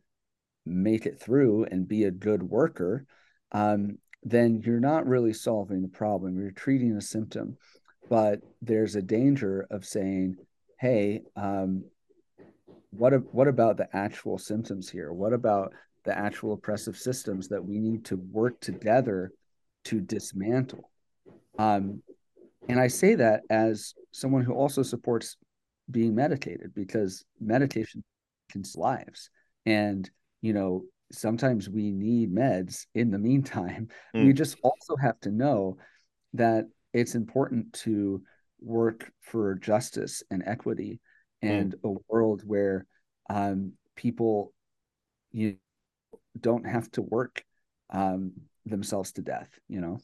make 0.64 1.06
it 1.06 1.20
through 1.20 1.64
and 1.64 1.88
be 1.88 2.04
a 2.04 2.10
good 2.10 2.42
worker, 2.42 3.06
um, 3.52 3.98
then 4.22 4.60
you're 4.64 4.80
not 4.80 5.06
really 5.06 5.32
solving 5.32 5.82
the 5.82 5.88
problem. 5.88 6.38
You're 6.38 6.50
treating 6.50 6.92
a 6.96 7.00
symptom, 7.00 7.56
but 8.08 8.40
there's 8.62 8.96
a 8.96 9.02
danger 9.02 9.66
of 9.70 9.84
saying, 9.84 10.36
"Hey, 10.78 11.22
um, 11.36 11.84
what 12.90 13.12
what 13.34 13.48
about 13.48 13.76
the 13.76 13.88
actual 13.94 14.38
symptoms 14.38 14.88
here? 14.88 15.12
What 15.12 15.32
about 15.32 15.72
the 16.04 16.16
actual 16.16 16.54
oppressive 16.54 16.96
systems 16.96 17.48
that 17.48 17.64
we 17.64 17.78
need 17.78 18.04
to 18.06 18.16
work 18.16 18.60
together 18.60 19.32
to 19.84 20.00
dismantle?" 20.00 20.90
Um, 21.58 22.02
and 22.68 22.78
I 22.78 22.88
say 22.88 23.14
that 23.16 23.42
as 23.50 23.94
someone 24.12 24.44
who 24.44 24.52
also 24.52 24.82
supports 24.82 25.36
being 25.90 26.14
medicated 26.14 26.74
because 26.74 27.24
medication 27.40 28.04
can 28.50 28.64
save 28.64 28.80
lives. 28.80 29.30
And, 29.66 30.08
you 30.42 30.52
know, 30.52 30.84
sometimes 31.10 31.68
we 31.68 31.90
need 31.90 32.32
meds 32.32 32.86
in 32.94 33.10
the 33.10 33.18
meantime. 33.18 33.88
We 34.14 34.32
Mm. 34.32 34.36
just 34.36 34.56
also 34.62 34.96
have 34.96 35.18
to 35.20 35.30
know 35.30 35.78
that 36.34 36.66
it's 36.92 37.14
important 37.14 37.72
to 37.84 38.22
work 38.60 39.10
for 39.20 39.54
justice 39.56 40.22
and 40.30 40.42
equity 40.46 41.00
and 41.42 41.74
a 41.84 41.92
world 42.08 42.42
where 42.44 42.86
um, 43.30 43.72
people 43.94 44.52
you 45.32 45.56
don't 46.40 46.66
have 46.66 46.90
to 46.92 47.02
work 47.02 47.44
um, 47.90 48.32
themselves 48.66 49.12
to 49.12 49.22
death, 49.22 49.48
you 49.68 49.80
know? 49.80 49.98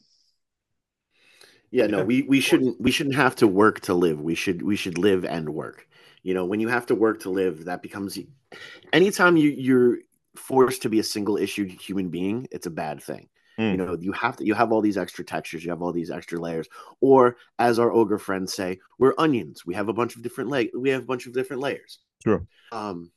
Yeah, 1.71 1.87
no, 1.87 2.05
we 2.05 2.21
we 2.21 2.39
shouldn't 2.39 2.79
we 2.79 2.91
shouldn't 2.91 3.15
have 3.15 3.35
to 3.37 3.47
work 3.47 3.81
to 3.81 3.93
live. 3.93 4.21
We 4.21 4.35
should 4.35 4.61
we 4.61 4.75
should 4.75 4.97
live 4.97 5.25
and 5.25 5.49
work. 5.49 5.87
You 6.23 6.33
know, 6.33 6.45
when 6.45 6.59
you 6.59 6.69
have 6.69 6.85
to 6.85 6.95
work 6.95 7.21
to 7.21 7.29
live, 7.29 7.65
that 7.65 7.81
becomes 7.81 8.17
anytime 8.93 9.35
you 9.35 9.49
you're 9.49 9.97
forced 10.35 10.83
to 10.83 10.89
be 10.89 10.99
a 10.99 11.03
single 11.03 11.37
issued 11.37 11.71
human 11.71 12.09
being, 12.09 12.47
it's 12.51 12.65
a 12.65 12.71
bad 12.71 13.03
thing. 13.03 13.27
You 13.57 13.63
Mm. 13.63 13.77
know, 13.77 13.97
you 13.99 14.11
have 14.11 14.35
to 14.37 14.45
you 14.45 14.53
have 14.53 14.71
all 14.73 14.81
these 14.81 14.97
extra 14.97 15.23
textures, 15.23 15.63
you 15.63 15.69
have 15.69 15.81
all 15.81 15.93
these 15.93 16.11
extra 16.11 16.39
layers. 16.39 16.67
Or 16.99 17.37
as 17.57 17.79
our 17.79 17.91
ogre 17.91 18.17
friends 18.17 18.53
say, 18.53 18.79
we're 18.99 19.13
onions. 19.17 19.65
We 19.65 19.75
have 19.75 19.87
a 19.87 19.93
bunch 19.93 20.15
of 20.17 20.21
different 20.23 20.49
la- 20.49 20.63
we 20.79 20.89
have 20.89 21.03
a 21.03 21.05
bunch 21.05 21.25
of 21.25 21.33
different 21.33 21.61
layers. 21.61 21.99
Sure. 22.23 22.45
Um, 22.71 23.11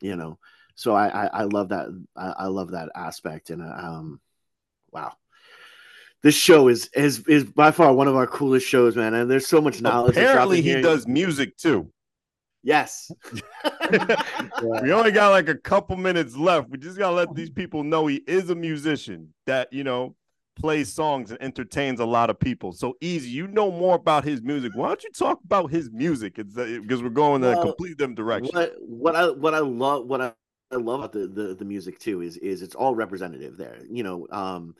you 0.00 0.16
know, 0.16 0.38
so 0.74 0.94
I 0.94 1.08
I, 1.08 1.26
I 1.26 1.42
love 1.44 1.68
that 1.68 1.86
I, 2.16 2.26
I 2.38 2.46
love 2.46 2.72
that 2.72 2.90
aspect 2.94 3.50
and 3.50 3.62
um 3.62 4.20
wow 4.90 5.12
this 6.22 6.34
show 6.34 6.66
is 6.66 6.90
is 6.94 7.24
is 7.28 7.44
by 7.44 7.70
far 7.70 7.92
one 7.92 8.08
of 8.08 8.16
our 8.16 8.26
coolest 8.26 8.66
shows, 8.66 8.96
man. 8.96 9.14
And 9.14 9.30
there's 9.30 9.46
so 9.46 9.60
much 9.60 9.80
knowledge. 9.80 10.16
Apparently, 10.16 10.60
he 10.60 10.70
here. 10.70 10.82
does 10.82 11.06
music 11.06 11.56
too. 11.56 11.92
Yes. 12.62 13.10
we 14.82 14.92
only 14.92 15.12
got 15.12 15.30
like 15.30 15.48
a 15.48 15.54
couple 15.54 15.96
minutes 15.96 16.36
left. 16.36 16.68
We 16.70 16.78
just 16.78 16.98
gotta 16.98 17.14
let 17.14 17.34
these 17.34 17.50
people 17.50 17.82
know 17.84 18.06
he 18.06 18.16
is 18.26 18.50
a 18.50 18.54
musician 18.54 19.32
that 19.46 19.72
you 19.72 19.84
know 19.84 20.16
plays 20.56 20.92
songs 20.92 21.30
and 21.30 21.40
entertains 21.40 22.00
a 22.00 22.04
lot 22.04 22.30
of 22.30 22.38
people. 22.38 22.72
So 22.72 22.96
easy, 23.00 23.30
you 23.30 23.46
know 23.46 23.70
more 23.70 23.94
about 23.94 24.24
his 24.24 24.42
music. 24.42 24.72
Why 24.74 24.88
don't 24.88 25.04
you 25.04 25.10
talk 25.12 25.38
about 25.44 25.70
his 25.70 25.90
music? 25.90 26.38
It's 26.38 26.56
uh, 26.56 26.78
because 26.82 27.02
we're 27.02 27.10
going 27.10 27.44
in 27.44 27.50
a 27.50 27.56
Well, 27.56 27.62
completely 27.62 27.94
different 27.94 28.16
direction. 28.16 28.60
what 28.60 28.74
what 28.80 29.16
I 29.16 29.30
what 29.30 29.54
I 29.54 29.60
love 29.60 30.06
what 30.06 30.20
I 30.20 30.32
I 30.70 30.76
love 30.76 31.00
about 31.00 31.12
the, 31.12 31.26
the 31.26 31.54
the 31.54 31.64
music 31.64 31.98
too 31.98 32.20
is 32.20 32.36
is 32.38 32.62
it's 32.62 32.74
all 32.74 32.94
representative 32.94 33.56
there. 33.56 33.78
You 33.88 34.02
know, 34.02 34.26
um, 34.30 34.74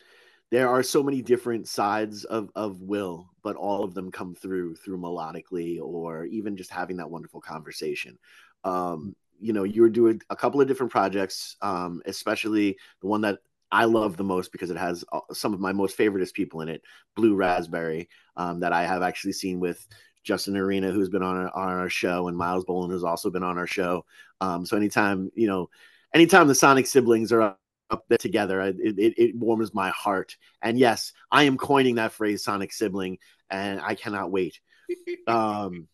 there 0.51 0.68
are 0.68 0.82
so 0.82 1.03
many 1.03 1.22
different 1.22 1.68
sides 1.68 2.24
of 2.24 2.51
of 2.55 2.80
Will, 2.80 3.28
but 3.42 3.57
all 3.57 3.84
of 3.84 3.94
them 3.94 4.11
come 4.11 4.34
through 4.34 4.76
through 4.76 4.99
melodically 4.99 5.80
or 5.80 6.24
even 6.24 6.57
just 6.57 6.70
having 6.70 6.96
that 6.96 7.11
wonderful 7.11 7.40
conversation. 7.40 8.18
Um, 8.64 9.14
you 9.40 9.53
know, 9.53 9.64
you 9.64 9.82
were 9.82 9.90
doing 9.90 10.20
a 10.30 10.36
couple 10.36 10.61
of 10.61 10.66
different 10.66 10.92
projects, 10.92 11.57
um, 11.62 12.03
especially 12.07 12.76
the 13.01 13.07
one 13.07 13.20
that 13.22 13.38
I 13.70 13.84
love 13.84 14.16
the 14.16 14.24
most 14.24 14.51
because 14.51 14.70
it 14.70 14.76
has 14.76 15.05
uh, 15.12 15.20
some 15.32 15.53
of 15.53 15.61
my 15.61 15.72
most 15.72 15.96
favoriteest 15.96 16.32
people 16.32 16.62
in 16.62 16.68
it, 16.68 16.82
Blue 17.14 17.34
Raspberry, 17.34 18.09
um, 18.36 18.61
that 18.61 18.72
I 18.72 18.84
have 18.84 19.03
actually 19.03 19.34
seen 19.34 19.61
with 19.61 19.86
Justin 20.24 20.57
Arena, 20.57 20.90
who's 20.90 21.11
been 21.11 21.22
on 21.22 21.36
our, 21.36 21.55
on 21.55 21.68
our 21.68 21.88
show, 21.88 22.28
and 22.28 22.36
Miles 22.36 22.64
Boland, 22.64 22.92
who's 22.92 23.05
also 23.05 23.30
been 23.30 23.42
on 23.42 23.59
our 23.59 23.66
show. 23.66 24.05
Um, 24.40 24.64
so 24.64 24.76
anytime, 24.76 25.30
you 25.34 25.46
know, 25.46 25.68
anytime 26.14 26.49
the 26.49 26.55
Sonic 26.55 26.86
siblings 26.86 27.32
are 27.32 27.57
up, 27.91 27.99
up 27.99 28.05
there 28.09 28.18
together, 28.18 28.61
it, 28.61 28.76
it, 28.78 29.14
it 29.16 29.36
warms 29.36 29.74
my 29.74 29.91
heart. 29.91 30.36
And 30.62 30.78
yes, 30.78 31.12
I 31.30 31.45
am 31.45 31.57
coining 31.57 31.97
that 31.97 32.12
phrase, 32.12 32.45
Sonic 32.45 32.72
sibling, 32.72 33.18
and 33.51 33.80
I 33.80 33.95
cannot 33.95 34.30
wait. 34.30 34.61
Um, 35.26 35.86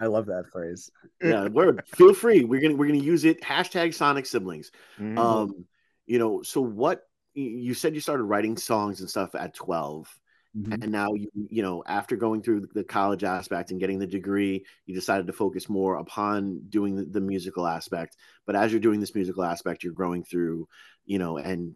I 0.00 0.06
love 0.06 0.26
that 0.26 0.46
phrase. 0.50 0.90
Yeah, 1.22 1.48
word. 1.48 1.82
Feel 1.94 2.14
free. 2.14 2.44
We're 2.44 2.60
gonna 2.60 2.74
we're 2.74 2.86
gonna 2.86 2.98
use 2.98 3.24
it. 3.24 3.42
Hashtag 3.42 3.94
Sonic 3.94 4.26
siblings. 4.26 4.70
Mhm. 4.98 5.18
Um, 5.18 5.66
you 6.06 6.18
know, 6.18 6.42
so 6.42 6.60
what 6.60 7.02
you 7.34 7.74
said 7.74 7.94
you 7.94 8.00
started 8.00 8.24
writing 8.24 8.56
songs 8.56 9.00
and 9.00 9.08
stuff 9.08 9.34
at 9.34 9.54
12 9.54 10.08
Mhm. 10.56 10.82
and 10.82 10.92
now 10.92 11.14
you 11.14 11.28
you 11.34 11.62
know 11.62 11.82
after 11.86 12.14
going 12.14 12.42
through 12.42 12.68
the 12.74 12.84
college 12.84 13.24
aspect 13.24 13.70
and 13.70 13.80
getting 13.80 13.98
the 13.98 14.06
degree 14.06 14.64
you 14.84 14.94
decided 14.94 15.26
to 15.26 15.32
focus 15.32 15.68
more 15.68 15.96
upon 15.96 16.60
doing 16.68 16.94
the, 16.94 17.04
the 17.04 17.20
musical 17.20 17.66
aspect. 17.66 18.16
But 18.44 18.56
as 18.56 18.70
you're 18.70 18.80
doing 18.80 19.00
this 19.00 19.14
musical 19.14 19.44
aspect 19.44 19.82
you're 19.82 19.94
growing 19.94 20.24
through 20.24 20.68
you 21.06 21.18
know 21.18 21.38
and 21.38 21.74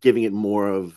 giving 0.00 0.22
it 0.24 0.32
more 0.32 0.68
of 0.68 0.94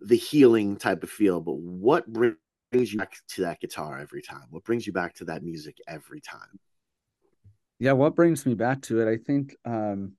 the 0.00 0.16
healing 0.16 0.76
type 0.76 1.02
of 1.02 1.10
feel. 1.10 1.40
But 1.40 1.58
what 1.58 2.10
brings 2.12 2.92
you 2.92 2.98
back 2.98 3.14
to 3.30 3.42
that 3.42 3.60
guitar 3.60 3.98
every 3.98 4.22
time? 4.22 4.46
What 4.50 4.64
brings 4.64 4.86
you 4.86 4.92
back 4.92 5.14
to 5.16 5.24
that 5.26 5.42
music 5.42 5.76
every 5.86 6.20
time? 6.20 6.58
Yeah, 7.78 7.92
what 7.92 8.14
brings 8.14 8.44
me 8.44 8.54
back 8.54 8.82
to 8.82 9.00
it, 9.00 9.10
I 9.10 9.16
think, 9.16 9.56
um, 9.64 10.12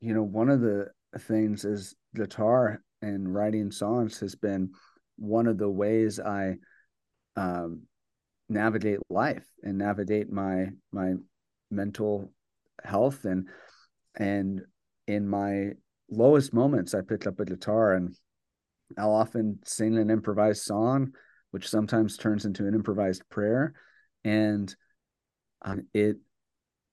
you 0.00 0.14
know, 0.14 0.22
one 0.22 0.48
of 0.48 0.60
the 0.60 0.90
things 1.18 1.64
is 1.64 1.94
guitar 2.14 2.82
and 3.02 3.34
writing 3.34 3.70
songs 3.70 4.20
has 4.20 4.34
been 4.34 4.70
one 5.16 5.46
of 5.46 5.58
the 5.58 5.68
ways 5.68 6.18
I 6.18 6.56
um, 7.36 7.82
navigate 8.48 9.00
life 9.10 9.46
and 9.62 9.78
navigate 9.78 10.30
my 10.30 10.68
my 10.92 11.14
mental 11.70 12.32
health 12.84 13.24
and 13.24 13.48
and 14.14 14.62
in 15.06 15.26
my 15.26 15.72
lowest 16.10 16.52
moments, 16.52 16.94
I 16.94 17.00
pick 17.00 17.26
up 17.26 17.40
a 17.40 17.44
guitar 17.44 17.94
and 17.94 18.14
I'll 18.98 19.14
often 19.14 19.58
sing 19.64 19.96
an 19.96 20.10
improvised 20.10 20.62
song, 20.62 21.12
which 21.50 21.68
sometimes 21.68 22.16
turns 22.16 22.44
into 22.44 22.66
an 22.66 22.74
improvised 22.74 23.28
prayer, 23.30 23.74
and 24.24 24.74
um, 25.62 25.86
it 25.94 26.18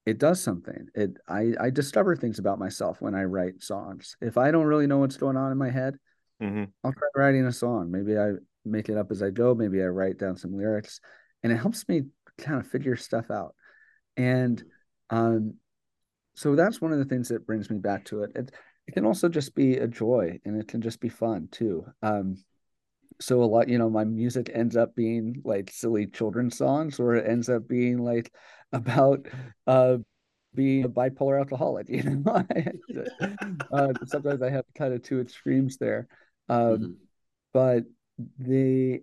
it 0.09 0.17
does 0.17 0.41
something. 0.41 0.87
It 0.95 1.17
I 1.27 1.53
I 1.59 1.69
discover 1.69 2.15
things 2.15 2.39
about 2.39 2.59
myself 2.59 3.01
when 3.01 3.15
I 3.15 3.23
write 3.23 3.61
songs. 3.61 4.17
If 4.21 4.37
I 4.37 4.51
don't 4.51 4.65
really 4.65 4.87
know 4.87 4.99
what's 4.99 5.17
going 5.17 5.37
on 5.37 5.51
in 5.51 5.57
my 5.57 5.69
head, 5.69 5.97
Mhm. 6.41 6.71
I'll 6.83 6.93
try 6.93 7.07
writing 7.15 7.45
a 7.45 7.51
song. 7.51 7.91
Maybe 7.91 8.17
I 8.17 8.33
make 8.65 8.89
it 8.89 8.97
up 8.97 9.11
as 9.11 9.21
I 9.21 9.29
go. 9.29 9.53
Maybe 9.55 9.81
I 9.81 9.87
write 9.87 10.17
down 10.17 10.37
some 10.37 10.55
lyrics, 10.55 10.99
and 11.43 11.51
it 11.51 11.57
helps 11.57 11.87
me 11.87 12.03
kind 12.37 12.59
of 12.59 12.67
figure 12.67 12.95
stuff 12.95 13.29
out. 13.29 13.55
And 14.17 14.63
um, 15.09 15.55
so 16.35 16.55
that's 16.55 16.81
one 16.81 16.91
of 16.93 16.99
the 16.99 17.05
things 17.05 17.29
that 17.29 17.45
brings 17.45 17.69
me 17.69 17.77
back 17.77 18.05
to 18.05 18.23
it. 18.23 18.31
It 18.35 18.51
it 18.87 18.93
can 18.93 19.05
also 19.05 19.29
just 19.29 19.53
be 19.53 19.77
a 19.77 19.87
joy, 19.87 20.39
and 20.45 20.59
it 20.59 20.67
can 20.67 20.81
just 20.81 20.99
be 20.99 21.09
fun 21.09 21.49
too. 21.51 21.85
Um, 22.01 22.37
so 23.21 23.43
a 23.43 23.45
lot, 23.45 23.67
you 23.67 23.77
know, 23.77 23.89
my 23.89 24.05
music 24.05 24.49
ends 24.53 24.77
up 24.77 24.95
being 24.95 25.41
like 25.43 25.71
silly 25.71 26.07
children's 26.07 26.57
songs, 26.57 26.99
or 26.99 27.15
it 27.15 27.29
ends 27.29 27.49
up 27.49 27.67
being 27.67 27.97
like 27.97 28.33
about 28.73 29.27
uh 29.67 29.97
being 30.55 30.83
a 30.85 30.89
bipolar 30.89 31.39
alcoholic. 31.39 31.87
You 31.89 32.03
know, 32.03 32.45
uh, 33.71 33.93
sometimes 34.05 34.41
I 34.41 34.49
have 34.49 34.65
kind 34.75 34.93
of 34.93 35.03
two 35.03 35.19
extremes 35.21 35.77
there. 35.77 36.07
Um, 36.49 36.81
Mhm. 36.81 36.97
but 37.53 37.83
the 38.39 39.01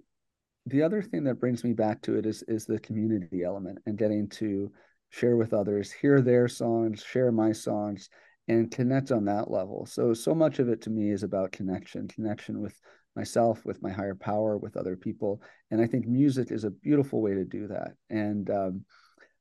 the 0.66 0.82
other 0.82 1.02
thing 1.02 1.24
that 1.24 1.40
brings 1.40 1.64
me 1.64 1.72
back 1.72 2.02
to 2.02 2.16
it 2.16 2.26
is 2.26 2.42
is 2.48 2.66
the 2.66 2.78
community 2.80 3.44
element 3.44 3.78
and 3.86 3.98
getting 3.98 4.28
to 4.30 4.72
share 5.10 5.36
with 5.36 5.54
others, 5.54 5.92
hear 5.92 6.20
their 6.20 6.48
songs, 6.48 7.02
share 7.02 7.30
my 7.32 7.52
songs, 7.52 8.10
and 8.48 8.70
connect 8.70 9.12
on 9.12 9.24
that 9.26 9.50
level. 9.50 9.86
So 9.86 10.14
so 10.14 10.34
much 10.34 10.58
of 10.58 10.68
it 10.68 10.82
to 10.82 10.90
me 10.90 11.10
is 11.10 11.22
about 11.22 11.52
connection, 11.52 12.08
connection 12.08 12.60
with 12.60 12.78
myself, 13.14 13.64
with 13.64 13.82
my 13.82 13.90
higher 13.90 14.14
power, 14.16 14.58
with 14.58 14.76
other 14.76 14.96
people, 14.96 15.40
and 15.70 15.80
I 15.80 15.86
think 15.86 16.06
music 16.06 16.50
is 16.50 16.64
a 16.64 16.70
beautiful 16.70 17.22
way 17.22 17.34
to 17.34 17.44
do 17.44 17.68
that. 17.68 17.92
And 18.10 18.50
um, 18.50 18.84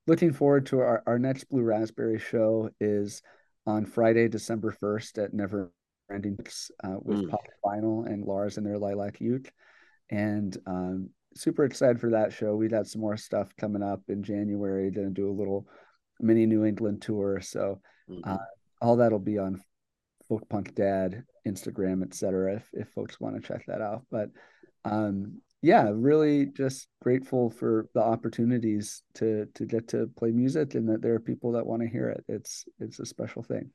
looking 0.08 0.32
forward 0.34 0.66
to 0.68 0.80
our, 0.80 1.04
our 1.06 1.20
next 1.20 1.46
Blue 1.46 1.64
Raspberry 1.64 2.20
show 2.20 2.70
is 2.80 3.22
on 3.66 3.86
Friday, 3.86 4.28
December 4.28 4.76
1st 4.82 5.24
at 5.24 5.34
Never 5.34 5.72
Ending 6.12 6.38
uh, 6.84 6.98
with 7.02 7.18
Mm. 7.20 7.30
Pop 7.30 7.42
Vinyl 7.66 8.06
and 8.06 8.24
Lars 8.24 8.58
and 8.58 8.66
their 8.66 8.78
Lilac 8.78 9.20
Uke. 9.20 9.52
And 10.12 10.56
um, 10.68 11.10
super 11.36 11.66
excited 11.66 12.00
for 12.00 12.12
that 12.12 12.32
show. 12.32 12.56
We 12.56 12.68
got 12.68 12.86
some 12.88 13.02
more 13.02 13.18
stuff 13.18 13.56
coming 13.58 13.82
up 13.82 14.02
in 14.08 14.22
January, 14.22 14.92
going 14.92 15.08
to 15.08 15.14
do 15.14 15.30
a 15.30 15.34
little 15.34 15.68
mini 16.20 16.46
New 16.46 16.64
England 16.66 17.02
tour. 17.02 17.42
So 17.42 17.82
Mhm. 18.10 18.22
uh, 18.24 18.38
all 18.82 18.98
that'll 18.98 19.18
be 19.20 19.40
on 19.40 19.64
Folk 20.30 20.48
Punk 20.48 20.76
Dad, 20.76 21.24
Instagram, 21.48 22.04
etc. 22.04 22.56
If 22.58 22.70
if 22.74 22.90
folks 22.90 23.20
want 23.20 23.36
to 23.36 23.42
check 23.42 23.66
that 23.66 23.82
out. 23.82 24.06
But 24.12 24.30
um, 24.84 25.42
yeah, 25.66 25.90
really 25.92 26.46
just 26.46 26.88
grateful 27.02 27.50
for 27.50 27.88
the 27.96 28.02
opportunities 28.02 29.02
to 29.16 29.48
to 29.56 29.66
get 29.66 29.88
to 29.90 30.08
play 30.16 30.30
music 30.30 30.76
and 30.76 30.88
that 30.90 31.02
there 31.02 31.16
are 31.16 31.20
people 31.20 31.54
that 31.54 31.66
want 31.66 31.82
to 31.82 31.88
hear 31.88 32.08
it. 32.10 32.24
It's 32.28 32.66
it's 32.80 33.00
a 33.00 33.06
special 33.06 33.42
thing. 33.42 33.72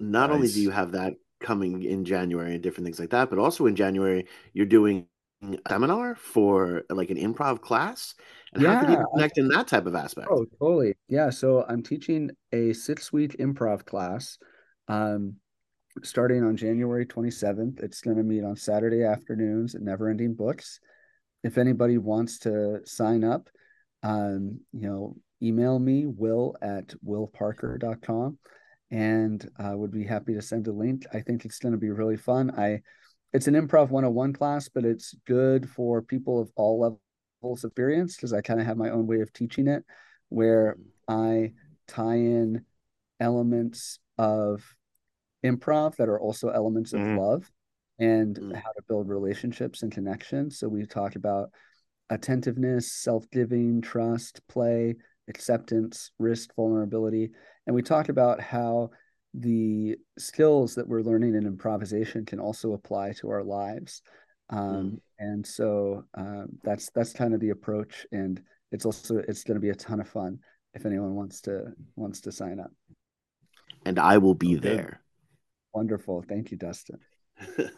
not 0.00 0.30
only 0.30 0.48
do 0.48 0.60
you 0.60 0.70
have 0.70 0.92
that 0.92 1.14
coming 1.40 1.84
in 1.84 2.04
January 2.04 2.54
and 2.54 2.62
different 2.62 2.84
things 2.84 2.98
like 2.98 3.10
that, 3.10 3.30
but 3.30 3.38
also 3.38 3.66
in 3.66 3.76
January 3.76 4.26
you're 4.52 4.66
doing 4.66 5.06
a 5.40 5.56
seminar 5.68 6.16
for 6.16 6.82
like 6.90 7.10
an 7.10 7.16
improv 7.16 7.60
class. 7.60 8.14
And 8.52 8.62
how 8.66 8.74
can 8.74 8.90
Yeah. 8.90 8.98
you 8.98 9.06
connect 9.14 9.38
in 9.38 9.48
that 9.48 9.68
type 9.68 9.86
of 9.86 9.94
aspect? 9.94 10.28
Oh, 10.28 10.46
totally. 10.58 10.94
Yeah. 11.08 11.30
So 11.30 11.64
I'm 11.68 11.84
teaching 11.84 12.30
a 12.52 12.72
six 12.72 13.12
week 13.12 13.36
improv 13.38 13.84
class 13.84 14.36
um, 14.88 15.34
starting 16.02 16.42
on 16.42 16.56
January 16.56 17.06
27th. 17.06 17.82
It's 17.84 18.00
going 18.00 18.16
to 18.16 18.24
meet 18.24 18.42
on 18.42 18.56
Saturday 18.56 19.04
afternoons 19.04 19.76
at 19.76 19.82
Never 19.82 20.08
Ending 20.08 20.34
Books. 20.34 20.80
If 21.42 21.58
anybody 21.58 21.98
wants 21.98 22.38
to 22.40 22.80
sign 22.84 23.24
up, 23.24 23.48
um, 24.02 24.60
you 24.72 24.88
know, 24.88 25.16
email 25.42 25.78
me, 25.78 26.06
will 26.06 26.56
at 26.62 26.94
willparker.com, 27.06 28.38
and 28.90 29.50
I 29.56 29.74
would 29.74 29.92
be 29.92 30.04
happy 30.04 30.34
to 30.34 30.42
send 30.42 30.66
a 30.66 30.72
link. 30.72 31.06
I 31.12 31.20
think 31.20 31.44
it's 31.44 31.58
going 31.58 31.72
to 31.72 31.78
be 31.78 31.90
really 31.90 32.16
fun. 32.16 32.50
I, 32.58 32.82
it's 33.32 33.46
an 33.46 33.54
improv 33.54 33.90
101 33.90 34.32
class, 34.32 34.68
but 34.68 34.84
it's 34.84 35.14
good 35.26 35.68
for 35.68 36.02
people 36.02 36.40
of 36.40 36.50
all 36.56 36.80
levels 36.80 37.64
of 37.64 37.70
experience 37.70 38.16
because 38.16 38.32
I 38.32 38.40
kind 38.40 38.60
of 38.60 38.66
have 38.66 38.76
my 38.76 38.90
own 38.90 39.06
way 39.06 39.20
of 39.20 39.32
teaching 39.32 39.68
it 39.68 39.84
where 40.28 40.76
I 41.06 41.52
tie 41.86 42.16
in 42.16 42.64
elements 43.20 43.98
of 44.16 44.64
improv 45.44 45.96
that 45.96 46.08
are 46.08 46.20
also 46.20 46.48
elements 46.48 46.92
of 46.92 47.00
Mhm. 47.00 47.18
love 47.18 47.50
and 47.98 48.36
Mm. 48.36 48.54
how 48.54 48.72
to 48.72 48.82
build 48.88 49.08
relationships 49.08 49.82
and 49.82 49.92
connections. 49.92 50.58
So 50.58 50.68
we 50.68 50.86
talk 50.86 51.16
about 51.16 51.50
attentiveness, 52.10 52.92
self-giving, 52.92 53.82
trust, 53.82 54.40
play, 54.48 54.96
acceptance, 55.28 56.12
risk, 56.18 56.54
vulnerability, 56.54 57.30
and 57.66 57.74
we 57.74 57.82
talk 57.82 58.08
about 58.08 58.40
how 58.40 58.90
the 59.34 59.96
skills 60.18 60.74
that 60.74 60.88
we're 60.88 61.02
learning 61.02 61.34
in 61.34 61.46
improvisation 61.46 62.24
can 62.24 62.40
also 62.40 62.72
apply 62.72 63.12
to 63.12 63.28
our 63.28 63.44
lives. 63.44 64.00
Um, 64.48 65.00
and 65.18 65.46
so 65.46 66.04
um, 66.14 66.58
that's 66.64 66.88
that's 66.94 67.12
kind 67.12 67.34
of 67.34 67.40
the 67.40 67.50
approach, 67.50 68.06
and 68.10 68.42
it's 68.72 68.86
also 68.86 69.18
it's 69.18 69.44
going 69.44 69.56
to 69.56 69.60
be 69.60 69.68
a 69.68 69.74
ton 69.74 70.00
of 70.00 70.08
fun 70.08 70.38
if 70.72 70.86
anyone 70.86 71.14
wants 71.14 71.42
to 71.42 71.74
wants 71.96 72.22
to 72.22 72.32
sign 72.32 72.58
up. 72.58 72.70
And 73.84 73.98
I 73.98 74.16
will 74.16 74.34
be 74.34 74.56
Okay. 74.56 74.76
there. 74.76 75.02
Wonderful, 75.74 76.22
thank 76.26 76.50
you, 76.50 76.56
Dustin. 76.56 77.00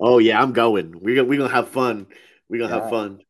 oh 0.00 0.18
yeah, 0.18 0.40
I'm 0.40 0.52
going. 0.52 0.94
We're 1.00 1.16
gonna 1.16 1.28
we're 1.28 1.38
gonna 1.38 1.52
have 1.52 1.68
fun. 1.68 2.06
We're 2.48 2.58
gonna 2.60 2.74
Yeah. 2.76 2.80
have 2.82 2.90
fun. 2.90 3.20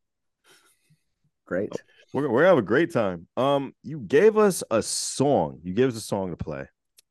Great. 1.46 1.70
We're, 2.12 2.28
we're 2.28 2.40
gonna 2.40 2.48
have 2.48 2.58
a 2.58 2.62
great 2.62 2.92
time. 2.92 3.26
Um, 3.36 3.74
you 3.82 4.00
gave 4.00 4.36
us 4.38 4.62
a 4.70 4.82
song. 4.82 5.60
You 5.62 5.74
gave 5.74 5.88
us 5.88 5.96
a 5.96 6.00
song 6.00 6.30
to 6.30 6.36
play. 6.36 6.68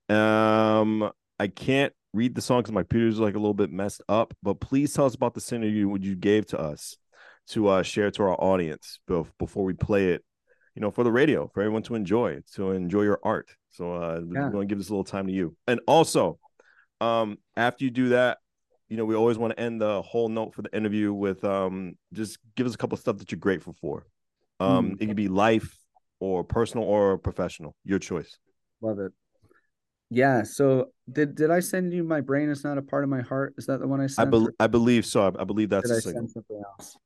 Um, 0.10 1.10
I 1.40 1.48
can't 1.48 1.94
read 2.14 2.36
the 2.36 2.42
song 2.42 2.60
because 2.62 2.74
my 2.74 2.82
computer's 2.82 3.20
like 3.20 3.36
a 3.36 3.40
little 3.40 3.54
bit 3.54 3.72
messed 3.72 4.02
up. 4.10 4.34
But 4.44 4.60
please 4.60 4.94
tell 4.94 5.06
us 5.06 5.16
about 5.16 5.34
the 5.34 5.42
singer 5.42 5.68
you 5.68 5.90
what 5.90 6.04
you 6.04 6.16
gave 6.16 6.46
to 6.48 6.60
us 6.60 6.98
to 7.48 7.68
uh 7.68 7.84
share 7.84 8.12
to 8.12 8.24
our 8.24 8.42
audience 8.42 9.00
before 9.08 9.64
we 9.66 9.74
play 9.74 10.10
it 10.10 10.24
you 10.76 10.82
know, 10.82 10.92
for 10.92 11.04
the 11.04 11.12
radio, 11.12 11.48
for 11.54 11.62
everyone 11.62 11.84
to 11.84 11.96
enjoy, 11.96 12.40
to 12.54 12.72
enjoy 12.72 13.02
your 13.04 13.20
art. 13.24 13.50
So 13.70 13.94
uh 13.94 14.22
Yeah. 14.32 14.50
we 14.50 14.56
want 14.56 14.62
to 14.62 14.66
give 14.66 14.78
this 14.78 14.90
a 14.90 14.94
little 14.94 15.04
time 15.04 15.28
to 15.28 15.34
you. 15.34 15.56
And 15.68 15.80
also, 15.88 16.40
um, 17.00 17.38
after 17.56 17.84
you 17.84 17.92
do 17.92 18.10
that, 18.10 18.38
you 18.90 18.98
know, 18.98 19.06
we 19.06 19.16
always 19.16 19.38
want 19.38 19.56
to 19.56 19.60
end 19.60 19.82
the 19.82 20.02
whole 20.02 20.30
note 20.30 20.54
for 20.54 20.62
the 20.62 20.76
interview 20.76 21.14
with 21.14 21.44
um 21.44 21.96
just 22.14 22.38
give 22.56 22.68
us 22.68 22.76
a 22.76 22.78
couple 22.78 22.96
of 22.96 23.00
stuff 23.00 23.18
that 23.18 23.32
you're 23.32 23.40
grateful 23.40 23.76
for. 23.82 24.06
Um, 24.60 24.92
Mm. 24.92 25.02
it 25.02 25.06
could 25.08 25.16
be 25.16 25.28
life 25.28 25.78
or 26.20 26.44
personal 26.44 26.86
or 26.86 27.18
professional, 27.18 27.76
your 27.84 28.00
choice. 28.00 28.38
Love 28.82 29.00
it. 29.00 29.12
Yeah. 30.10 30.44
So 30.44 30.92
did 31.12 31.36
did 31.36 31.52
I 31.52 31.62
send 31.62 31.94
you 31.94 32.04
my 32.04 32.22
brain 32.22 32.50
is 32.50 32.64
not 32.64 32.78
a 32.78 32.82
part 32.82 33.04
of 33.04 33.10
my 33.10 33.22
heart? 33.22 33.56
Is 33.58 33.66
that 33.66 33.80
the 33.80 33.88
one 33.88 34.02
I 34.02 34.04
I, 34.06 34.08
sent? 34.08 34.32
bel 34.32 34.48
or 34.48 34.54
I 34.60 34.68
believe 34.68 35.06
so. 35.06 35.24
I, 35.24 35.42
I 35.42 35.44
believe 35.46 35.70
that's 35.70 35.88
did 35.88 36.04
the 36.04 36.10
I 36.10 36.14
send 36.14 36.30
something 36.30 36.62
else? 36.64 36.98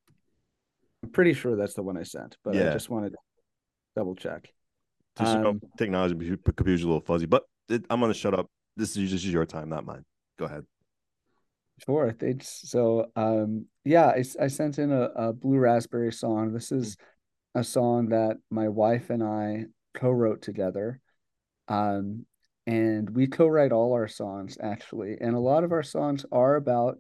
I'm 1.03 1.11
pretty 1.11 1.34
sure 1.34 1.55
that's 1.55 1.76
the 1.76 1.84
one 1.84 1.97
I 1.97 2.03
sent, 2.03 2.36
but 2.43 2.57
I 2.57 2.74
just 2.74 2.89
wanted 2.89 3.11
to 3.11 3.18
double 3.96 4.16
check. 4.16 4.52
Just 5.18 5.34
you 5.34 5.39
know, 5.41 5.50
Um, 5.50 5.62
technology 5.78 6.14
be- 6.14 6.38
computer's 6.38 6.84
a 6.84 6.88
little 6.88 7.02
fuzzy, 7.02 7.26
but 7.26 7.43
it, 7.70 7.86
I'm 7.89 8.00
gonna 8.00 8.14
shut 8.14 8.34
up. 8.34 8.48
This 8.76 8.98
is 8.98 9.12
this 9.12 9.24
is 9.24 9.32
your 9.32 9.46
time, 9.46 9.70
not 9.70 9.86
mine. 9.86 10.04
Go 10.38 10.46
ahead. 10.46 10.66
Sure. 11.86 12.14
Thanks. 12.18 12.62
So, 12.66 13.12
um, 13.16 13.66
yeah, 13.84 14.14
I 14.39 14.48
sent 14.48 14.80
in 14.80 14.91
a, 14.91 15.10
a 15.16 15.34
Blue 15.34 15.58
Raspberry 15.58 16.14
song. 16.14 16.54
This 16.54 16.72
is 16.72 16.96
a 17.54 17.64
song 17.64 18.10
that 18.10 18.38
my 18.50 18.70
wife 18.70 19.10
and 19.10 19.22
I 19.24 19.66
co-wrote 19.93 20.41
together. 20.41 21.02
Um, 21.68 22.26
and 22.66 23.10
we 23.10 23.28
co-write 23.28 23.72
all 23.72 23.93
our 23.93 24.08
songs 24.08 24.58
actually. 24.62 25.18
And 25.20 25.36
a 25.36 25.39
lot 25.39 25.64
of 25.64 25.72
our 25.72 25.84
songs 25.84 26.26
are 26.32 26.56
about 26.56 26.98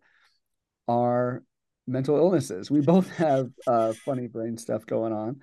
our 0.87 1.43
mental 1.87 2.17
illnesses. 2.17 2.69
We 2.69 2.81
both 2.81 3.09
have 3.11 3.49
uh, 3.67 3.93
funny 4.05 4.27
brain 4.27 4.57
stuff 4.57 4.85
going 4.85 5.13
on. 5.13 5.41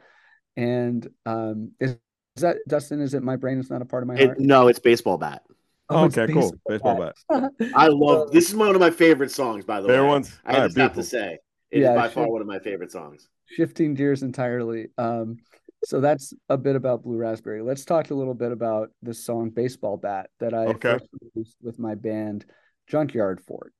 And 0.56 1.08
um, 1.26 1.72
is, 1.80 1.96
is 2.36 2.42
that 2.42 2.58
Dustin? 2.68 3.00
Is 3.00 3.14
it 3.14 3.22
my 3.22 3.36
brain 3.36 3.58
is 3.58 3.70
not 3.70 3.82
a 3.82 3.84
part 3.84 4.02
of 4.02 4.08
my 4.08 4.16
It- 4.16 4.26
heart? 4.26 4.40
no, 4.40 4.68
it's 4.68 4.78
baseball 4.78 5.18
bat. 5.18 5.42
Oh, 5.88 6.04
it's 6.04 6.16
okay, 6.16 6.32
cool. 6.32 6.54
Baseball 6.68 7.12
bat. 7.28 7.50
I 7.74 7.88
love 7.88 8.32
this 8.32 8.48
is 8.48 8.54
one 8.54 8.74
of 8.74 8.80
my 8.80 8.90
favorite 8.90 9.30
songs, 9.30 9.64
by 9.64 9.80
the 9.80 9.88
Fair 9.88 10.02
way. 10.02 10.08
ones. 10.08 10.38
I 10.44 10.54
All 10.54 10.60
right, 10.60 10.66
just 10.66 10.78
have 10.78 10.94
to 10.94 11.02
say, 11.02 11.38
it 11.70 11.82
is 11.82 11.88
Yeah, 11.88 11.94
by 11.96 12.08
far 12.08 12.28
one 12.30 12.40
of 12.40 12.46
my 12.46 12.58
favorite 12.58 12.92
songs. 12.92 13.28
shifting 13.46 13.94
gears 13.94 14.22
entirely. 14.22 14.88
Um, 14.96 15.38
so 15.84 16.00
that's 16.00 16.32
a 16.48 16.56
bit 16.56 16.76
about 16.76 17.02
Blue 17.02 17.16
Raspberry. 17.16 17.60
Let's 17.62 17.84
talk 17.84 18.10
a 18.10 18.14
little 18.14 18.34
bit 18.34 18.52
about 18.52 18.90
the 19.02 19.12
song 19.12 19.50
"Baseball 19.50 19.96
Bat" 19.96 20.30
that 20.40 20.54
I 20.54 20.66
Okay. 20.66 20.92
first 20.92 21.06
released 21.34 21.56
with 21.62 21.78
my 21.78 21.94
band 21.94 22.44
Junkyard 22.86 23.40
Fort. 23.40 23.72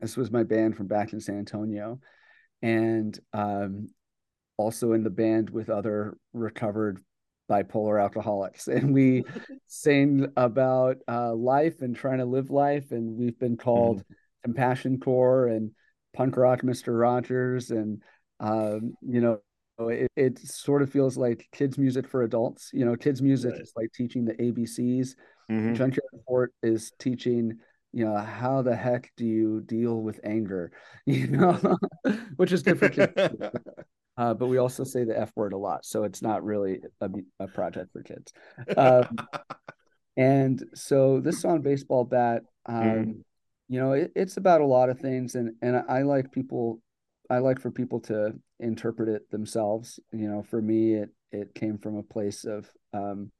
This 0.00 0.16
was 0.16 0.30
my 0.30 0.42
band 0.42 0.76
from 0.76 0.86
back 0.86 1.12
in 1.12 1.20
San 1.20 1.38
Antonio, 1.38 1.98
and 2.62 3.18
um, 3.32 3.88
also 4.56 4.92
in 4.92 5.02
the 5.02 5.10
band 5.10 5.50
with 5.50 5.70
other 5.70 6.16
recovered 6.32 7.02
bipolar 7.50 8.00
alcoholics, 8.00 8.68
and 8.68 8.92
we 8.92 9.22
sang 9.66 10.26
about 10.36 10.96
uh, 11.08 11.34
life 11.34 11.80
and 11.82 11.94
trying 11.96 12.18
to 12.18 12.24
live 12.24 12.50
life, 12.50 12.90
and 12.90 13.16
we've 13.16 13.38
been 13.38 13.56
called 13.56 14.02
Compassion 14.44 14.98
Corps 15.00 15.48
and 15.48 15.70
Punk 16.14 16.36
Rock 16.36 16.62
Mr. 16.62 16.96
Rogers, 16.96 17.70
and 17.70 18.02
um, 18.40 18.94
you 19.02 19.20
know, 19.20 19.40
it, 19.78 20.10
it 20.16 20.38
sort 20.38 20.82
of 20.82 20.90
feels 20.90 21.16
like 21.16 21.48
kids' 21.52 21.78
music 21.78 22.06
for 22.08 22.22
adults. 22.22 22.70
You 22.72 22.84
know, 22.84 22.96
kids' 22.96 23.22
music 23.22 23.52
Right. 23.52 23.60
is 23.62 23.72
like 23.76 23.92
teaching 23.92 24.24
the 24.24 24.34
ABCs. 24.34 25.16
Mhm. 25.50 25.74
Junkyard 25.74 26.22
Fort 26.26 26.54
is 26.62 26.92
teaching, 26.98 27.58
you 27.92 28.04
know, 28.04 28.16
how 28.16 28.62
the 28.62 28.74
heck 28.76 29.12
do 29.16 29.26
you 29.26 29.60
deal 29.60 30.00
with 30.00 30.20
anger? 30.24 30.72
You 31.06 31.26
know, 31.26 31.76
which 32.36 32.52
is 32.52 32.62
good 32.62 32.78
for 32.78 32.88
kids. 32.88 33.12
Uh, 34.16 34.32
but 34.34 34.46
we 34.46 34.58
also 34.58 34.84
say 34.84 35.04
the 35.04 35.18
F 35.18 35.32
word 35.34 35.52
a 35.52 35.58
lot, 35.58 35.84
so 35.84 36.04
it's 36.04 36.22
not 36.22 36.44
really 36.44 36.80
a, 37.00 37.10
a 37.40 37.48
project 37.48 37.92
for 37.92 38.02
kids. 38.02 38.32
Um, 38.76 39.18
and 40.16 40.64
so 40.74 41.20
this 41.20 41.40
song, 41.40 41.62
Baseball 41.62 42.04
Bat, 42.04 42.42
um, 42.66 42.84
Mhm. 42.84 43.24
you 43.68 43.80
know, 43.80 43.92
it, 43.92 44.12
it's 44.14 44.36
about 44.36 44.60
a 44.60 44.66
lot 44.66 44.88
of 44.90 45.00
things, 45.00 45.34
and 45.34 45.54
and 45.62 45.82
I 45.88 46.02
like 46.02 46.30
people, 46.30 46.80
I 47.28 47.38
like 47.38 47.60
for 47.60 47.70
people 47.70 48.00
to 48.02 48.34
interpret 48.60 49.08
it 49.08 49.30
themselves. 49.30 49.98
You 50.12 50.28
know, 50.28 50.42
for 50.42 50.62
me, 50.62 50.94
it 50.94 51.10
it 51.32 51.54
came 51.54 51.78
from 51.78 51.96
a 51.96 52.02
place 52.02 52.44
of 52.44 52.70
um, 52.92 53.32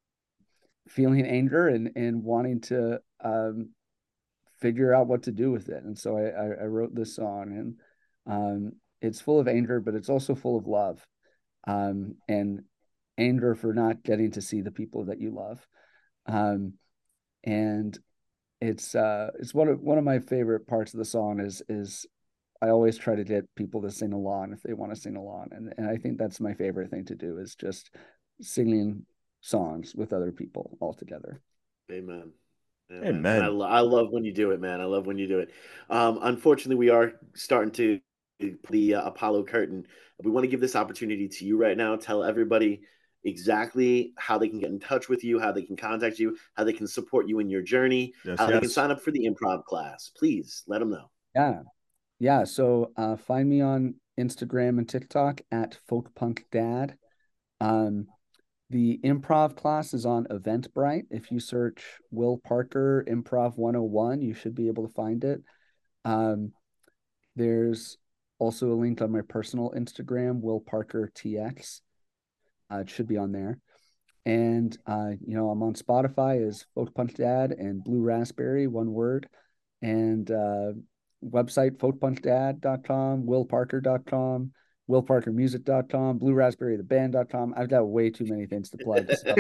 feeling 0.89 1.25
anger 1.27 1.69
and 1.69 1.91
and 1.95 2.23
wanting 2.25 2.61
to 2.63 3.01
um, 3.23 3.69
figure 4.61 4.95
out 4.95 5.07
what 5.07 5.25
to 5.25 5.33
do 5.33 5.51
with 5.51 5.69
it. 5.69 5.85
And 5.85 5.99
so 5.99 6.17
I, 6.17 6.23
I, 6.29 6.45
I 6.63 6.67
wrote 6.67 6.95
this 6.95 7.15
song, 7.17 7.53
and 7.57 7.75
um, 8.27 8.73
it's 9.05 9.21
full 9.21 9.39
of 9.39 9.49
anger, 9.49 9.81
but 9.81 9.95
it's 9.95 10.09
also 10.09 10.35
full 10.35 10.57
of 10.57 10.67
love, 10.67 11.07
um, 11.67 12.17
and 12.29 12.63
anger 13.19 13.55
for 13.55 13.73
not 13.73 14.03
getting 14.03 14.33
to 14.33 14.41
see 14.41 14.63
the 14.63 14.71
people 14.71 15.05
that 15.05 15.21
you 15.21 15.31
love. 15.31 15.67
Um, 16.27 16.75
and 17.45 17.99
it's 18.61 18.95
uh, 18.95 19.31
it's 19.39 19.55
one 19.55 19.69
of 19.69 19.81
one 19.81 19.99
of 19.99 20.05
my 20.05 20.19
favorite 20.19 20.67
parts 20.67 20.95
of 20.95 20.99
the 20.99 21.05
song 21.05 21.41
is 21.41 21.63
is 21.69 22.07
I 22.63 22.71
always 22.71 22.97
try 22.97 23.15
to 23.15 23.25
get 23.25 23.45
people 23.57 23.83
to 23.83 23.91
sing 23.91 24.15
along 24.15 24.53
if 24.53 24.63
they 24.63 24.73
want 24.73 24.95
to 24.95 25.01
sing 25.01 25.17
along, 25.17 25.49
and 25.53 25.75
and 25.77 25.89
I 25.89 25.97
think 25.97 26.19
that's 26.19 26.41
my 26.41 26.55
favorite 26.55 26.91
thing 26.91 27.05
to 27.07 27.15
do 27.15 27.39
is 27.39 27.55
just 27.55 27.91
singing 28.41 29.05
songs 29.43 29.95
with 29.95 30.13
other 30.15 30.33
people 30.33 30.77
all 30.81 30.95
together. 30.95 31.41
Amen. 31.93 32.33
Amen. 32.91 33.37
And 33.37 33.45
I, 33.45 33.49
lo- 33.49 33.67
I 33.67 33.81
love 33.81 34.09
when 34.11 34.25
you 34.25 34.33
do 34.33 34.51
it, 34.53 34.61
man. 34.61 34.81
I 34.81 34.85
love 34.85 35.07
when 35.07 35.19
you 35.19 35.27
do 35.27 35.41
it. 35.41 35.51
Um, 35.91 36.19
unfortunately, 36.23 36.77
we 36.77 36.91
are 36.91 37.13
starting 37.35 37.73
to 37.73 38.01
the 38.71 38.95
uh, 38.95 39.03
Apollo 39.03 39.45
curtain. 39.45 39.87
We 40.23 40.31
want 40.31 40.45
to 40.45 40.49
give 40.49 40.61
this 40.61 40.77
opportunity 40.77 41.29
to 41.29 41.45
you 41.45 41.57
right 41.57 41.77
now. 41.77 41.97
Tell 41.97 42.25
everybody 42.25 42.83
exactly 43.25 44.13
how 44.17 44.39
they 44.39 44.49
can 44.49 44.61
get 44.61 44.71
in 44.71 44.79
touch 44.79 45.09
with 45.09 45.25
you, 45.25 45.39
how 45.39 45.51
they 45.53 45.63
can 45.63 45.77
contact 45.77 46.19
you, 46.19 46.37
how 46.55 46.65
they 46.65 46.73
can 46.73 46.87
support 46.87 47.27
you 47.27 47.39
in 47.39 47.49
your 47.49 47.63
journey, 47.63 48.13
Yes, 48.25 48.39
how 48.39 48.47
they 48.47 48.61
can 48.61 48.69
sign 48.69 48.91
up 48.91 49.01
for 49.01 49.11
the 49.11 49.27
improv 49.27 49.65
class. 49.65 50.11
Please 50.17 50.63
let 50.67 50.81
them 50.81 50.91
know. 50.91 51.11
Yeah. 51.35 51.61
Yeah. 52.19 52.45
So 52.45 52.93
uh, 52.97 53.17
find 53.17 53.49
me 53.49 53.61
on 53.61 53.95
Instagram 54.19 54.79
and 54.79 54.89
TikTok 54.89 55.41
at 55.51 55.79
folkpunkdad. 55.91 56.95
Um, 57.61 58.07
the 58.71 58.99
improv 59.05 59.57
class 59.57 59.95
is 59.95 60.07
on 60.07 60.27
Eventbrite. 60.27 61.07
If 61.11 61.31
you 61.31 61.39
search 61.41 61.83
Will 62.11 62.39
Parker 62.39 63.05
Improv 63.09 63.57
101, 63.57 64.23
you 64.23 64.35
should 64.35 64.55
be 64.55 64.69
able 64.69 64.87
to 64.87 64.95
find 64.95 65.23
it. 65.25 65.43
Um, 66.05 66.53
there's 67.37 67.99
also 68.39 68.73
a 68.73 68.75
link 68.75 69.01
on 69.03 69.13
my 69.13 69.23
personal 69.23 69.73
Instagram, 69.77 70.41
Will 70.41 70.61
Parker 70.61 71.11
TX. 71.15 71.81
Uh, 72.73 72.79
it 72.79 72.91
should 72.91 73.09
be 73.09 73.17
on 73.17 73.33
there. 73.33 73.59
And 74.27 74.77
uh, 74.87 75.11
you 75.25 75.37
know, 75.37 75.51
I'm 75.51 75.63
on 75.63 75.75
Spotify 75.75 76.47
as 76.47 76.65
Folk 76.75 76.95
Punk 76.95 77.15
Dad 77.15 77.53
and 77.53 77.85
Blue 77.85 78.01
Raspberry, 78.01 78.67
one 78.67 78.93
word. 78.93 79.29
And 79.83 80.31
uh, 80.31 80.73
website 81.25 81.77
folkpunkdad.com, 81.77 83.25
willparker.com, 83.25 84.53
willparkermusic.com, 84.91 86.19
blue 86.19 86.35
raspberry 86.35 86.77
the 86.77 86.83
band.com. 86.83 87.55
I've 87.57 87.71
got 87.71 87.89
way 87.89 88.11
too 88.11 88.27
many 88.27 88.47
things 88.47 88.71
to 88.71 88.79
plug. 88.79 89.11
So. 89.15 89.35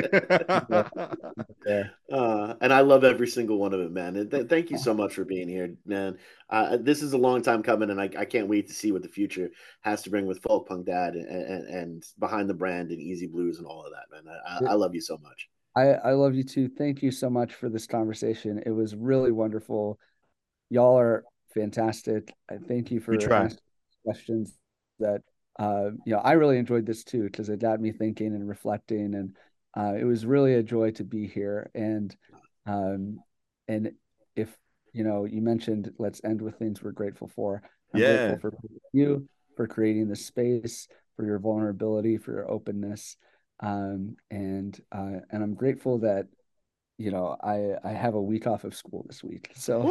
Uh, 2.13 2.55
and 2.61 2.73
I 2.73 2.83
love 2.83 3.03
every 3.03 3.27
single 3.27 3.59
one 3.59 3.73
of 3.73 3.81
it, 3.81 3.91
man. 3.91 4.17
And 4.17 4.31
th- 4.31 4.49
thank 4.49 4.71
you 4.71 4.77
so 4.77 4.93
much 4.93 5.15
for 5.15 5.25
being 5.25 5.49
here, 5.49 5.75
man. 5.87 6.19
Uh, 6.51 6.77
this 6.77 7.03
is 7.03 7.15
a 7.15 7.19
long 7.19 7.43
time 7.43 7.63
coming, 7.63 7.89
and 7.91 8.01
I, 8.01 8.11
I 8.17 8.27
can't 8.27 8.49
wait 8.49 8.69
to 8.69 8.75
see 8.75 8.93
what 8.93 9.03
the 9.03 9.09
future 9.09 9.51
has 9.81 10.03
to 10.03 10.11
bring 10.11 10.27
with 10.27 10.43
Folk 10.43 10.69
Punk 10.69 10.87
Dad 10.87 11.15
and, 11.15 11.27
and, 11.27 11.67
and 11.67 12.05
behind 12.19 12.49
the 12.49 12.55
brand 12.55 12.91
and 12.91 13.01
EZ 13.01 13.23
BlueZ 13.29 13.59
and 13.59 13.67
all 13.67 13.85
of 13.85 13.93
that, 13.93 14.15
man. 14.15 14.37
I, 14.47 14.67
I, 14.67 14.73
I 14.73 14.75
love 14.75 14.95
you 14.95 15.01
so 15.01 15.17
much. 15.19 15.49
I, 15.75 15.95
I 15.95 16.13
love 16.13 16.35
you 16.35 16.45
too. 16.45 16.69
Thank 16.69 17.03
you 17.03 17.11
so 17.11 17.29
much 17.29 17.55
for 17.55 17.69
this 17.69 17.87
conversation. 17.87 18.63
It 18.65 18.71
was 18.71 18.95
really 18.95 19.33
wonderful. 19.33 19.99
Y'all 20.71 20.99
are 20.99 21.25
fantastic. 21.55 22.33
I 22.49 22.59
thank 22.59 22.91
you 22.91 23.01
for 23.01 23.15
asking 23.15 23.59
questions 24.05 24.53
that 25.01 25.23
uh, 25.59 25.91
you 26.05 26.15
know, 26.15 26.21
I 26.21 26.33
really 26.33 26.59
enjoyed 26.59 26.87
this 26.87 27.05
too 27.05 27.25
because 27.25 27.49
it 27.49 27.61
got 27.61 27.81
me 27.81 27.93
thinking 27.93 28.35
and 28.35 28.49
reflecting, 28.49 29.15
and 29.15 29.37
uh, 29.77 29.95
it 29.99 30.05
was 30.05 30.27
really 30.27 30.55
a 30.55 30.63
joy 30.63 30.91
to 30.93 31.05
be 31.05 31.27
here. 31.27 31.71
And 31.75 32.15
um, 32.67 33.21
and 33.69 33.93
if 34.35 34.55
you 34.93 35.05
know, 35.05 35.25
you 35.25 35.43
mentioned 35.43 35.93
let's 35.99 36.21
end 36.25 36.43
with 36.43 36.59
things 36.59 36.83
we're 36.83 36.93
grateful 36.93 37.31
for. 37.35 37.63
I'm 37.93 38.01
Yeah. 38.01 38.09
grateful 38.09 38.39
for 38.41 38.53
you 38.93 39.29
for 39.57 39.69
creating 39.69 40.09
this 40.09 40.27
space, 40.27 40.89
for 41.17 41.25
your 41.25 41.39
vulnerability, 41.39 42.19
for 42.19 42.33
your 42.33 42.51
openness, 42.51 43.17
um, 43.61 44.17
and 44.31 44.79
uh, 44.91 45.21
and 45.31 45.43
I'm 45.43 45.55
grateful 45.55 45.99
that 45.99 46.27
you 46.99 47.13
know 47.13 47.37
I 47.43 47.77
I 47.85 47.93
have 47.93 48.15
a 48.15 48.23
week 48.23 48.49
off 48.49 48.65
of 48.65 48.75
school 48.75 49.05
this 49.09 49.23
week. 49.23 49.53
So 49.55 49.83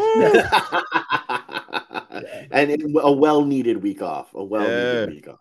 and 2.51 2.97
a 3.01 3.11
well 3.11 3.45
needed 3.45 3.81
week 3.81 4.01
off. 4.01 4.33
A 4.33 4.43
well 4.43 4.69
Yeah. 4.69 5.05
needed 5.05 5.15
week 5.15 5.27
off. 5.29 5.39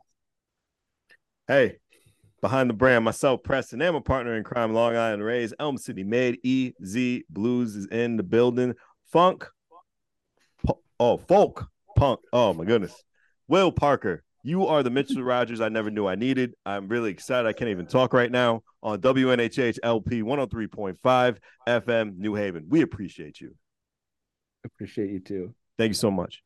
Hey, 1.49 1.79
behind 2.41 2.71
the 2.71 2.75
brand, 2.75 3.05
myself, 3.05 3.43
Preston, 3.43 3.83
and 3.83 3.95
my 3.95 4.01
partner 4.01 4.35
in 4.35 4.45
crime, 4.45 4.73
Long 4.73 4.97
Island 4.97 5.25
Rays, 5.25 5.53
Elm 5.59 5.77
City 5.77 6.05
Made, 6.05 6.39
EZ 6.45 7.23
BlueZ 7.33 7.77
is 7.77 7.87
in 7.87 8.17
the 8.17 8.23
building. 8.23 8.75
Funk, 9.13 9.47
pu- 10.65 10.79
oh, 11.01 11.17
folk, 11.19 11.69
punk, 11.97 12.21
oh 12.33 12.53
my 12.55 12.65
goodness. 12.65 12.95
Will 13.49 13.73
Parker, 13.73 14.23
You 14.45 14.67
are 14.67 14.83
the 14.83 14.91
Mr. 14.91 15.25
Rogers 15.27 15.61
I 15.61 15.69
never 15.69 15.91
knew 15.91 16.07
I 16.07 16.15
needed. 16.15 16.55
I'm 16.65 16.89
really 16.89 17.11
excited. 17.11 17.47
I 17.47 17.53
can't 17.53 17.71
even 17.71 17.87
talk 17.87 18.13
right 18.13 18.31
now 18.31 18.63
on 18.83 19.01
WNHH 19.01 19.79
LP 19.83 20.23
103.5 20.23 21.37
FM 21.69 22.17
New 22.17 22.35
Haven. 22.35 22.67
We 22.69 22.83
appreciate 22.83 23.41
you. 23.41 23.55
Appreciate 24.65 25.11
you 25.11 25.21
too. 25.21 25.55
Thank 25.77 25.91
you 25.91 25.95
so 25.95 26.11
much. 26.11 26.43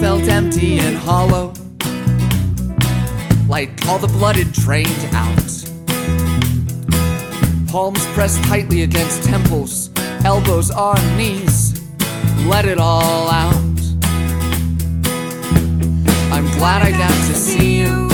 Felt 0.00 0.28
empty 0.28 0.78
and 0.78 0.96
hollow, 0.96 1.52
like 3.48 3.70
all 3.88 3.98
the 3.98 4.06
blood 4.06 4.36
had 4.36 4.52
drained 4.52 5.08
out. 5.12 5.34
Palms 7.68 8.04
pressed 8.14 8.42
tightly 8.44 8.82
against 8.82 9.24
temples, 9.24 9.90
elbows 10.24 10.70
on 10.70 10.98
knees, 11.16 11.82
let 12.46 12.64
it 12.64 12.78
all 12.78 13.28
out. 13.28 13.54
I'm 16.30 16.46
glad 16.58 16.82
I 16.82 16.92
got 16.92 17.10
to 17.10 17.34
see 17.34 17.78
you. 17.80 18.08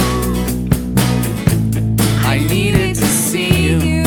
I 2.24 2.38
needed 2.48 2.94
to 2.96 3.06
see 3.06 3.68
you. 3.68 4.04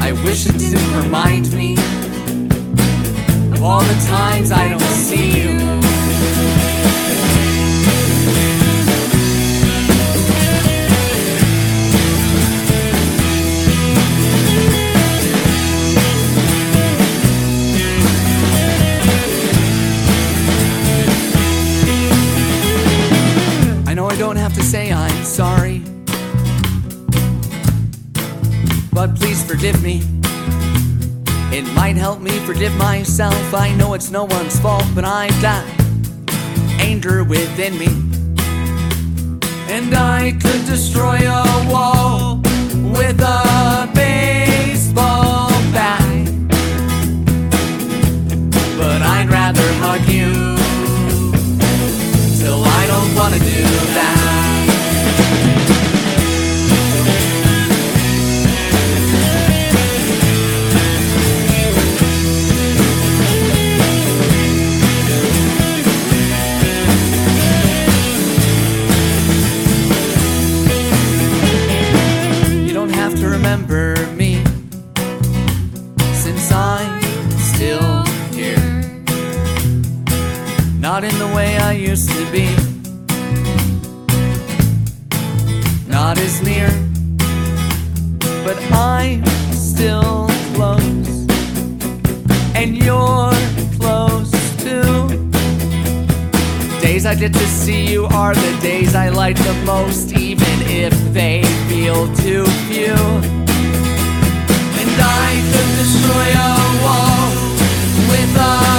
I 0.00 0.12
wish 0.24 0.46
it 0.46 0.58
didn't 0.58 1.02
remind 1.02 1.52
me 1.52 1.76
all 3.64 3.80
the 3.80 4.04
times 4.06 4.50
I 4.50 4.68
don't 4.68 4.80
see 4.80 5.40
you. 5.40 5.50
I 23.86 23.94
know 23.94 24.06
I 24.06 24.16
don't 24.16 24.36
have 24.36 24.54
to 24.54 24.62
say 24.62 24.92
I'm 24.92 25.24
sorry, 25.24 25.82
but 28.92 29.14
please 29.14 29.44
forgive 29.44 29.80
me. 29.82 30.21
It 31.52 31.70
might 31.74 31.96
help 31.96 32.20
me 32.20 32.30
forgive 32.46 32.74
myself. 32.76 33.52
I 33.52 33.74
know 33.74 33.92
it's 33.92 34.10
no 34.10 34.24
one's 34.24 34.58
fault, 34.58 34.86
but 34.94 35.04
I've 35.04 35.38
got 35.42 35.62
anger 36.80 37.24
within 37.24 37.78
me. 37.78 37.88
And 39.68 39.94
I 39.94 40.32
could 40.32 40.64
destroy 40.64 41.18
a 41.18 41.68
wall 41.70 42.36
with 42.96 43.20
a 43.20 43.90
baseball 43.94 44.31
used 81.92 82.08
to 82.08 82.24
be. 82.32 82.48
Not 85.86 86.16
as 86.26 86.40
near, 86.42 86.70
but 88.46 88.56
I'm 88.72 89.22
still 89.52 90.26
close. 90.54 91.12
And 92.60 92.70
you're 92.84 93.36
close 93.78 94.32
too. 94.64 94.92
Days 96.80 97.04
I 97.04 97.14
get 97.14 97.34
to 97.34 97.46
see 97.62 97.92
you 97.92 98.06
are 98.06 98.34
the 98.34 98.52
days 98.62 98.94
I 98.94 99.10
like 99.10 99.36
the 99.36 99.56
most, 99.66 100.16
even 100.16 100.56
if 100.84 100.94
they 101.12 101.42
feel 101.68 102.00
too 102.24 102.46
few. 102.68 103.00
And 104.80 104.92
I 105.26 105.30
could 105.50 105.70
destroy 105.82 106.28
a 106.48 106.54
wall 106.84 107.28
with 108.12 108.32
a 108.50 108.72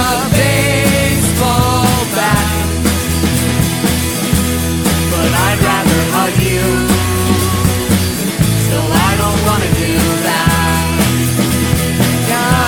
hug 6.24 6.40
you 6.40 6.64
till 8.66 8.88
I 9.08 9.12
don't 9.20 9.40
wanna 9.48 9.70
do 9.84 9.92
that. 10.28 10.84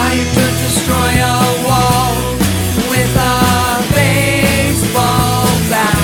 I 0.05 0.13
could 0.35 0.57
destroy 0.67 1.13
a 1.25 1.39
wall 1.67 2.13
with 2.93 3.13
a 3.17 3.37
baseball 3.97 5.49
bat. 5.73 6.01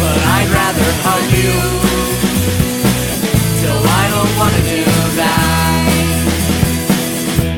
But 0.00 0.20
I'd 0.36 0.50
rather 0.60 0.88
hug 1.06 1.26
you 1.42 1.54
till 3.60 3.82
I 4.00 4.04
don't 4.14 4.32
wanna 4.38 4.62
do 4.74 4.82
that. 5.20 5.82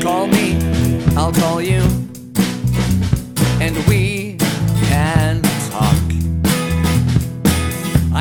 Call 0.01 0.25
me, 0.25 0.45
I'll 1.15 1.33
call 1.33 1.61
you, 1.61 1.81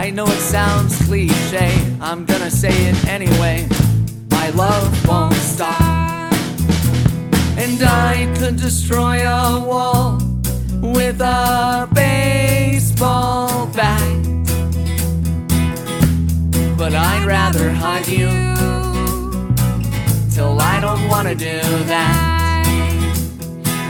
I 0.09 0.11
know 0.11 0.25
it 0.25 0.41
sounds 0.41 0.97
cliche, 1.05 1.71
I'm 2.01 2.25
gonna 2.25 2.51
say 2.51 2.73
it 2.73 3.07
anyway. 3.09 3.69
My 4.31 4.49
love 4.49 5.07
won't 5.07 5.35
stop. 5.35 6.33
And 7.59 7.83
I 7.83 8.35
could 8.39 8.57
destroy 8.57 9.29
a 9.29 9.61
wall 9.61 10.19
with 10.81 11.21
a 11.21 11.87
baseball 11.93 13.67
bat. 13.67 14.01
But 16.79 16.95
I'd 16.95 17.27
rather 17.27 17.71
hug 17.71 18.09
you 18.09 18.31
till 20.35 20.59
I 20.59 20.81
don't 20.81 21.07
wanna 21.09 21.35
do 21.35 21.61
that. 21.93 22.65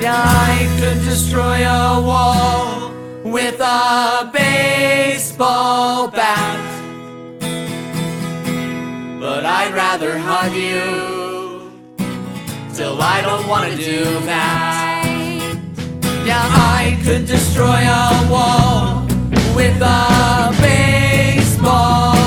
Yeah, 0.03 0.17
I 0.17 0.67
could 0.81 1.01
destroy 1.05 1.65
a 1.65 2.03
wall 2.03 2.88
with 3.31 3.61
a 3.61 4.31
baseball 4.33 6.09
bat. 6.09 6.59
But 9.21 9.45
I'd 9.45 9.75
rather 9.75 10.19
hug 10.19 10.53
you 10.55 11.73
till 12.75 13.01
I 13.01 13.21
don't 13.21 13.47
wanna 13.47 13.77
do 13.77 14.05
that. 14.21 15.05
Yeah, 16.25 16.43
I 16.43 16.99
could 17.05 17.27
destroy 17.27 17.83
a 18.03 18.29
wall 18.31 19.07
with 19.55 19.81
a 19.83 20.55
baseball 20.61 22.18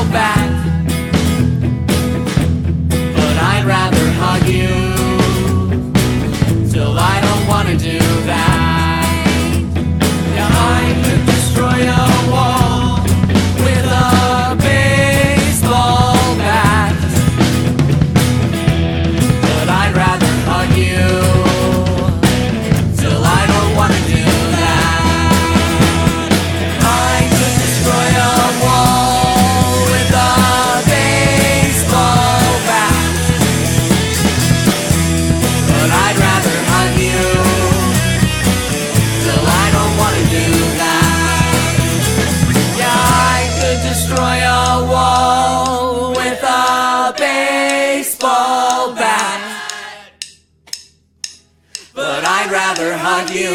want 53.21 53.35
you. 53.35 53.51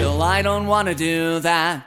Well, 0.00 0.22
I 0.22 0.42
don't 0.42 0.66
wanna 0.66 0.94
do 0.94 1.40
that. 1.40 1.86